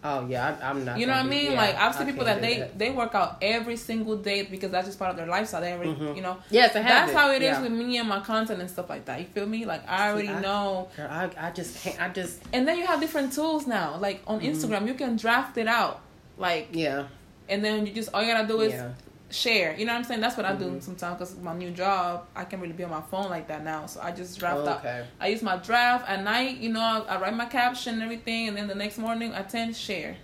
Oh 0.02 0.26
yeah, 0.26 0.56
I, 0.62 0.70
I'm 0.70 0.84
not. 0.84 0.98
You 0.98 1.06
know 1.06 1.12
what 1.12 1.26
I 1.26 1.28
mean? 1.28 1.52
yeah, 1.52 1.60
like 1.60 1.74
I've 1.76 1.94
seen 1.94 2.06
people 2.06 2.24
that 2.24 2.40
they 2.40 2.70
they 2.74 2.90
work 2.90 3.14
out 3.14 3.36
every 3.42 3.76
single 3.76 4.16
day 4.16 4.42
because 4.44 4.70
that's 4.70 4.86
just 4.86 4.98
part 4.98 5.10
of 5.10 5.16
their 5.18 5.26
lifestyle. 5.26 5.60
They 5.60 5.72
already, 5.74 5.92
Mhm. 5.92 6.16
you 6.16 6.22
know. 6.22 6.38
Yeah, 6.50 6.66
it's 6.66 6.74
a 6.76 6.78
That's 6.80 7.12
how 7.12 7.30
it 7.32 7.42
is 7.42 7.50
Yeah. 7.58 7.62
with 7.62 7.72
me 7.72 7.98
and 7.98 8.08
my 8.08 8.20
content 8.20 8.60
and 8.62 8.70
stuff 8.70 8.88
like 8.88 9.04
that. 9.06 9.20
You 9.20 9.26
feel 9.26 9.44
me? 9.46 9.66
Like 9.66 9.86
I 9.86 10.08
already 10.10 10.28
I- 10.30 10.40
know. 10.40 10.88
Girl, 10.96 11.06
I, 11.10 11.28
I 11.38 11.50
just 11.50 11.82
can't. 11.82 12.00
I 12.00 12.08
just 12.08 12.40
And 12.54 12.66
then 12.66 12.78
you 12.78 12.86
have 12.86 13.00
different 13.00 13.34
tools 13.34 13.66
now. 13.66 13.96
Like 13.98 14.22
on 14.26 14.40
Mm-hmm. 14.40 14.50
Instagram, 14.52 14.86
you 14.86 14.94
can 14.94 15.16
draft 15.16 15.58
it 15.58 15.66
out. 15.68 16.00
Like 16.38 16.68
yeah 16.72 17.04
and 17.50 17.64
then 17.64 17.86
you 17.86 17.92
just 17.92 18.08
all 18.14 18.22
you 18.22 18.32
gotta 18.32 18.48
do 18.48 18.60
is 18.60 18.72
yeah. 18.72 18.92
share. 19.30 19.76
You 19.78 19.84
know 19.84 19.92
what 19.92 19.98
I'm 19.98 20.04
saying? 20.04 20.20
That's 20.20 20.36
what 20.36 20.46
I 20.46 20.52
Mm-hmm. 20.52 20.74
do 20.76 20.80
sometimes 20.80 21.18
because 21.18 21.36
my 21.38 21.54
new 21.54 21.70
job, 21.70 22.26
I 22.34 22.44
can't 22.44 22.62
really 22.62 22.74
be 22.74 22.84
on 22.84 22.90
my 22.90 23.02
phone 23.02 23.28
like 23.30 23.48
that 23.48 23.62
now. 23.64 23.86
So 23.86 24.00
I 24.00 24.10
just 24.12 24.38
draft 24.38 24.66
out. 24.66 24.78
Okay. 24.78 25.04
I 25.20 25.28
use 25.28 25.42
my 25.42 25.56
draft 25.56 26.08
at 26.08 26.22
night. 26.24 26.56
You 26.58 26.70
know, 26.70 26.80
I, 26.80 27.14
I 27.14 27.20
write 27.20 27.34
my 27.34 27.46
caption 27.46 27.94
and 27.94 28.02
everything, 28.02 28.48
and 28.48 28.56
then 28.56 28.66
the 28.68 28.74
next 28.74 28.98
morning 28.98 29.34
I 29.34 29.42
tend 29.42 29.74
to 29.74 29.80
share. 29.80 30.16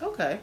Okay. 0.00 0.38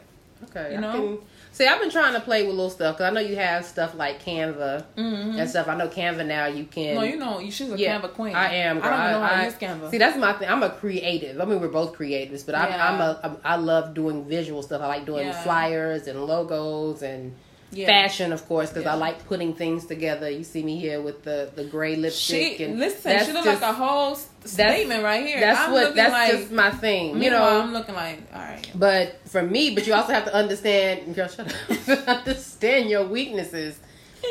Okay. 0.49 0.71
You 0.71 0.77
I 0.77 0.81
know? 0.81 1.21
See, 1.55 1.65
I've 1.65 1.79
been 1.79 1.89
trying 1.89 2.13
to 2.13 2.19
play 2.19 2.41
with 2.43 2.51
little 2.55 2.69
stuff 2.69 2.95
because 2.97 3.09
I 3.09 3.13
know 3.13 3.21
you 3.21 3.35
have 3.37 3.63
stuff 3.65 3.95
like 3.95 4.23
Canva 4.23 4.83
Mm-hmm. 4.97 5.39
and 5.39 5.49
stuff. 5.49 5.67
I 5.67 5.75
know 5.75 5.87
Canva 5.87 6.25
now 6.25 6.47
you 6.47 6.65
can. 6.65 6.95
No, 6.95 7.03
you 7.03 7.15
know, 7.17 7.39
you 7.39 7.49
she's 7.51 7.71
a 7.71 7.77
Yeah, 7.77 7.99
Canva 8.01 8.13
queen. 8.13 8.35
I 8.35 8.53
am. 8.55 8.77
I 8.77 8.81
don't 8.81 8.89
girl. 8.99 9.11
know 9.21 9.25
how 9.25 9.33
I- 9.35 9.39
to 9.39 9.45
use 9.45 9.53
Canva. 9.55 9.91
See, 9.91 9.97
that's 9.97 10.17
my 10.17 10.33
thing. 10.33 10.49
I'm 10.49 10.63
a 10.63 10.69
creative. 10.69 11.39
I 11.39 11.45
mean, 11.45 11.61
we're 11.61 11.69
both 11.69 11.93
creatives, 11.93 12.45
but 12.45 12.55
I'm, 12.55 12.69
Yeah. 12.69 12.91
I'm 12.91 13.01
a. 13.01 13.37
I 13.43 13.55
love 13.55 13.93
doing 13.93 14.25
visual 14.25 14.61
stuff. 14.63 14.81
I 14.81 14.87
like 14.87 15.05
doing 15.05 15.27
Yeah. 15.27 15.43
flyers 15.43 16.07
and 16.07 16.25
logos 16.25 17.01
and 17.01 17.33
Yeah. 17.75 17.87
fashion, 17.87 18.31
of 18.31 18.47
course, 18.47 18.69
because 18.69 18.85
Yeah. 18.85 18.93
I 18.93 18.95
like 18.95 19.25
putting 19.27 19.53
things 19.53 19.85
together. 19.85 20.29
You 20.29 20.43
see 20.43 20.63
me 20.63 20.79
here 20.79 21.01
with 21.01 21.23
the 21.23 21.51
the 21.55 21.65
gray 21.65 21.95
lipstick 21.95 22.57
She 22.57 22.63
and 22.63 22.79
listen. 22.79 23.25
She 23.25 23.33
look 23.33 23.45
like 23.45 23.61
a 23.61 23.73
whole 23.73 24.15
statement 24.45 25.03
right 25.03 25.25
here. 25.25 25.39
That's 25.39 25.59
I'm 25.59 25.71
what. 25.71 25.95
That's 25.95 26.11
like, 26.11 26.31
just 26.31 26.51
my 26.51 26.71
thing. 26.71 27.21
You 27.21 27.29
know. 27.31 27.61
I'm 27.61 27.73
looking 27.73 27.95
like 27.95 28.21
all 28.33 28.41
right. 28.41 28.69
But 28.75 29.19
for 29.27 29.43
me, 29.43 29.75
but 29.75 29.85
you 29.87 29.93
also 29.93 30.13
have 30.13 30.25
to 30.25 30.33
understand, 30.33 31.15
girl, 31.15 31.27
shut 31.27 31.53
up. 31.53 32.07
understand 32.07 32.89
your 32.89 33.05
weaknesses. 33.05 33.79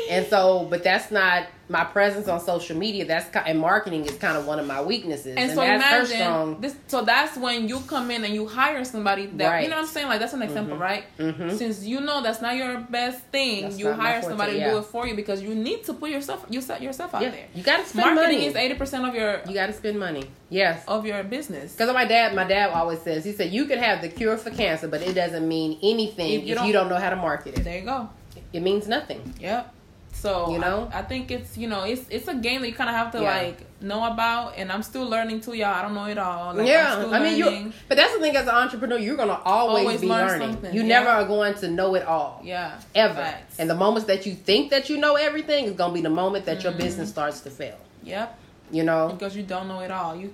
And 0.09 0.25
so, 0.27 0.67
but 0.69 0.83
that's 0.83 1.09
not 1.11 1.47
my 1.67 1.83
presence 1.83 2.27
on 2.27 2.39
social 2.39 2.77
media. 2.77 3.05
That's 3.05 3.27
and 3.35 3.59
marketing 3.59 4.05
is 4.05 4.15
kind 4.17 4.37
of 4.37 4.45
one 4.45 4.59
of 4.59 4.67
my 4.67 4.81
weaknesses. 4.83 5.35
And 5.35 5.49
so 5.49 5.61
that's 5.61 5.83
her 5.83 5.97
imagine 6.01 6.17
strong. 6.17 6.61
this. 6.61 6.75
So 6.87 7.01
that's 7.03 7.35
when 7.37 7.67
you 7.67 7.79
come 7.81 8.11
in 8.11 8.23
and 8.23 8.31
you 8.35 8.45
hire 8.45 8.83
somebody 8.85 9.25
that 9.25 9.49
Right. 9.49 9.63
you 9.63 9.69
know 9.69 9.77
what 9.77 9.81
I'm 9.83 9.87
saying. 9.87 10.07
Like 10.07 10.19
that's 10.19 10.33
an 10.33 10.43
example, 10.43 10.77
right? 10.77 11.05
Mhm. 11.17 11.57
Since 11.57 11.83
you 11.83 12.01
know 12.01 12.21
that's 12.21 12.39
not 12.39 12.55
your 12.55 12.77
best 12.81 13.19
thing, 13.31 13.63
That's 13.63 13.79
you 13.79 13.91
hire 13.93 14.21
somebody 14.21 14.53
to 14.53 14.57
yeah. 14.59 14.71
do 14.71 14.77
it 14.77 14.85
for 14.85 15.07
you 15.07 15.15
because 15.15 15.41
you 15.41 15.55
need 15.55 15.83
to 15.85 15.93
put 15.93 16.11
yourself 16.11 16.45
you 16.51 16.61
set 16.61 16.83
yourself 16.83 17.15
out 17.15 17.23
Yeah, 17.23 17.29
there. 17.31 17.45
you 17.55 17.63
got 17.63 17.77
to 17.77 17.85
spend 17.85 18.13
Marketing 18.15 18.37
money. 18.39 18.45
is 18.47 18.55
eighty 18.55 18.75
percent 18.75 19.03
of 19.07 19.15
your 19.15 19.41
you 19.47 19.55
got 19.55 19.67
to 19.67 19.73
spend 19.73 19.99
money. 19.99 20.25
Yes. 20.51 20.83
of 20.87 21.05
your 21.07 21.23
business. 21.23 21.71
Because 21.73 21.91
my 21.93 22.05
dad, 22.05 22.35
my 22.35 22.43
dad 22.43 22.69
always 22.69 23.01
says, 23.01 23.25
he 23.25 23.31
said, 23.33 23.51
you 23.51 23.65
can 23.65 23.79
have 23.79 24.01
the 24.03 24.07
cure 24.09 24.37
for 24.37 24.51
cancer, 24.51 24.87
but 24.87 25.01
it 25.01 25.13
doesn't 25.15 25.45
mean 25.47 25.79
anything 25.81 26.29
If 26.31 26.41
if 26.41 26.43
you 26.43 26.49
you 26.49 26.55
don't- 26.55 26.71
don't, 26.71 26.89
know 26.89 26.97
how 26.97 27.09
to 27.09 27.15
market 27.15 27.57
it. 27.57 27.63
There 27.63 27.79
you 27.79 27.83
go. 27.85 28.07
It 28.53 28.61
means 28.61 28.87
nothing. 28.87 29.33
Yep. 29.39 29.73
So 30.15 30.51
You 30.53 30.59
know? 30.59 30.89
I, 30.93 30.99
I 30.99 31.01
think 31.03 31.29
it's 31.29 31.57
you 31.57 31.67
know 31.67 31.83
it's 31.83 32.03
it's 32.09 32.27
a 32.27 32.33
game 32.35 32.61
that 32.61 32.67
you 32.69 32.73
kind 32.73 32.89
of 32.89 32.95
have 32.95 33.11
to 33.11 33.21
Yeah. 33.21 33.37
like 33.37 33.59
know 33.81 34.03
about, 34.11 34.53
and 34.57 34.71
I'm 34.71 34.81
still 34.81 35.05
learning 35.07 35.41
too, 35.41 35.53
y'all. 35.53 35.73
I 35.73 35.81
don't 35.83 35.93
know 35.93 36.05
it 36.05 36.17
all. 36.17 36.55
Like, 36.55 36.67
yeah, 36.67 37.05
I 37.11 37.19
mean, 37.19 37.37
you. 37.37 37.73
But 37.87 37.97
that's 37.97 38.13
the 38.15 38.19
thing 38.19 38.35
as 38.35 38.43
an 38.47 38.55
entrepreneur, 38.55 38.97
you're 38.97 39.17
gonna 39.17 39.39
always, 39.45 39.83
Always 39.85 40.01
be 40.01 40.07
learn 40.07 40.27
learning. 40.27 40.51
something, 40.53 40.73
You 40.73 40.81
yeah. 40.81 40.87
never 40.87 41.09
are 41.09 41.25
going 41.25 41.53
to 41.55 41.67
know 41.69 41.93
it 41.95 42.05
all. 42.07 42.41
yeah 42.43 42.79
ever. 42.95 43.13
Facts. 43.15 43.59
And 43.59 43.69
the 43.69 43.75
moments 43.75 44.07
that 44.07 44.25
you 44.25 44.33
think 44.33 44.71
that 44.71 44.89
you 44.89 44.97
know 44.97 45.15
everything 45.15 45.65
is 45.65 45.73
gonna 45.73 45.93
be 45.93 46.01
the 46.01 46.09
moment 46.09 46.45
that 46.45 46.63
your 46.63 46.71
Mm-hmm. 46.71 46.81
business 46.81 47.09
starts 47.09 47.41
to 47.41 47.49
fail. 47.51 47.77
Yep. 48.03 48.39
You 48.71 48.83
know? 48.83 49.09
because 49.09 49.35
you 49.37 49.43
don't 49.43 49.67
know 49.67 49.81
it 49.81 49.91
all. 49.91 50.15
You, 50.15 50.33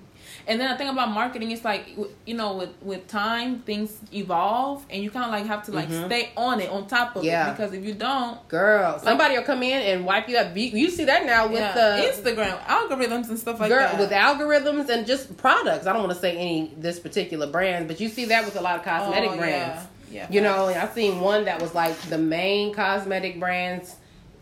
and 0.52 0.60
then 0.60 0.70
the 0.72 0.78
thing 0.78 0.90
about 0.90 1.10
marketing 1.12 1.50
is 1.52 1.64
like 1.64 1.84
you 2.26 2.34
know 2.36 2.56
with 2.58 2.70
with 2.82 3.08
time 3.08 3.60
things 3.60 3.98
evolve 4.14 4.86
and 4.90 5.02
you 5.04 5.10
kind 5.10 5.26
of 5.26 5.32
like 5.32 5.46
have 5.46 5.64
to 5.66 5.72
like 5.72 5.90
stay 5.90 6.32
on 6.36 6.60
it 6.60 6.70
on 6.70 6.88
top 6.88 7.16
of 7.16 7.22
Mm-hmm. 7.22 7.26
Yeah. 7.28 7.50
it 7.50 7.58
because 7.58 7.74
if 7.74 7.84
you 7.86 7.94
don't, 7.94 8.36
Girl, 8.50 9.00
somebody 9.00 9.36
will 9.38 9.44
come 9.44 9.64
in 9.64 9.82
and 9.82 10.06
wipe 10.06 10.28
you 10.30 10.38
up. 10.38 10.56
You, 10.58 10.64
you 10.84 10.90
see 10.90 11.06
that 11.06 11.26
now 11.26 11.48
with 11.48 11.60
yeah, 11.60 11.74
the 11.74 11.90
Instagram 12.12 12.60
algorithms 12.66 13.30
and 13.30 13.40
stuff 13.40 13.60
like 13.60 13.70
girl 13.70 13.80
that. 13.80 14.00
with 14.00 14.12
algorithms 14.12 14.90
and 14.90 15.06
just 15.08 15.38
products. 15.38 15.88
I 15.88 15.94
don't 15.94 16.02
want 16.04 16.14
to 16.14 16.20
say 16.20 16.36
any 16.38 16.74
this 16.78 17.00
particular 17.00 17.48
brand, 17.48 17.88
but 17.88 18.00
you 18.00 18.10
see 18.10 18.26
that 18.26 18.46
with 18.46 18.56
a 18.58 18.62
lot 18.62 18.76
of 18.78 18.84
cosmetic 18.84 19.32
Oh, 19.32 19.38
brands. 19.38 19.84
Yeah, 20.12 20.22
yeah. 20.24 20.28
You 20.30 20.42
know, 20.42 20.68
and 20.68 20.78
I've 20.80 20.94
seen 20.94 21.20
one 21.22 21.46
that 21.46 21.62
was 21.62 21.74
like 21.74 21.96
the 22.14 22.18
main 22.18 22.74
cosmetic 22.74 23.40
brands 23.40 23.96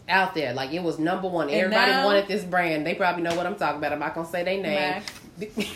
out 0.07 0.33
there. 0.33 0.53
Like 0.53 0.71
it 0.71 0.81
was 0.81 0.97
number 0.97 1.27
one. 1.27 1.49
And 1.49 1.57
Everybody 1.57 1.91
now- 1.91 2.05
wanted 2.05 2.27
this 2.27 2.43
brand. 2.43 2.85
They 2.87 2.95
probably 2.95 3.21
know 3.21 3.35
what 3.35 3.45
I'm 3.45 3.55
talking 3.55 3.77
about. 3.77 3.91
I'm 3.93 3.99
not 3.99 4.15
gonna 4.15 4.27
say 4.27 4.43
their 4.43 4.61
name. 4.61 5.03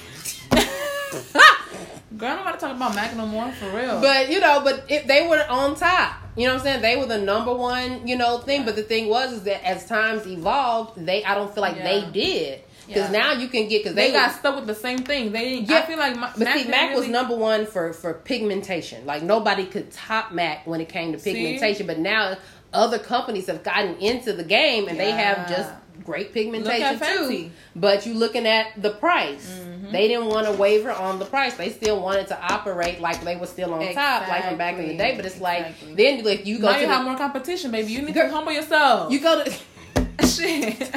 Girl, 2.18 2.30
I'm 2.30 2.40
about 2.40 2.60
to 2.60 2.66
talk 2.68 2.76
about 2.76 2.94
Mac 2.96 3.16
no 3.16 3.26
more 3.26 3.52
for 3.54 3.70
real. 3.76 4.00
But 4.00 4.30
you 4.30 4.40
know, 4.40 4.62
but 4.64 4.86
if 4.88 5.08
they 5.08 5.28
were 5.28 5.44
on 5.50 5.76
top, 5.76 6.14
you 6.36 6.46
know 6.48 6.54
what 6.54 6.60
I'm 6.60 6.64
saying? 6.66 6.82
They 6.82 6.96
were 6.96 7.08
the 7.08 7.18
number 7.18 7.54
one, 7.54 8.08
you 8.08 8.16
know, 8.16 8.38
thing. 8.38 8.66
But 8.66 8.76
the 8.76 8.84
thing 8.84 9.08
was 9.10 9.34
is 9.34 9.44
that 9.44 9.66
as 9.66 9.86
times 9.88 10.28
evolved, 10.28 11.04
they 11.06 11.24
I 11.24 11.34
don't 11.34 11.52
feel 11.54 11.62
like 11.62 11.78
Yeah. 11.78 11.84
they 11.84 12.12
did 12.12 12.62
because 12.88 13.12
Yeah. 13.12 13.20
now 13.20 13.32
you 13.34 13.48
can 13.48 13.68
get 13.68 13.84
because 13.84 13.96
they, 13.96 14.08
they, 14.08 14.14
got 14.14 14.28
was- 14.28 14.36
stuck 14.40 14.56
with 14.56 14.68
the 14.68 14.76
same 14.76 15.00
thing. 15.00 15.32
They, 15.32 15.56
Yeah, 15.60 15.78
I 15.78 15.82
feel 15.84 15.98
like 15.98 16.16
Ma- 16.16 16.30
But 16.38 16.48
see, 16.50 16.54
didn't 16.54 16.72
Mac 16.72 16.96
was 16.96 17.08
number 17.08 17.36
one 17.36 17.66
for 17.66 17.94
for 17.94 18.14
pigmentation. 18.14 19.06
Like 19.08 19.24
nobody 19.24 19.66
could 19.66 19.92
top 19.92 20.32
Mac 20.32 20.68
when 20.68 20.82
it 20.82 20.90
came 20.90 21.14
to 21.14 21.20
See? 21.20 21.34
pigmentation. 21.34 21.88
But 21.88 21.98
now 21.98 22.38
other 22.74 23.00
companies 23.00 23.48
have 23.48 23.64
gotten 23.64 23.96
into 23.98 24.34
the 24.34 24.44
game 24.44 24.88
and 24.88 25.00
they 25.00 25.12
have 25.12 25.48
just 25.50 25.70
great 26.04 26.34
pigmentation 26.34 27.00
too. 27.00 27.50
But 27.76 28.06
you 28.06 28.14
looking 28.14 28.46
at 28.48 28.82
the 28.82 28.92
price. 28.92 29.50
Mm-hmm. 29.50 29.92
They 29.92 30.08
didn't 30.08 30.26
want 30.28 30.48
to 30.48 30.54
waver 30.54 30.92
on 30.92 31.20
the 31.20 31.26
price. 31.26 31.56
They 31.56 31.70
still 31.70 32.02
wanted 32.02 32.28
to 32.28 32.54
operate 32.54 33.00
like 33.02 33.24
they 33.24 33.36
were 33.36 33.46
still 33.48 33.74
on 33.74 33.94
top, 33.94 34.28
like 34.28 34.46
from 34.48 34.58
back 34.58 34.78
in 34.78 34.88
the 34.88 34.98
day. 34.98 35.16
But 35.16 35.26
it's 35.26 35.40
like 35.40 35.68
Exactly. 35.68 35.96
then 35.96 36.24
like 36.24 36.46
you 36.46 36.60
go 36.60 36.68
Now 36.68 36.74
to 36.76 36.82
you 36.82 36.88
the, 36.88 36.94
have 36.94 37.06
more 37.06 37.18
competition, 37.18 37.72
baby. 37.72 37.92
You 37.92 38.02
need 38.02 38.14
Girl, 38.14 38.28
to 38.28 38.34
humble 38.34 38.52
yourself. 38.52 39.12
you 39.12 39.20
go 39.20 39.44
to 39.44 39.52
shit. 40.28 40.92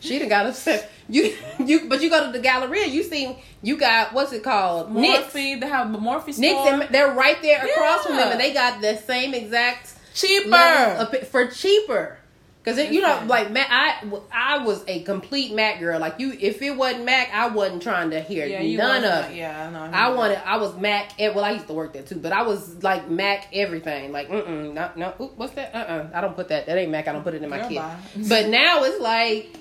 she 0.00 0.18
done 0.18 0.28
got 0.28 0.46
upset. 0.46 0.90
You 1.08 1.36
you 1.64 1.88
but 1.88 2.02
you 2.02 2.10
go 2.10 2.26
to 2.26 2.32
the 2.32 2.40
Galleria, 2.40 2.86
you 2.86 3.02
see 3.04 3.38
you 3.62 3.76
got 3.76 4.12
what's 4.12 4.32
it 4.32 4.42
called? 4.42 4.92
Nyx. 4.92 5.24
Morphe, 5.30 5.60
they 5.60 5.68
have 5.68 5.86
Morphe 5.88 6.32
store. 6.34 6.44
Nyx 6.44 6.90
they're 6.90 7.12
right 7.12 7.40
there 7.42 7.64
across 7.64 8.04
from 8.06 8.16
them 8.16 8.32
and 8.32 8.40
they 8.40 8.52
got 8.52 8.80
the 8.80 8.96
same 8.96 9.34
exact 9.34 9.94
cheaper. 10.14 10.54
of 10.56 11.28
for 11.28 11.46
cheaper. 11.46 12.18
Cause 12.66 12.78
it, 12.78 12.90
you 12.90 13.00
know, 13.00 13.22
like 13.28 13.52
Mac, 13.52 13.68
I 13.70 14.02
I 14.32 14.58
was 14.64 14.82
a 14.88 15.00
complete 15.04 15.54
Mac 15.54 15.78
girl. 15.78 16.00
Like 16.00 16.18
you, 16.18 16.36
if 16.40 16.60
it 16.60 16.72
wasn't 16.72 17.04
Mac, 17.04 17.32
I 17.32 17.46
wasn't 17.46 17.80
trying 17.80 18.10
to 18.10 18.20
hear 18.20 18.44
yeah, 18.44 18.76
none 18.76 19.04
of. 19.04 19.30
it. 19.30 19.36
Yeah, 19.36 19.68
I 19.68 19.70
know. 19.70 19.96
I 19.96 20.08
wanted. 20.10 20.44
I 20.44 20.56
was 20.56 20.74
Mac. 20.76 21.12
Well, 21.16 21.44
I 21.44 21.52
used 21.52 21.68
to 21.68 21.74
work 21.74 21.92
there 21.92 22.02
too, 22.02 22.16
but 22.16 22.32
I 22.32 22.42
was 22.42 22.82
like 22.82 23.08
Mac 23.08 23.46
everything. 23.52 24.10
Like, 24.10 24.28
mm 24.30 24.44
mm, 24.44 24.74
no, 24.74 24.90
no. 24.96 25.14
Ooh, 25.20 25.30
what's 25.36 25.52
that? 25.52 25.72
Uh, 25.76 25.78
uh 25.78 26.10
I 26.12 26.20
don't 26.20 26.34
put 26.34 26.48
that. 26.48 26.66
That 26.66 26.76
ain't 26.76 26.90
Mac. 26.90 27.06
I 27.06 27.12
don't 27.12 27.22
put 27.22 27.34
it 27.34 27.42
in 27.44 27.48
my 27.48 27.68
kit. 27.68 27.80
But 28.28 28.48
now 28.48 28.82
it's 28.82 29.00
like, 29.00 29.56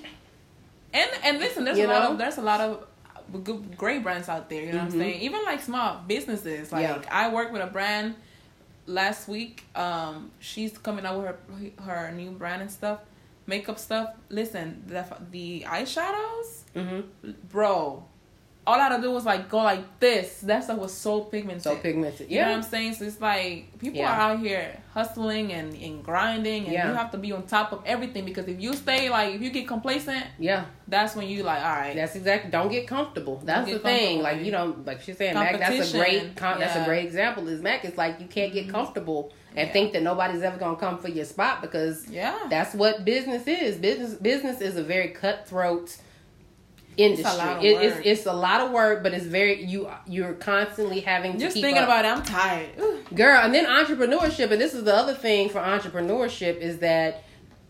And 0.92 1.12
and 1.24 1.38
listen, 1.38 1.64
there's 1.64 1.78
a 1.78 1.86
lot 1.86 2.04
know? 2.06 2.12
of 2.14 2.18
there's 2.18 2.38
a 2.40 2.42
lot 2.42 2.60
of 2.60 2.88
good 3.44 3.78
great 3.78 4.02
brands 4.02 4.30
out 4.30 4.50
there. 4.50 4.64
You 4.64 4.72
know 4.72 4.80
what 4.80 4.86
I'm 4.86 5.00
saying? 5.00 5.22
Even 5.22 5.44
like 5.44 5.62
small 5.62 6.02
businesses. 6.08 6.72
Like 6.72 6.88
Mm-hmm. 6.88 7.04
Yeah. 7.04 7.10
I 7.12 7.32
work 7.32 7.52
with 7.52 7.62
a 7.62 7.68
brand 7.68 8.16
last 8.86 9.28
week. 9.28 9.64
Um, 9.76 10.32
she's 10.40 10.78
coming 10.78 11.06
out 11.06 11.18
with 11.18 11.26
her 11.28 11.84
her 12.08 12.12
new 12.12 12.32
brand 12.32 12.62
and 12.62 12.72
stuff, 12.72 13.00
makeup 13.48 13.80
stuff. 13.80 14.16
Listen, 14.30 14.84
the 14.88 15.06
the 15.32 15.66
eyeshadows, 15.68 16.64
hmm 16.74 17.02
bro. 17.50 18.06
All 18.68 18.76
I 18.80 18.90
had 18.90 18.96
to 18.98 19.02
do 19.02 19.12
was 19.12 19.26
like 19.26 19.48
go 19.50 19.58
like 19.58 20.00
this. 20.00 20.42
That 20.42 20.64
stuff 20.64 20.80
was 20.80 20.94
so 20.94 21.22
pigmented. 21.22 21.62
so 21.64 21.76
pigmented. 21.76 22.30
You 22.32 22.38
know 22.40 22.46
what 22.46 22.50
Yeah, 22.52 22.56
I'm 22.58 22.64
saying? 22.64 22.94
So 22.96 23.06
it's 23.06 23.22
like 23.22 23.78
people 23.78 24.00
Yeah. 24.00 24.12
are 24.12 24.32
out 24.32 24.40
here 24.40 24.78
hustling 24.94 25.52
and, 25.54 25.74
and 25.76 26.04
grinding, 26.04 26.64
and 26.66 26.74
Yeah. 26.74 26.88
you 26.90 26.96
have 26.96 27.12
to 27.12 27.18
be 27.18 27.32
on 27.32 27.44
top 27.44 27.72
of 27.74 27.84
everything 27.86 28.26
because 28.26 28.48
if 28.48 28.60
you 28.60 28.74
stay 28.74 29.10
like 29.10 29.36
if 29.36 29.42
you 29.42 29.52
get 29.52 29.68
complacent, 29.68 30.26
yeah. 30.40 30.66
that's 30.88 31.16
when 31.16 31.28
you 31.28 31.44
like 31.44 31.62
all 31.64 31.76
right. 31.76 31.96
That's 31.96 32.16
exactly. 32.16 32.50
Don't 32.50 32.70
get 32.70 32.88
comfortable. 32.88 33.42
That's 33.44 33.68
get 33.68 33.74
the 33.74 33.80
thing. 33.90 34.22
Like 34.22 34.42
you 34.44 34.52
know, 34.52 34.76
like 34.86 35.02
she's 35.02 35.18
saying, 35.18 35.36
Mac. 35.36 35.60
That's 35.60 35.94
a 35.94 35.98
great. 35.98 36.36
Com- 36.36 36.60
That's 36.60 36.74
a. 36.76 36.80
Mm-hmm. 36.80 36.86
great 36.90 37.06
example. 37.06 37.48
Is 37.48 37.62
Mac? 37.62 37.86
It's 37.86 37.98
like 37.98 38.20
you 38.20 38.26
can't 38.28 38.52
get 38.52 38.70
comfortable 38.70 39.32
and 39.56 39.68
Yeah. 39.68 39.74
think 39.74 39.94
that 39.94 40.02
nobody's 40.02 40.42
ever 40.42 40.58
gonna 40.58 40.76
come 40.76 40.98
for 40.98 41.08
your 41.10 41.26
spot 41.26 41.62
because 41.62 42.10
yeah, 42.10 42.36
that's 42.50 42.74
what 42.74 43.06
business 43.06 43.46
is. 43.48 43.78
Business 43.78 44.16
business 44.16 44.60
is 44.60 44.76
a 44.76 44.84
very 44.84 45.10
cutthroat 45.10 45.98
industry. 46.98 47.26
It's 47.26 47.36
a 47.36 47.38
lot 47.46 47.58
of 47.58 47.64
It- 47.64 47.82
it's 47.82 47.96
work. 47.96 48.06
it's 48.06 48.26
a 48.26 48.34
lot 48.34 48.62
of 48.62 48.72
work, 48.72 49.04
but 49.04 49.14
it's 49.14 49.26
very 49.26 49.64
you 49.64 49.90
you're 50.08 50.34
constantly 50.34 51.02
having 51.02 51.34
to 51.34 51.40
just 51.40 51.54
thinking 51.56 51.78
up. 51.78 51.86
about 51.86 52.06
it, 52.06 52.10
I'm 52.10 52.24
tired. 52.24 52.70
Girl, 53.14 53.40
and 53.44 53.54
then 53.54 53.66
entrepreneurship, 53.66 54.52
and 54.52 54.62
this 54.62 54.74
is 54.74 54.84
the 54.84 54.96
other 54.96 55.14
thing 55.14 55.50
for 55.50 55.60
entrepreneurship 55.60 56.58
is 56.60 56.80
that 56.80 57.24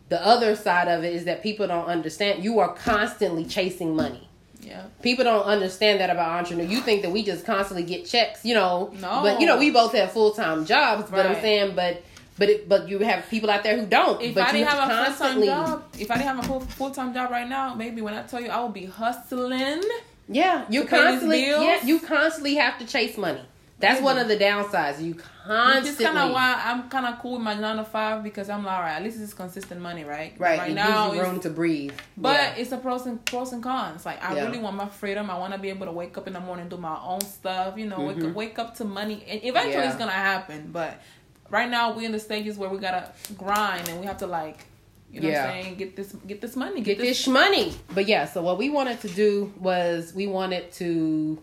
the 0.10 0.24
other 0.26 0.56
side 0.56 0.88
of 0.88 1.04
it 1.04 1.14
is 1.14 1.26
that 1.26 1.42
people 1.42 1.68
don't 1.68 1.88
understand. 1.88 2.44
You 2.44 2.60
are 2.60 2.70
constantly 2.74 3.44
chasing 3.46 3.96
money. 3.96 4.30
Yeah, 4.62 4.82
People 5.04 5.26
don't 5.26 5.44
understand 5.46 6.00
that 6.00 6.10
about 6.10 6.32
entrepreneur. 6.40 6.68
You 6.68 6.82
think 6.82 7.04
that 7.04 7.12
we 7.12 7.24
just 7.24 7.46
constantly 7.46 7.84
get 7.84 8.04
checks, 8.08 8.44
you 8.44 8.56
know? 8.56 8.92
No. 9.00 9.22
But 9.22 9.40
you 9.40 9.46
know, 9.46 9.58
we 9.58 9.70
both 9.70 9.94
have 9.94 10.12
full 10.12 10.32
time 10.32 10.66
jobs. 10.66 11.10
But 11.12 11.26
I'm 11.28 11.36
saying, 11.36 11.74
but 11.76 12.02
but 12.38 12.50
it, 12.50 12.68
but 12.70 12.88
you 12.90 13.00
have 13.00 13.30
people 13.30 13.50
out 13.50 13.64
there 13.64 13.78
who 13.80 13.86
don't. 13.86 14.22
if 14.22 14.38
I 14.38 14.52
didn't 14.52 14.68
have 14.68 14.90
a 14.90 15.14
full 15.14 15.28
time 15.28 15.44
job, 15.44 15.84
if 15.98 16.12
I 16.12 16.16
didn't 16.16 16.28
have 16.28 16.40
a 16.40 16.44
full 16.48 16.60
full 16.62 16.92
time 16.92 17.14
job 17.14 17.32
right 17.32 17.48
now, 17.48 17.74
maybe 17.74 18.02
when 18.02 18.14
I 18.14 18.24
tell 18.24 18.42
you 18.42 18.50
I 18.50 18.62
would 18.64 18.74
be 18.74 18.86
hustling. 18.86 19.82
Yeah, 20.28 20.66
you 20.70 20.86
constantly 20.86 21.50
yeah, 21.50 21.86
you 21.86 22.00
constantly 22.00 22.56
have 22.56 22.80
to 22.80 22.86
chase 22.86 23.18
money. 23.18 23.42
That's 23.78 24.02
one 24.02 24.18
of 24.18 24.30
the 24.30 24.38
downsides. 24.38 25.02
You 25.04 25.16
constantly 25.16 25.90
It's 25.90 26.02
kind 26.02 26.18
of 26.18 26.32
why 26.32 26.62
I'm 26.66 26.90
kind 26.90 27.06
of 27.06 27.20
cool 27.20 27.34
with 27.34 27.42
my 27.42 27.54
nine 27.56 27.76
to 27.76 27.84
five 27.84 28.24
because 28.24 28.50
I'm 28.50 28.64
like, 28.64 28.74
all 28.74 28.80
right, 28.82 28.96
at 28.96 29.04
least 29.04 29.20
it's 29.20 29.34
consistent 29.34 29.82
money, 29.82 30.06
right? 30.06 30.34
right. 30.40 30.58
Right 30.58 30.72
it 30.72 30.76
now, 30.76 31.08
gives 31.12 31.18
you 31.18 31.24
room 31.24 31.40
to 31.42 31.50
breathe. 31.50 31.92
But 32.16 32.40
Yeah. 32.40 32.56
it's 32.56 32.72
a 32.72 32.78
pros 32.78 33.06
and 33.06 33.24
pros 33.26 33.52
and 33.52 33.62
cons. 33.62 34.06
Like 34.06 34.24
I 34.24 34.34
Yeah. 34.34 34.46
really 34.46 34.60
want 34.60 34.78
my 34.78 34.88
freedom. 34.88 35.30
I 35.30 35.38
want 35.38 35.54
to 35.54 35.60
be 35.60 35.70
able 35.70 35.86
to 35.88 35.92
wake 35.92 36.18
up 36.18 36.26
in 36.26 36.34
the 36.34 36.40
morning, 36.40 36.70
do 36.70 36.78
my 36.78 36.98
own 37.04 37.20
stuff. 37.22 37.78
You 37.78 37.88
know, 37.88 38.00
wake 38.00 38.18
Mhm. 38.18 38.30
up, 38.30 38.36
wake 38.36 38.58
up 38.58 38.76
to 38.78 38.86
money, 38.86 39.24
and 39.28 39.42
eventually 39.44 39.74
Yeah. 39.84 39.90
it's 39.90 39.98
gonna 39.98 40.12
happen. 40.12 40.70
But 40.72 41.02
right 41.50 41.70
now 41.70 41.94
we're 41.96 42.06
in 42.06 42.12
the 42.12 42.20
stages 42.20 42.58
where 42.58 42.70
we 42.70 42.78
gotta 42.80 43.12
grind 43.38 43.88
and 43.90 44.00
we 44.00 44.06
have 44.06 44.18
to 44.18 44.28
like 44.28 44.66
you 45.12 45.22
know 45.22 45.30
Yeah. 45.30 45.46
what 45.46 45.56
I'm 45.56 45.64
saying, 45.64 45.76
get 45.76 45.96
this 45.96 46.12
get 46.28 46.42
this 46.42 46.56
money. 46.56 46.82
get 46.82 46.98
this 46.98 47.28
money. 47.28 47.74
But 47.94 48.08
yeah, 48.08 48.26
so 48.26 48.42
what 48.42 48.58
we 48.58 48.70
wanted 48.70 49.00
to 49.02 49.08
do 49.10 49.54
was 49.60 50.14
we 50.14 50.28
wanted 50.28 50.72
to 50.74 51.42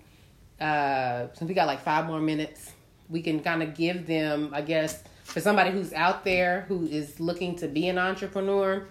uh 0.60 1.26
since 1.34 1.48
we 1.48 1.54
got 1.54 1.66
like 1.66 1.80
five 1.80 2.06
more 2.06 2.20
minutes, 2.20 2.72
we 3.08 3.22
can 3.22 3.40
kind 3.40 3.62
of 3.62 3.74
give 3.74 4.06
them, 4.06 4.50
I 4.52 4.60
guess, 4.62 5.02
for 5.24 5.40
somebody 5.40 5.70
who's 5.70 5.92
out 5.92 6.24
there 6.24 6.62
who 6.68 6.86
is 6.86 7.18
looking 7.20 7.56
to 7.56 7.68
be 7.68 7.88
an 7.88 7.98
entrepreneur, 7.98 8.86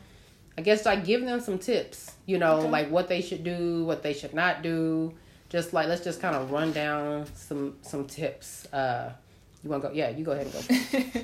I 0.58 0.62
guess 0.62 0.86
like 0.86 1.06
give 1.06 1.22
them 1.22 1.40
some 1.40 1.60
tips, 1.60 2.12
you 2.26 2.38
know, 2.40 2.58
Okay. 2.62 2.70
like 2.70 2.90
what 2.90 3.08
they 3.08 3.22
should 3.22 3.44
do, 3.44 3.84
what 3.86 4.02
they 4.04 4.14
should 4.14 4.34
not 4.34 4.64
do. 4.64 5.14
Just 5.50 5.74
like 5.74 5.88
let's 5.88 6.04
just 6.04 6.20
kind 6.22 6.36
of 6.36 6.52
run 6.52 6.72
down 6.72 7.26
some 7.36 7.76
some 7.82 8.06
tips. 8.08 8.66
Uh 8.74 9.12
you 9.64 9.70
want 9.70 9.84
to 9.84 9.90
go? 9.90 9.94
Yeah, 9.96 10.10
you 10.10 10.24
go 10.26 10.32
ahead 10.32 10.48
and 10.48 10.54
go. 11.14 11.22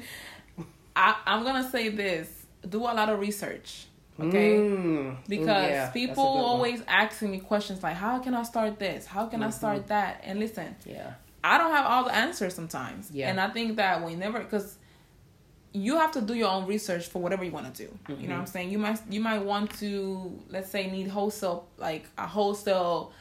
I, 0.96 1.16
I'm 1.26 1.44
gonna 1.44 1.70
say 1.70 1.90
this: 1.90 2.30
do 2.68 2.80
a 2.80 2.94
lot 2.94 3.10
of 3.10 3.20
research, 3.20 3.86
okay? 4.20 4.58
Mm. 4.58 5.12
Ooh, 5.12 5.18
Because 5.28 5.70
yeah, 5.70 5.90
people 5.92 6.24
always 6.24 6.82
asking 6.88 7.32
me 7.32 7.40
questions 7.40 7.84
like, 7.84 7.96
"How 7.96 8.20
can 8.20 8.34
I 8.34 8.44
start 8.44 8.80
this? 8.80 9.06
How 9.06 9.26
can 9.28 9.42
I 9.44 9.48
Mm-hmm. 9.48 9.54
start 9.58 9.88
that?" 9.88 10.22
And 10.24 10.40
listen, 10.40 10.76
Yeah. 10.86 11.14
I 11.44 11.58
don't 11.58 11.72
have 11.72 11.86
all 11.86 12.04
the 12.06 12.16
answers 12.16 12.54
sometimes. 12.56 13.10
Yeah. 13.12 13.30
And 13.30 13.40
I 13.40 13.50
think 13.50 13.78
that 13.78 14.04
whenever, 14.04 14.40
because 14.40 14.76
you 15.72 15.96
have 15.98 16.12
to 16.14 16.22
do 16.22 16.34
your 16.34 16.50
own 16.50 16.66
research 16.66 17.08
for 17.08 17.22
whatever 17.22 17.44
you 17.44 17.52
want 17.52 17.74
to 17.74 17.84
do. 17.86 17.90
You 18.10 18.16
know 18.16 18.22
Mm-hmm. 18.22 18.32
what 18.32 18.40
I'm 18.40 18.46
saying? 18.48 18.72
You 18.72 18.80
might 18.80 19.00
you 19.10 19.20
might 19.20 19.44
want 19.44 19.72
to 19.80 20.40
let's 20.50 20.70
say 20.72 20.90
need 20.90 21.08
wholesale 21.08 21.68
like 21.78 22.06
a 22.18 22.26
wholesale 22.26 23.14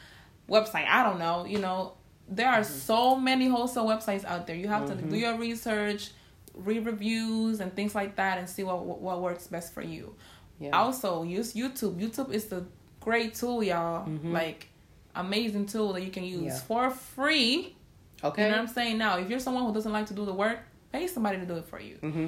website. 0.49 0.87
I 0.89 1.03
don't 1.03 1.19
know. 1.19 1.45
You 1.45 1.59
know, 1.59 1.93
there 2.29 2.47
Mm-hmm. 2.51 2.61
are 2.61 2.65
so 2.65 3.17
many 3.17 3.49
wholesale 3.49 3.87
websites 3.87 4.25
out 4.25 4.47
there. 4.47 4.57
You 4.57 4.69
have 4.69 4.87
to 4.89 4.95
do 4.95 5.17
your 5.17 5.37
research, 5.37 6.11
read 6.55 6.85
reviews 6.87 7.61
and 7.61 7.75
things 7.75 7.95
like 7.95 8.17
that, 8.17 8.39
and 8.39 8.49
see 8.49 8.65
what 8.65 8.85
what 8.85 9.21
works 9.23 9.47
best 9.47 9.73
for 9.75 9.83
you. 9.83 10.15
Yeah. 10.59 10.71
Also, 10.71 11.23
use 11.23 11.53
YouTube. 11.55 12.01
YouTube 12.01 12.33
is 12.33 12.47
the 12.47 12.65
great 13.01 13.35
tool, 13.35 13.63
y'all. 13.63 14.07
Mm-hmm. 14.09 14.33
Like 14.33 14.69
amazing 15.15 15.67
tool 15.67 15.93
that 15.95 16.03
you 16.03 16.11
can 16.11 16.25
use 16.25 16.45
Yeah. 16.45 16.59
for 16.61 16.91
free. 16.91 17.77
Okay. 18.25 18.43
You 18.45 18.49
know 18.51 18.57
what 18.57 18.69
I'm 18.69 18.75
saying? 18.75 18.99
Now, 18.99 19.19
if 19.19 19.29
you're 19.31 19.39
someone 19.39 19.65
who 19.67 19.73
doesn't 19.73 19.93
like 19.93 20.07
to 20.07 20.15
do 20.15 20.25
the 20.25 20.33
work, 20.33 20.59
pay 20.93 21.07
somebody 21.07 21.39
to 21.39 21.47
do 21.47 21.57
it 21.57 21.67
for 21.67 21.81
you. 21.81 21.97
mm-hmm. 22.03 22.27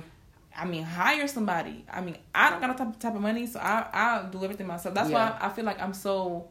I 0.57 0.65
mean, 0.65 0.83
hire 0.83 1.29
somebody. 1.29 1.85
I 1.93 2.01
mean, 2.01 2.17
I 2.35 2.51
don't 2.51 2.61
got 2.61 2.71
a 2.71 2.75
type, 2.75 2.99
type 2.99 3.15
of 3.15 3.21
money, 3.21 3.47
so 3.47 3.61
I 3.61 3.87
I 3.93 4.27
do 4.31 4.43
everything 4.45 4.67
myself. 4.67 4.95
That's 4.95 5.09
Yeah. 5.11 5.31
why 5.39 5.47
I 5.47 5.49
feel 5.51 5.65
like 5.65 5.81
I'm 5.81 5.95
so. 5.95 6.49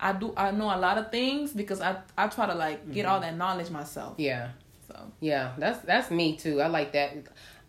I 0.00 0.12
do 0.12 0.32
I 0.36 0.50
know 0.50 0.66
a 0.74 0.78
lot 0.78 0.98
of 0.98 1.10
things 1.10 1.52
because 1.52 1.80
I 1.80 1.96
I 2.16 2.28
try 2.28 2.46
to 2.46 2.54
like 2.54 2.92
get 2.92 3.04
Mm-hmm. 3.04 3.12
all 3.14 3.20
that 3.20 3.36
knowledge 3.36 3.70
myself. 3.70 4.14
Yeah. 4.18 4.48
So 4.88 4.96
Yeah, 5.20 5.52
that's 5.58 5.80
that's 5.84 6.10
me 6.10 6.36
too. 6.36 6.60
I 6.60 6.68
like 6.68 6.92
that. 6.92 7.14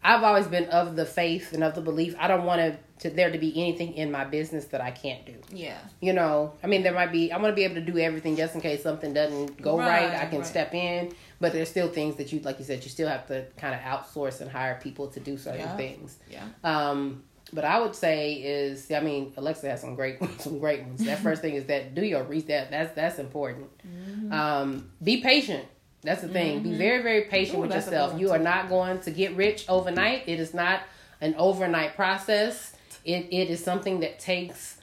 I've 0.02 0.24
always 0.24 0.48
been 0.48 0.66
of 0.70 0.96
the 0.96 1.06
faith 1.06 1.52
and 1.52 1.62
of 1.62 1.76
the 1.76 1.82
belief. 1.82 2.16
I 2.18 2.30
don't 2.30 2.46
want 2.46 2.62
to, 2.62 2.78
to 3.10 3.14
there 3.14 3.30
to 3.30 3.38
be 3.38 3.52
anything 3.62 3.96
in 3.96 4.10
my 4.14 4.24
business 4.24 4.64
that 4.68 4.80
I 4.80 4.92
can't 4.92 5.26
do. 5.26 5.36
yeah, 5.52 5.78
You 6.00 6.14
know, 6.14 6.54
I 6.64 6.68
mean, 6.68 6.84
there 6.84 6.94
might 6.94 7.12
be. 7.12 7.34
I 7.34 7.38
want 7.38 7.52
to 7.52 7.56
be 7.56 7.66
able 7.66 7.76
to 7.76 7.82
do 7.82 7.98
everything 7.98 8.38
just 8.38 8.56
in 8.56 8.62
case 8.62 8.82
something 8.82 9.14
doesn't 9.14 9.62
go 9.62 9.78
right. 9.78 10.08
Right, 10.10 10.14
I 10.22 10.26
can 10.28 10.38
right. 10.40 10.48
step 10.48 10.74
in, 10.74 11.12
but 11.42 11.52
there's 11.52 11.68
still 11.68 11.90
things 11.90 12.16
that 12.16 12.32
you, 12.32 12.40
like 12.40 12.60
you 12.60 12.64
said, 12.66 12.82
you 12.86 12.90
still 12.90 13.10
have 13.10 13.28
to 13.28 13.46
kind 13.58 13.76
of 13.76 13.82
outsource 13.82 14.40
and 14.40 14.50
hire 14.50 14.80
people 14.82 15.08
to 15.10 15.20
do 15.20 15.36
certain 15.38 15.60
Yeah. 15.68 15.76
things. 15.76 16.18
yeah, 16.32 16.46
Um, 16.64 17.24
but 17.54 17.66
I 17.66 17.80
would 17.80 17.96
say 17.96 18.34
is, 18.34 18.92
I 18.92 19.00
mean, 19.00 19.34
Alexa 19.38 19.70
has 19.70 19.82
some 19.82 19.96
great, 19.96 20.18
some 20.40 20.60
great 20.60 20.84
ones. 20.84 21.04
That 21.06 21.20
first 21.20 21.42
thing 21.42 21.56
is 21.56 21.66
that 21.66 21.96
do 21.96 22.04
your 22.04 22.24
research. 22.24 22.70
That's 22.70 22.94
that's 22.96 23.20
important. 23.20 23.68
Mm-hmm. 23.88 24.32
Um, 24.34 24.90
be 25.04 25.22
patient. 25.22 25.66
That's 26.02 26.22
the 26.22 26.30
thing. 26.30 26.64
Be 26.64 26.78
very, 26.78 27.04
very 27.04 27.24
patient 27.24 27.58
Ooh, 27.58 27.62
with 27.62 27.74
yourself. 27.74 28.18
You 28.20 28.32
are 28.32 28.40
not 28.40 28.70
going 28.70 29.02
to 29.02 29.12
get 29.12 29.36
rich 29.36 29.66
overnight. 29.68 30.24
It 30.28 30.40
is 30.40 30.54
not 30.54 30.82
an 31.20 31.36
overnight 31.38 31.96
process. 31.96 32.74
It 33.04 33.28
it 33.32 33.50
is 33.50 33.64
something 33.64 34.00
that 34.02 34.20
takes 34.20 34.78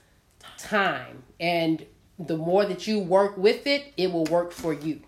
time, 0.58 1.22
and 1.40 1.84
the 2.18 2.36
more 2.36 2.64
that 2.66 2.86
you 2.86 2.98
work 2.98 3.36
with 3.36 3.66
it, 3.66 3.92
it 3.96 4.12
will 4.12 4.24
work 4.24 4.52
for 4.52 4.72
you. 4.72 5.00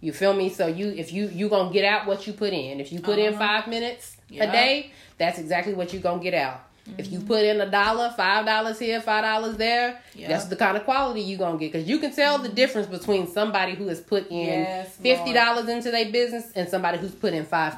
You 0.00 0.12
feel 0.12 0.32
me? 0.32 0.48
So 0.48 0.66
you 0.68 0.88
if 0.90 1.12
you 1.12 1.28
you 1.28 1.48
gonna 1.48 1.72
get 1.72 1.84
out 1.84 2.06
what 2.06 2.26
you 2.26 2.32
put 2.32 2.52
in. 2.52 2.78
If 2.80 2.92
you 2.92 3.00
put 3.00 3.18
in 3.18 3.34
Uh-huh. 3.34 3.38
five 3.38 3.68
minutes 3.68 4.16
a 4.32 4.46
day, 4.46 4.92
that's 5.16 5.38
exactly 5.38 5.74
what 5.74 5.92
you're 5.92 6.02
gonna 6.02 6.22
get 6.22 6.34
out. 6.34 6.60
If 6.96 7.12
you 7.12 7.20
put 7.20 7.44
in 7.44 7.60
a 7.60 7.70
dollar, 7.70 8.12
five 8.16 8.46
dollars 8.46 8.78
here, 8.78 9.00
five 9.00 9.22
dollars 9.24 9.56
there, 9.56 10.00
Yeah. 10.14 10.28
that's 10.28 10.46
the 10.46 10.56
kind 10.56 10.76
of 10.76 10.84
quality 10.84 11.20
you're 11.20 11.38
gonna 11.38 11.58
get. 11.58 11.72
Because 11.72 11.88
you 11.88 11.98
can 11.98 12.12
tell 12.14 12.38
the 12.38 12.48
difference 12.48 12.86
between 12.86 13.26
somebody 13.26 13.74
who 13.74 13.88
has 13.88 14.00
put 14.00 14.28
in 14.30 14.60
Yes, 14.64 14.96
fifty 14.96 15.32
dollars 15.32 15.68
into 15.68 15.90
their 15.90 16.10
business 16.10 16.50
and 16.54 16.68
somebody 16.68 16.98
who's 16.98 17.14
put 17.14 17.34
in 17.34 17.44
five 17.44 17.74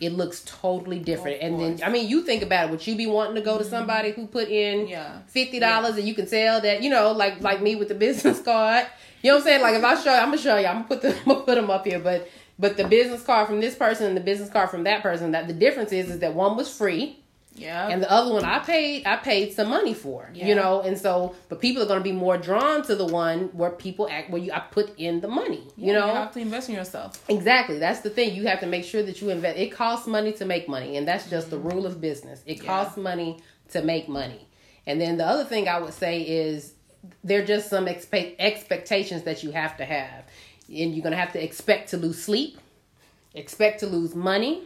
It 0.00 0.10
looks 0.12 0.42
totally 0.44 0.98
different. 0.98 1.38
Mm-hmm. 1.38 1.46
And 1.46 1.60
then. 1.60 1.74
Mm-hmm. 1.76 1.84
I 1.84 1.88
mean, 1.90 2.08
you 2.08 2.22
think 2.22 2.42
about 2.42 2.66
it. 2.68 2.70
Would 2.70 2.86
you 2.86 2.96
be 2.96 3.06
wanting 3.06 3.36
to 3.36 3.40
go 3.40 3.58
to 3.58 3.64
somebody 3.64 4.12
who 4.12 4.26
put 4.26 4.48
in 4.48 4.88
Yeah. 4.88 5.18
fifty 5.26 5.58
dollars 5.58 5.96
and 5.96 6.06
you 6.06 6.14
can 6.14 6.26
tell 6.26 6.60
that 6.60 6.82
you 6.82 6.90
know, 6.90 7.12
like 7.12 7.40
like 7.40 7.60
me 7.62 7.74
with 7.76 7.88
the 7.88 7.94
business 8.06 8.40
card. 8.40 8.86
You 9.22 9.30
know 9.30 9.36
what 9.36 9.40
I'm 9.42 9.46
saying? 9.46 9.62
Like 9.62 9.74
if 9.74 9.84
I 9.84 9.94
show, 10.02 10.12
I'm 10.12 10.26
gonna 10.30 10.38
show 10.38 10.56
you. 10.56 10.66
I'm 10.66 10.82
gonna 10.82 10.88
put 10.88 11.02
the, 11.02 11.16
I'm 11.18 11.24
gonna 11.24 11.40
put 11.40 11.54
them 11.56 11.70
up 11.70 11.86
here. 11.86 11.98
But 11.98 12.28
but 12.58 12.76
the 12.76 12.84
business 12.86 13.22
card 13.22 13.48
from 13.48 13.60
this 13.60 13.74
person 13.74 14.06
and 14.06 14.16
the 14.16 14.20
business 14.20 14.48
card 14.50 14.70
from 14.70 14.84
that 14.84 15.02
person. 15.02 15.32
That 15.32 15.46
the 15.48 15.54
difference 15.54 15.92
is 15.92 16.08
is 16.10 16.18
that 16.20 16.34
one 16.34 16.56
was 16.56 16.74
free 16.74 17.18
yeah. 17.54 17.88
and 17.88 18.02
the 18.02 18.10
other 18.10 18.32
one 18.32 18.44
I 18.44 18.58
paid 18.58 19.06
I 19.06 19.16
paid 19.16 19.52
some 19.52 19.68
money 19.68 19.94
for. 19.94 20.30
Yeah. 20.34 20.46
You 20.46 20.54
know, 20.54 20.80
and 20.82 20.98
so 20.98 21.34
but 21.48 21.60
people 21.60 21.82
are 21.82 21.86
gonna 21.86 22.00
be 22.00 22.12
more 22.12 22.36
drawn 22.36 22.82
to 22.84 22.94
the 22.94 23.06
one 23.06 23.50
where 23.52 23.70
people 23.70 24.08
act 24.10 24.30
where 24.30 24.40
you 24.40 24.52
I 24.52 24.60
put 24.60 24.98
in 24.98 25.20
the 25.20 25.28
money. 25.28 25.62
Yeah, 25.76 25.86
you 25.86 25.92
know, 25.92 26.06
you 26.06 26.12
have 26.12 26.32
to 26.32 26.40
invest 26.40 26.68
in 26.68 26.74
yourself. 26.74 27.22
Exactly. 27.28 27.78
That's 27.78 28.00
the 28.00 28.10
thing. 28.10 28.34
You 28.34 28.46
have 28.46 28.60
to 28.60 28.66
make 28.66 28.84
sure 28.84 29.02
that 29.02 29.20
you 29.20 29.30
invest. 29.30 29.58
It 29.58 29.70
costs 29.70 30.06
money 30.06 30.32
to 30.34 30.44
make 30.44 30.68
money, 30.68 30.96
and 30.96 31.06
that's 31.06 31.28
just 31.30 31.50
the 31.50 31.56
mm-hmm. 31.56 31.68
rule 31.68 31.86
of 31.86 32.00
business. 32.00 32.42
It 32.46 32.58
Yeah. 32.58 32.64
costs 32.64 32.96
money 32.96 33.38
to 33.70 33.82
make 33.82 34.08
money. 34.08 34.46
And 34.86 35.00
then 35.00 35.16
the 35.16 35.26
other 35.26 35.44
thing 35.44 35.68
I 35.68 35.78
would 35.78 35.94
say 35.94 36.22
is 36.22 36.74
there 37.22 37.42
are 37.42 37.46
just 37.46 37.70
some 37.70 37.86
expe- 37.86 38.36
expectations 38.38 39.22
that 39.22 39.42
you 39.42 39.50
have 39.52 39.76
to 39.78 39.84
have. 39.84 40.24
And 40.68 40.94
you're 40.94 41.02
going 41.02 41.12
to 41.12 41.18
have 41.18 41.32
to 41.32 41.42
expect 41.42 41.90
to 41.90 41.96
lose 41.96 42.22
sleep, 42.22 42.58
expect 43.34 43.80
to 43.80 43.86
lose 43.86 44.14
money, 44.14 44.62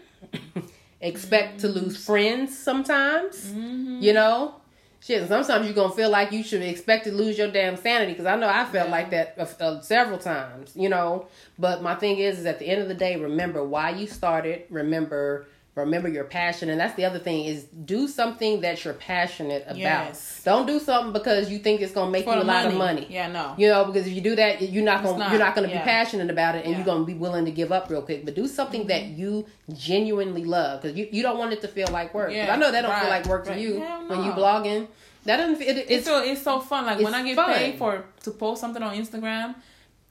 expect 1.00 1.60
to 1.60 1.68
lose 1.68 2.02
friends 2.04 2.56
sometimes. 2.58 3.52
You 3.54 4.12
know? 4.12 4.54
Shit, 5.00 5.28
sometimes 5.28 5.64
you're 5.64 5.74
gonna 5.74 5.94
feel 5.94 6.10
like 6.10 6.32
you 6.32 6.42
should 6.42 6.60
expect 6.60 7.04
to 7.04 7.12
lose 7.12 7.38
your 7.38 7.50
damn 7.52 7.76
sanity 7.76 8.12
because 8.12 8.26
I 8.26 8.34
know 8.34 8.48
I 8.48 8.64
felt 8.64 8.88
Yeah. 8.88 8.92
like 8.92 9.10
that 9.10 9.34
uh, 9.38 9.46
uh, 9.62 9.80
several 9.80 10.18
times, 10.18 10.72
you 10.74 10.88
know. 10.88 11.26
But 11.58 11.82
my 11.82 11.94
thing 11.94 12.18
is, 12.18 12.40
is 12.40 12.46
at 12.46 12.58
the 12.58 12.66
end 12.66 12.82
of 12.82 12.88
the 12.88 12.94
day, 12.94 13.14
remember 13.16 13.62
why 13.62 13.90
you 13.90 14.08
started. 14.08 14.64
Remember, 14.70 15.46
remember 15.80 16.08
your 16.08 16.24
passion, 16.24 16.70
and 16.70 16.80
that's 16.80 16.94
the 16.94 17.04
other 17.04 17.18
thing 17.18 17.44
is 17.44 17.64
do 17.64 18.08
something 18.08 18.60
that 18.62 18.84
you're 18.84 18.94
passionate 18.94 19.62
about. 19.66 19.76
Yes. 19.76 20.42
Don't 20.44 20.66
do 20.66 20.78
something 20.78 21.12
because 21.12 21.50
you 21.50 21.58
think 21.58 21.80
it's 21.80 21.92
gonna 21.92 22.10
make 22.10 22.24
For 22.24 22.34
you 22.34 22.42
a 22.42 22.44
lot 22.44 22.66
of 22.66 22.74
money. 22.74 23.06
Yeah, 23.10 23.28
no. 23.28 23.54
You 23.56 23.68
know, 23.68 23.84
because 23.84 24.06
if 24.06 24.12
you 24.12 24.20
do 24.20 24.36
that, 24.36 24.62
you're 24.62 24.84
not 24.84 25.02
gonna 25.02 25.30
you're 25.30 25.38
not 25.38 25.54
gonna 25.54 25.68
yeah. 25.68 25.78
be 25.78 25.84
passionate 25.84 26.30
about 26.30 26.54
it, 26.54 26.64
and 26.64 26.70
Yeah. 26.72 26.78
you're 26.78 26.86
gonna 26.86 27.04
be 27.04 27.14
willing 27.14 27.44
to 27.44 27.50
give 27.50 27.72
up 27.72 27.90
real 27.90 28.02
quick. 28.02 28.24
But 28.24 28.34
do 28.34 28.46
something 28.46 28.86
that 28.88 29.04
you 29.04 29.46
genuinely 29.76 30.44
love, 30.44 30.82
because 30.82 30.96
you, 30.96 31.08
you 31.10 31.22
don't 31.22 31.38
want 31.38 31.52
it 31.52 31.60
to 31.62 31.68
feel 31.68 31.88
like 31.88 32.14
work 32.14 32.32
Yeah, 32.32 32.52
I 32.52 32.56
know 32.56 32.70
that 32.72 32.82
don't 32.82 32.98
feel 33.00 33.08
like 33.08 33.26
work 33.26 33.44
to 33.44 33.50
right. 33.50 33.60
you 33.60 33.80
Hell 33.80 34.08
when 34.08 34.20
you 34.20 34.30
no. 34.30 34.36
blogging. 34.36 34.88
That 35.24 35.36
doesn't. 35.38 35.60
It, 35.60 35.76
it's 35.76 35.90
it's 35.90 36.06
so 36.06 36.22
it's 36.22 36.42
so 36.42 36.60
fun. 36.60 36.86
Like 36.86 37.00
when 37.00 37.14
I 37.14 37.22
get 37.22 37.36
fun. 37.36 37.52
paid 37.54 37.78
for 37.78 38.04
to 38.24 38.30
post 38.30 38.60
something 38.60 38.82
on 38.82 38.96
Instagram, 38.96 39.54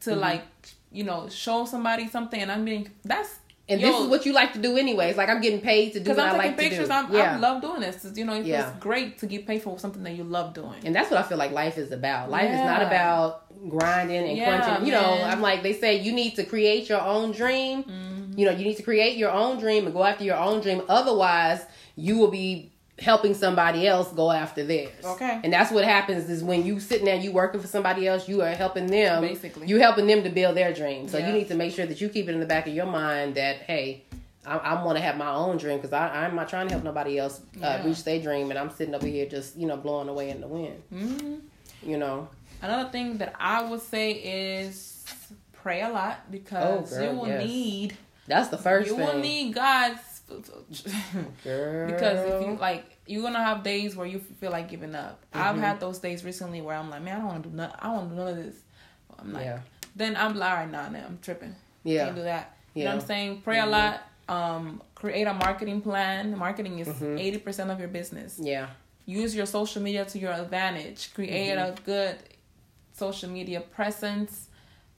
to 0.02 0.12
Mm-hmm. 0.12 0.20
like 0.20 0.44
you 0.92 1.04
know 1.04 1.28
show 1.30 1.66
somebody 1.66 2.08
something, 2.08 2.40
and 2.42 2.52
I'm 2.52 2.64
being 2.66 2.92
that's 3.04 3.40
and 3.70 3.82
yo, 3.82 3.88
this 3.88 4.02
is 4.02 4.08
what 4.08 4.26
you 4.26 4.34
like 4.34 4.54
to 4.54 4.60
do 4.60 4.78
anyways. 4.78 5.18
Like 5.18 5.30
I'm 5.30 5.42
getting 5.42 5.60
paid 5.62 5.94
to 5.94 6.00
do 6.00 6.06
because 6.06 6.18
what 6.18 6.28
I'm 6.28 6.36
I 6.40 6.44
taking 6.44 6.52
like 6.52 6.58
pictures. 6.60 6.88
to 6.88 6.94
do. 6.94 6.94
I'm, 6.94 7.14
yeah. 7.14 7.36
I 7.36 7.38
love 7.38 7.62
doing 7.62 7.82
this. 7.82 8.06
You 8.16 8.26
know, 8.26 8.34
it's, 8.34 8.48
Yeah. 8.48 8.74
great 8.80 9.18
to 9.20 9.26
get 9.28 9.46
paid 9.46 9.62
for 9.62 9.78
something 9.78 10.04
that 10.04 10.14
you 10.14 10.24
love 10.24 10.54
doing. 10.54 10.80
And 10.86 10.96
that's 10.96 11.12
what 11.12 11.20
I 11.20 11.24
feel 11.24 11.38
like 11.38 11.52
life 11.52 11.78
is 11.78 11.92
about. 11.92 12.30
Life 12.30 12.50
is 12.52 12.60
not 12.60 12.82
about 12.82 13.44
grinding 13.70 14.28
and 14.30 14.38
Yeah, 14.38 14.62
crunching. 14.62 14.86
You 14.86 14.94
know. 14.94 15.22
I'm 15.24 15.42
like 15.42 15.64
they 15.64 15.74
say 15.74 16.00
you 16.00 16.12
need 16.14 16.36
to 16.36 16.44
create 16.46 16.88
your 16.90 17.02
own 17.02 17.32
dream. 17.32 17.84
Mm-hmm. 17.84 18.40
You 18.40 18.46
know, 18.46 18.52
you 18.52 18.64
need 18.66 18.78
to 18.78 18.84
create 18.84 19.18
your 19.18 19.32
own 19.32 19.60
dream 19.60 19.86
and 19.86 19.94
go 19.94 20.04
after 20.04 20.24
your 20.24 20.38
own 20.38 20.62
dream. 20.62 20.84
Otherwise, 20.88 21.66
you 21.96 22.18
will 22.18 22.30
be 22.30 22.72
helping 23.00 23.34
somebody 23.36 23.88
else 23.88 24.12
go 24.12 24.32
after 24.32 24.64
theirs. 24.64 24.90
Okay. 25.06 25.40
And 25.44 25.54
that's 25.54 25.72
what 25.72 25.84
happens 25.84 26.30
is 26.30 26.44
when 26.44 26.66
you 26.66 26.80
sitting 26.80 27.06
there, 27.06 27.16
you 27.18 27.32
working 27.32 27.62
for 27.62 27.68
somebody 27.68 28.08
else, 28.08 28.28
you 28.28 28.42
are 28.42 28.50
helping 28.50 28.88
them. 28.88 29.22
Basically. 29.22 29.68
you 29.68 29.80
helping 29.80 30.08
them 30.08 30.24
to 30.24 30.30
build 30.30 30.58
their 30.58 30.74
dream. 30.74 31.08
So 31.08 31.18
Yeah. 31.18 31.28
you 31.28 31.34
need 31.34 31.48
to 31.50 31.56
make 31.56 31.74
sure 31.76 31.86
that 31.86 32.02
you 32.02 32.10
keep 32.10 32.28
it 32.28 32.34
in 32.34 32.40
the 32.40 32.46
back 32.48 32.68
of 32.68 32.74
your 32.74 32.88
mind 32.88 33.36
that 33.36 33.58
hey. 33.58 34.04
I, 34.46 34.58
I 34.60 34.84
want 34.86 34.98
to 34.98 35.04
have 35.04 35.18
my 35.18 35.30
own 35.30 35.58
dream 35.58 35.76
because 35.78 35.92
I'm 35.92 36.34
not 36.34 36.48
trying 36.48 36.68
to 36.68 36.72
help 36.72 36.86
nobody 36.86 37.20
else 37.20 37.42
uh, 37.58 37.60
Yeah. 37.60 37.86
reach 37.86 38.06
their 38.06 38.22
dream, 38.22 38.50
and 38.50 38.58
I'm 38.58 38.70
sitting 38.70 38.96
over 38.96 39.06
here 39.06 39.26
just 39.26 39.58
you 39.58 39.68
know 39.68 39.76
blowing 39.76 40.08
away 40.08 40.30
in 40.30 40.40
the 40.40 40.48
wind. 40.48 40.82
hmm 40.90 41.36
You 41.84 41.98
know, 41.98 42.30
Another 42.62 42.90
thing 42.90 43.18
that 43.18 43.34
I 43.38 43.62
would 43.70 43.82
say 43.82 44.12
is 44.14 45.04
pray 45.52 45.82
a 45.82 45.90
lot 45.90 46.32
because 46.32 46.94
Oh, 46.94 46.96
girl, 46.98 47.12
you 47.14 47.20
will 47.20 47.28
yes. 47.28 47.46
need 47.46 47.98
that's 48.26 48.48
the 48.48 48.58
first 48.58 48.88
you 48.90 48.96
thing. 48.96 49.06
will 49.06 49.20
need 49.20 49.54
God's. 49.54 50.17
because 51.88 52.26
if 52.30 52.42
you 52.42 52.58
like 52.60 52.98
you're 53.08 53.22
gonna 53.24 53.44
have 53.44 53.64
days 53.64 53.96
where 53.96 54.06
you 54.08 54.20
feel 54.20 54.52
like 54.52 54.70
giving 54.70 54.96
up. 54.96 55.24
I've 55.34 55.56
Mhm. 55.56 55.60
had 55.60 55.80
those 55.80 56.00
days 56.00 56.24
recently 56.24 56.62
where 56.62 56.76
I'm 56.76 56.90
like, 56.90 57.02
man, 57.02 57.16
I 57.18 57.20
don't 57.20 57.28
want 57.28 57.44
to 57.44 57.50
do 57.50 57.56
nothing. 57.56 57.76
I 57.80 57.84
don't 57.86 57.96
want 57.96 58.10
to 58.10 58.16
do 58.16 58.22
none 58.22 58.28
of 58.30 58.38
this. 58.46 58.56
I'm 59.20 59.34
like, 59.34 59.46
yeah, 59.46 59.60
then 59.96 60.16
I'm 60.18 60.36
like, 60.36 60.50
all 60.52 60.56
right, 60.58 60.72
nah, 60.72 60.90
nah, 60.90 61.00
I'm 61.06 61.20
tripping. 61.22 61.56
yeah, 61.84 62.06
Can't 62.06 62.16
do 62.18 62.24
that. 62.24 62.58
You 62.74 62.84
know 62.84 62.92
what 62.96 63.02
I'm 63.02 63.08
saying? 63.08 63.42
Pray 63.42 63.58
Mhm. 63.58 63.64
a 63.64 63.68
lot. 63.68 64.02
Um, 64.30 64.82
create 64.94 65.26
a 65.26 65.34
marketing 65.34 65.82
plan. 65.82 66.38
Marketing 66.38 66.80
is 66.80 66.90
80 67.02 67.38
percent 67.40 67.72
of 67.72 67.80
your 67.80 67.88
business. 67.88 68.38
Yeah. 68.42 68.68
Use 69.06 69.34
your 69.34 69.46
social 69.46 69.82
media 69.82 70.04
to 70.06 70.20
your 70.20 70.34
advantage. 70.34 71.14
Create 71.14 71.54
a 71.54 71.74
good 71.86 72.18
social 72.94 73.30
media 73.30 73.62
presence. 73.62 74.47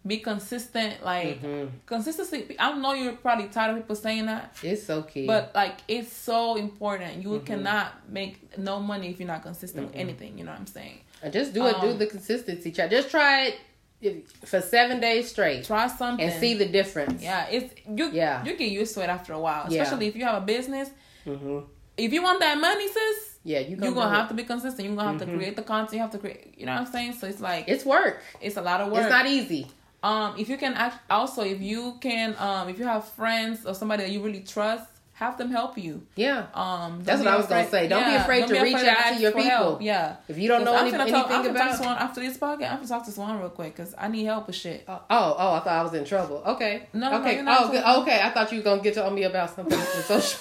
Be 0.08 0.18
consistent. 0.20 1.04
Like 1.04 1.42
consistency. 1.86 2.56
I 2.58 2.78
know 2.78 2.94
you're 2.94 3.14
probably 3.14 3.48
tired 3.48 3.72
of 3.72 3.78
people 3.84 3.96
saying 3.96 4.28
that, 4.28 4.56
It's 4.64 4.84
so 4.84 5.04
key. 5.04 5.28
but 5.28 5.52
like 5.54 5.80
it's 5.88 6.12
so 6.14 6.56
important. 6.56 7.22
You 7.22 7.40
cannot 7.42 8.10
make 8.10 8.58
no 8.58 8.80
money 8.80 9.10
if 9.10 9.20
you're 9.20 9.28
not 9.28 9.44
consistent 9.44 9.88
with 9.88 9.96
anything. 9.96 10.38
You 10.38 10.46
know 10.46 10.52
what 10.52 10.60
I'm 10.62 10.68
saying? 10.68 11.00
And 11.22 11.34
just 11.34 11.54
do 11.54 11.66
it. 11.68 11.82
do 11.82 11.90
um, 11.92 11.98
the 11.98 12.08
consistency. 12.08 12.72
Try. 12.72 12.88
Just 12.88 13.12
try 13.12 13.54
it 14.02 14.30
for 14.46 14.62
seven 14.62 15.02
days 15.02 15.30
straight 15.30 15.66
Try 15.66 15.88
something 15.88 16.26
and 16.26 16.40
see 16.40 16.54
the 16.54 16.66
difference. 16.66 17.22
Yeah, 17.22 17.48
it's 17.52 17.74
you. 17.86 18.10
Yeah. 18.12 18.44
you 18.46 18.56
get 18.56 18.72
used 18.72 18.94
to 18.96 19.02
it 19.04 19.10
after 19.10 19.34
a 19.34 19.40
while. 19.40 19.66
Yeah. 19.70 19.84
Especially 19.84 20.08
if 20.08 20.16
you 20.16 20.24
have 20.24 20.42
a 20.42 20.46
business. 20.46 20.90
hmm 21.26 21.60
If 21.98 22.14
you 22.14 22.24
want 22.24 22.40
that 22.40 22.58
money, 22.58 22.88
sis, 22.88 23.40
Yeah, 23.44 23.60
you 23.60 23.76
you're 23.76 23.92
gonna, 23.92 24.16
have 24.16 24.26
it. 24.26 24.30
to 24.30 24.34
be 24.36 24.44
consistent. 24.44 24.88
You're 24.88 24.96
gonna 24.96 25.12
have 25.12 25.20
to 25.20 25.26
create 25.26 25.58
the 25.58 25.64
content. 25.64 25.94
You 25.96 26.00
have 26.00 26.12
to 26.12 26.18
create. 26.20 26.54
You 26.58 26.66
know 26.66 26.74
what 26.74 26.82
I'm 26.88 26.92
saying? 26.92 27.14
So 27.14 27.28
it's 27.28 27.42
like 27.42 27.66
it's, 27.68 27.84
work. 27.84 28.22
It's 28.40 28.56
a 28.56 28.62
lot 28.62 28.80
of 28.80 28.92
work. 28.92 29.02
It's 29.02 29.10
not 29.10 29.26
easy. 29.26 29.68
Um, 30.04 30.36
if 30.38 30.50
you 30.50 30.58
can 30.58 30.74
act, 30.74 31.00
also 31.10 31.44
if 31.44 31.62
you 31.62 31.98
can, 32.02 32.36
um, 32.40 32.70
if 32.70 32.78
you 32.80 32.86
have 32.86 33.06
friends 33.10 33.66
or 33.66 33.74
somebody 33.74 34.04
that 34.04 34.12
you 34.12 34.22
really 34.22 34.42
trust, 34.42 34.86
have 35.20 35.38
them 35.38 35.52
help 35.52 35.78
you. 35.78 36.02
Yeah. 36.16 36.46
Um, 36.54 37.02
That's 37.04 37.20
what 37.20 37.28
I 37.28 37.36
was 37.36 37.48
gonna 37.48 37.70
say. 37.70 37.90
Don't 37.90 38.06
be 38.06 38.16
afraid 38.16 38.48
to 38.48 38.62
reach 38.62 38.76
out 38.76 38.84
to 38.84 38.90
ask 38.90 39.22
your 39.22 39.34
people. 39.34 39.50
help. 39.50 39.82
Yeah. 39.82 40.16
If 40.30 40.38
you 40.38 40.48
don't 40.48 40.64
know 40.64 40.74
any, 40.74 40.94
I'm 40.94 41.10
talk- 41.10 41.30
anything 41.30 41.36
I'm 41.36 41.44
to 41.44 41.50
about. 41.50 41.76
Swan 41.76 41.98
after 41.98 42.22
this 42.22 42.38
podcast, 42.38 42.70
I'm 42.72 42.76
gonna 42.78 42.88
talk 42.88 43.06
to 43.06 43.12
Swan 43.12 43.38
real 43.38 43.50
quick 43.50 43.76
because 43.76 43.94
I 43.98 44.08
need 44.08 44.24
help 44.24 44.48
with 44.48 44.56
shit. 44.56 44.86
Oh, 44.88 45.02
oh! 45.10 45.54
I 45.54 45.60
thought 45.60 45.68
I 45.68 45.84
was 45.84 45.94
in 45.94 46.06
trouble. 46.06 46.42
Okay. 46.46 46.88
No, 46.94 47.12
no, 47.12 47.20
okay. 47.20 47.36
you're 47.36 47.44
not 47.44 47.70
oh, 47.86 48.02
okay. 48.02 48.22
I 48.24 48.30
thought 48.30 48.50
you 48.54 48.60
were 48.60 48.64
gonna 48.64 48.82
get 48.82 48.94
to 48.94 49.12
me 49.12 49.24
about 49.24 49.54
something 49.54 49.78
social. 50.08 50.40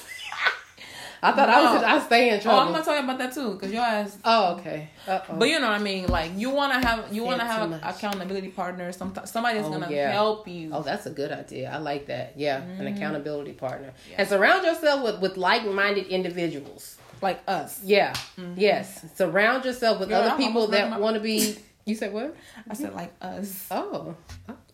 I 1.23 1.33
thought 1.33 1.49
I 1.49 1.73
was. 1.75 1.83
No. 1.83 1.89
I 1.89 1.99
stay 2.01 2.31
in 2.35 2.41
trouble. 2.41 2.59
Oh, 2.59 2.63
I'm 2.67 2.73
gonna 2.73 2.85
tell 2.85 2.97
you 2.97 3.03
about 3.05 3.19
that 3.19 3.33
too, 3.35 3.59
cause 3.59 3.71
your 3.73 3.83
ass 3.83 4.17
Oh, 4.25 4.55
okay. 4.57 4.91
Uh-oh. 5.07 5.35
But 5.37 5.49
you 5.49 5.59
know 5.61 5.69
what 5.69 5.81
I 5.81 5.83
mean. 5.83 6.07
Like 6.07 6.31
you 6.37 6.51
want 6.51 6.73
to 6.81 6.87
have 6.89 7.13
you 7.13 7.25
want 7.25 7.41
to 7.41 7.47
have 7.47 7.71
an 7.71 7.81
accountability 7.83 8.49
partner. 8.49 8.93
Some 8.93 9.13
somebody 9.25 9.57
that's 9.59 9.69
Oh, 9.69 9.73
gonna 9.73 9.91
yeah. 9.91 10.13
help 10.13 10.47
you. 10.47 10.71
Oh, 10.73 10.83
that's 10.83 11.07
a 11.07 11.11
good 11.11 11.33
idea. 11.33 11.71
I 11.73 11.79
like 11.79 12.07
that. 12.07 12.35
Yeah, 12.37 12.63
an 12.63 12.87
accountability 12.87 13.53
partner. 13.53 13.89
Mm-hmm. 13.89 14.11
Yeah. 14.13 14.17
And 14.21 14.29
surround 14.29 14.65
yourself 14.65 15.03
with, 15.03 15.21
with 15.21 15.37
like 15.37 15.67
minded 15.67 16.07
individuals. 16.07 16.97
like 17.21 17.41
us. 17.49 17.81
Yeah. 17.83 18.15
Yes. 18.57 19.05
Surround 19.17 19.65
yourself 19.65 19.99
with 19.99 20.09
Girl, 20.11 20.21
other 20.21 20.31
I'm 20.31 20.39
people 20.39 20.69
that 20.69 20.89
my- 20.91 20.99
want 20.99 21.15
to 21.15 21.21
be. 21.21 21.57
You 21.89 21.95
said 21.95 22.13
what? 22.13 22.37
I 22.71 22.75
said 22.75 22.93
like 22.93 23.15
us. 23.23 23.67
Oh. 23.71 24.15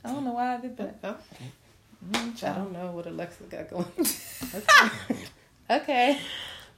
I 0.04 0.08
don't 0.12 0.24
know 0.24 0.32
why 0.32 0.54
I 0.56 0.60
did 0.60 0.76
that. 0.78 0.98
oh. 1.04 1.16
Mm, 2.10 2.42
I 2.44 2.56
don't 2.58 2.72
know 2.72 2.90
what 2.90 3.06
Alexa 3.06 3.44
got 3.44 3.70
going. 3.70 3.86
okay. 5.70 6.18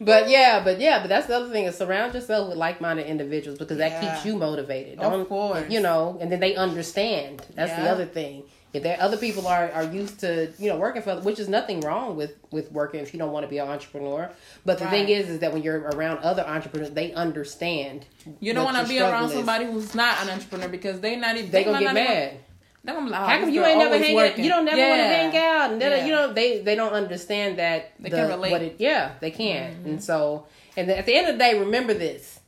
But 0.00 0.28
yeah, 0.28 0.62
but 0.62 0.78
yeah, 0.78 1.00
but 1.00 1.08
that's 1.08 1.26
the 1.26 1.36
other 1.36 1.48
thing 1.48 1.64
is 1.64 1.76
surround 1.76 2.12
yourself 2.12 2.48
with 2.50 2.58
like 2.58 2.80
minded 2.80 3.06
individuals 3.06 3.58
because 3.58 3.78
that 3.78 4.00
keeps 4.00 4.26
you 4.26 4.36
motivated. 4.36 4.98
Don't- 4.98 5.26
course. 5.26 5.70
You 5.70 5.80
know, 5.80 6.18
and 6.20 6.30
then 6.30 6.40
they 6.40 6.54
understand. 6.54 7.42
That's 7.54 7.72
the 7.72 7.88
other 7.90 8.04
thing. 8.04 8.42
If 8.74 8.82
there 8.82 9.00
other 9.00 9.16
people 9.16 9.46
are, 9.46 9.70
are 9.72 9.84
used 9.84 10.20
to, 10.20 10.52
you 10.58 10.68
know, 10.68 10.76
working 10.76 11.00
for 11.00 11.18
which 11.20 11.38
is 11.38 11.48
nothing 11.48 11.80
wrong 11.80 12.14
with 12.14 12.34
with 12.50 12.70
working 12.72 13.00
if 13.00 13.14
you 13.14 13.18
don't 13.18 13.32
want 13.32 13.44
to 13.44 13.48
be 13.48 13.56
an 13.56 13.68
entrepreneur. 13.68 14.30
But 14.66 14.78
the 14.78 14.86
thing 14.88 15.08
is 15.08 15.30
is 15.30 15.38
that 15.38 15.54
when 15.54 15.62
you're 15.62 15.80
around 15.80 16.18
other 16.18 16.46
entrepreneurs, 16.46 16.90
they 16.90 17.14
understand. 17.14 18.04
You 18.40 18.52
don't 18.52 18.64
want 18.64 18.76
to 18.76 18.86
be 18.86 19.00
around 19.00 19.26
is. 19.30 19.32
somebody 19.32 19.64
who's 19.64 19.94
not 19.94 20.22
an 20.22 20.28
entrepreneur 20.28 20.68
because 20.68 21.00
they 21.00 21.16
not 21.16 21.36
even 21.38 21.50
They 21.50 21.64
gonna 21.64 21.78
get 21.78 21.94
not 21.94 22.02
even- 22.02 22.38
They 22.86 22.92
gonna 22.92 23.10
like, 23.10 23.20
oh, 23.20 23.26
How 23.26 23.36
come 23.38 23.46
this 23.46 23.54
you 23.54 23.64
ain't 23.64 23.78
never 23.78 23.98
hang 23.98 24.10
out? 24.12 24.16
working. 24.16 24.44
You 24.44 24.50
don't 24.50 24.64
never 24.64 24.80
want 24.80 25.00
to 25.00 25.04
hang 25.04 25.36
out, 25.36 25.72
and 25.72 25.80
then 25.80 25.90
Yeah. 25.90 26.06
you 26.06 26.12
know 26.12 26.32
they 26.32 26.60
they 26.60 26.74
don't 26.76 26.92
understand 26.92 27.58
that 27.58 27.92
They 27.98 28.10
the, 28.10 28.16
can't 28.16 28.28
relate. 28.30 28.46
Mm-hmm. 28.46 28.52
What 28.52 28.62
it, 28.62 28.76
yeah, 28.78 29.12
they 29.20 29.30
can't, 29.32 29.84
and 29.86 30.02
so 30.02 30.46
and 30.76 30.88
at 30.90 31.04
the 31.04 31.14
end 31.14 31.26
of 31.28 31.34
the 31.34 31.38
day, 31.38 31.58
remember 31.58 31.94
this: 31.94 32.40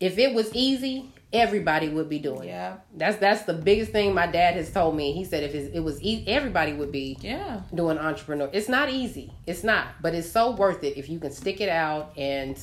if 0.00 0.16
it 0.18 0.32
was 0.34 0.52
easy, 0.54 1.12
everybody 1.34 1.88
would 1.90 2.08
be 2.08 2.18
doing 2.18 2.44
it. 2.44 2.52
Yeah, 2.52 2.76
That's 2.96 3.18
that's 3.18 3.42
the 3.42 3.52
biggest 3.52 3.92
thing 3.92 4.14
my 4.14 4.26
dad 4.26 4.54
has 4.54 4.70
told 4.72 4.96
me. 4.96 5.12
He 5.12 5.24
said 5.24 5.42
if 5.42 5.54
it, 5.54 5.72
it 5.74 5.80
was 5.80 6.00
easy, 6.00 6.26
everybody 6.28 6.72
would 6.72 6.90
be 6.92 7.18
yeah. 7.20 7.60
doing 7.74 7.98
entrepreneur. 7.98 8.48
It's 8.52 8.68
not 8.68 8.88
easy. 8.88 9.32
It's 9.46 9.64
not, 9.64 9.86
but 10.00 10.14
it's 10.14 10.30
so 10.30 10.52
worth 10.52 10.82
it 10.82 10.96
if 10.96 11.08
you 11.10 11.18
can 11.18 11.32
stick 11.32 11.60
it 11.60 11.68
out 11.68 12.12
and 12.16 12.58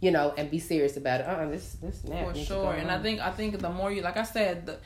you 0.00 0.10
know 0.10 0.34
and 0.36 0.50
be 0.50 0.58
serious 0.58 0.96
about 0.98 1.20
it. 1.20 1.26
Uh, 1.26 1.46
this 1.46 1.76
this 1.80 2.04
nap 2.04 2.34
for 2.34 2.38
sure. 2.38 2.72
And 2.74 2.90
I 2.90 3.00
think 3.00 3.20
I 3.20 3.30
think 3.30 3.58
the 3.60 3.70
more 3.70 3.90
you, 3.90 4.02
like 4.02 4.18
I 4.18 4.24
said, 4.24 4.66
the, 4.66 4.76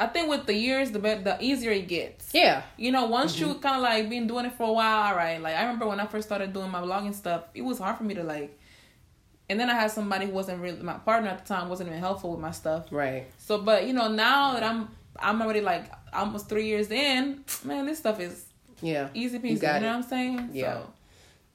I 0.00 0.06
think 0.06 0.28
with 0.30 0.46
the 0.46 0.54
years, 0.54 0.90
the 0.90 0.98
better, 0.98 1.22
the 1.22 1.36
easier 1.40 1.72
it 1.72 1.86
gets. 1.86 2.32
yeah, 2.34 2.62
You 2.78 2.90
know, 2.90 3.04
once 3.06 3.38
you 3.38 3.48
Mm-hmm. 3.48 3.60
kind 3.60 3.76
of 3.76 3.82
like 3.82 4.08
been 4.08 4.26
doing 4.26 4.46
it 4.46 4.54
for 4.54 4.66
a 4.68 4.72
while, 4.72 5.14
right? 5.14 5.38
Like 5.40 5.54
I 5.56 5.62
remember 5.62 5.86
when 5.86 6.00
I 6.00 6.06
first 6.06 6.26
started 6.28 6.52
doing 6.52 6.70
my 6.70 6.80
blogging 6.80 7.14
stuff, 7.14 7.42
it 7.54 7.62
was 7.62 7.78
hard 7.78 7.96
for 7.98 8.04
me 8.04 8.14
to 8.14 8.24
like. 8.24 8.56
And 9.50 9.58
then 9.60 9.68
I 9.68 9.74
had 9.74 9.90
somebody 9.90 10.26
who 10.26 10.32
wasn't 10.32 10.62
really 10.62 10.80
my 10.82 10.94
partner 10.94 11.28
at 11.28 11.44
the 11.44 11.54
time 11.54 11.68
wasn't 11.68 11.88
even 11.90 11.98
helpful 12.00 12.30
with 12.30 12.40
my 12.40 12.52
stuff. 12.52 12.86
right. 12.90 13.26
So, 13.38 13.58
but 13.60 13.86
you 13.86 13.92
know, 13.92 14.08
now 14.08 14.54
that 14.54 14.62
I'm 14.62 14.88
I'm 15.18 15.42
already 15.42 15.60
like 15.60 15.84
almost 16.14 16.48
three 16.48 16.66
years 16.66 16.90
in, 16.90 17.44
man, 17.64 17.84
this 17.86 17.98
stuff 17.98 18.20
is 18.20 18.44
Yeah. 18.80 19.08
easy 19.12 19.38
peasy. 19.38 19.42
You 19.42 19.50
You, 19.56 19.60
know 19.62 19.68
it. 19.76 19.82
what 19.82 19.84
I'm 19.96 20.02
saying? 20.04 20.50
Yeah. 20.52 20.74
So, 20.74 20.92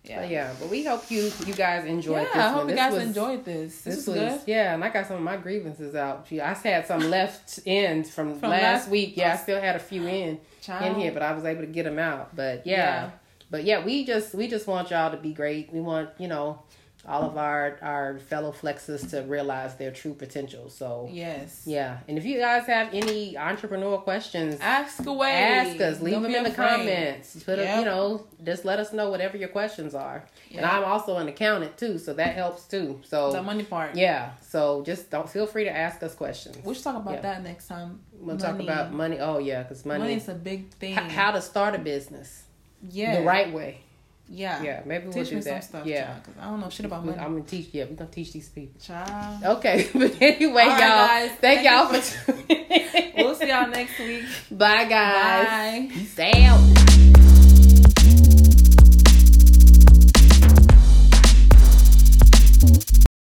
yeah. 0.06 0.20
But 0.22 0.30
yeah, 0.30 0.54
but 0.60 0.70
we 0.70 0.84
hope 0.84 1.10
you 1.12 1.32
you 1.46 1.54
guys 1.54 1.86
enjoyed 1.86 2.18
Yeah, 2.18 2.24
this 2.26 2.36
I 2.36 2.50
hope 2.50 2.58
one. 2.58 2.70
you 2.70 2.76
This 2.76 2.80
guys 2.84 2.94
was- 2.94 3.04
enjoyed 3.04 3.46
this. 3.46 3.82
This, 3.82 3.96
This 3.96 4.08
was, 4.08 4.18
was 4.18 4.34
good. 4.34 4.42
yeah, 4.48 4.74
and 4.74 4.84
I 4.84 4.90
got 4.90 5.08
some 5.08 5.18
of 5.18 5.22
my 5.24 5.38
grievances 5.38 5.96
out. 5.96 6.28
Gee, 6.28 6.42
I 6.42 6.54
had 6.54 6.88
some 6.88 7.00
left 7.10 7.60
in 7.66 8.04
from, 8.04 8.40
From 8.40 8.50
last, 8.52 8.62
last- 8.62 8.90
week. 8.90 9.18
Yeah, 9.18 9.34
I 9.34 9.38
still 9.38 9.60
had 9.60 9.76
a 9.76 9.80
few 9.80 10.06
in 10.08 10.40
in 10.82 10.96
here, 10.96 11.12
but 11.12 11.22
I 11.22 11.34
was 11.34 11.46
able 11.46 11.62
to 11.62 11.68
get 11.68 11.84
them 11.84 12.00
out. 12.00 12.36
But 12.36 12.66
yeah. 12.66 12.76
Yeah. 12.78 13.10
but 13.52 13.64
yeah, 13.64 13.86
we 13.86 14.06
just 14.06 14.34
we 14.34 14.48
just 14.48 14.68
want 14.68 14.90
y'all 14.92 15.12
to 15.12 15.18
be 15.18 15.34
great. 15.34 15.72
We 15.74 15.82
want 15.82 16.10
you 16.18 16.28
know 16.28 16.62
all 17.08 17.24
of 17.24 17.38
our 17.38 17.78
our 17.82 18.18
fellow 18.20 18.52
flexes 18.52 19.10
to 19.12 19.22
realize 19.22 19.76
their 19.76 19.92
true 19.92 20.14
potential. 20.14 20.70
So 20.70 21.08
Yes. 21.12 21.64
yeah, 21.66 22.00
and 22.08 22.18
if 22.18 22.26
you 22.26 22.40
guys 22.40 22.66
have 22.68 22.94
any 22.94 23.38
entrepreneur 23.38 23.98
questions. 23.98 24.58
Ask 24.60 25.06
away. 25.06 25.32
Ask 25.32 25.80
us. 25.82 26.02
Leave 26.02 26.14
Don't 26.16 26.24
them 26.24 26.36
in 26.36 26.44
the 26.44 26.50
afraid. 26.50 26.68
comments. 26.78 27.44
Put 27.44 27.60
a, 27.60 27.80
you 27.80 27.86
know, 27.86 28.26
just 28.44 28.66
let 28.66 28.80
us 28.80 28.92
know 28.94 29.10
whatever 29.10 29.38
your 29.38 29.50
questions 29.50 29.94
are. 29.94 30.26
And 30.56 30.66
I'm 30.66 30.84
also 30.84 31.18
an 31.18 31.28
accountant 31.28 31.78
too, 31.78 31.98
so 31.98 32.14
that 32.14 32.36
helps 32.36 32.66
too. 32.66 33.02
So 33.04 33.32
The 33.32 33.44
money 33.44 33.64
part. 33.64 33.96
yeah, 33.96 34.32
so 34.42 34.84
just 34.84 35.10
don't 35.12 35.30
feel 35.30 35.46
free 35.48 35.66
to 35.66 35.72
ask 35.76 36.02
us 36.04 36.16
questions. 36.16 36.58
We 36.64 36.74
should 36.74 36.84
talk 36.84 36.96
about 36.96 37.16
Yeah. 37.16 37.22
that 37.22 37.44
next 37.44 37.68
time. 37.68 38.00
We'll 38.20 38.38
talk 38.38 38.60
about 38.60 38.94
money. 38.94 39.20
Oh 39.20 39.38
yeah, 39.38 39.64
because 39.64 39.86
money, 39.86 40.00
Money's 40.00 40.28
a 40.30 40.34
big 40.34 40.70
thing. 40.76 40.94
h- 40.94 41.12
how 41.12 41.32
to 41.32 41.42
start 41.42 41.76
a 41.76 41.78
business 41.80 42.44
yeah. 42.90 43.20
the 43.20 43.26
right 43.26 43.52
way. 43.54 43.82
Yeah. 44.28 44.62
Yeah, 44.64 44.82
maybe 44.86 45.08
we'll 45.08 45.24
do 45.24 45.40
that. 45.42 45.64
stuff. 45.64 45.86
yeah, 45.86 46.06
child, 46.06 46.24
'cause 46.24 46.34
I 46.42 46.46
don't 46.46 46.60
know 46.60 46.70
shit 46.70 46.86
about 46.86 47.06
money. 47.06 47.18
I'm 47.20 47.34
gonna 47.34 47.44
teach. 47.46 47.70
Yeah, 47.74 47.86
we're 47.86 47.96
gonna 47.96 48.10
teach 48.10 48.34
these 48.34 48.50
people. 48.50 48.80
Child. 48.82 49.44
Okay, 49.58 49.88
but 49.94 50.22
anyway, 50.22 50.64
All 50.64 50.80
y'all. 50.80 51.08
Thank, 51.08 51.40
Thank 51.42 51.64
y'all 51.64 51.88
for. 51.94 52.34
tuning 52.34 52.46
in. 53.18 53.26
We'll 53.26 53.36
see 53.36 53.48
y'all 53.50 53.68
next 53.68 54.00
week. 54.00 54.26
Bye, 54.52 54.86
guys. 54.86 55.48
Bye. 55.48 55.90
Peace 55.92 56.20
out. 56.20 57.25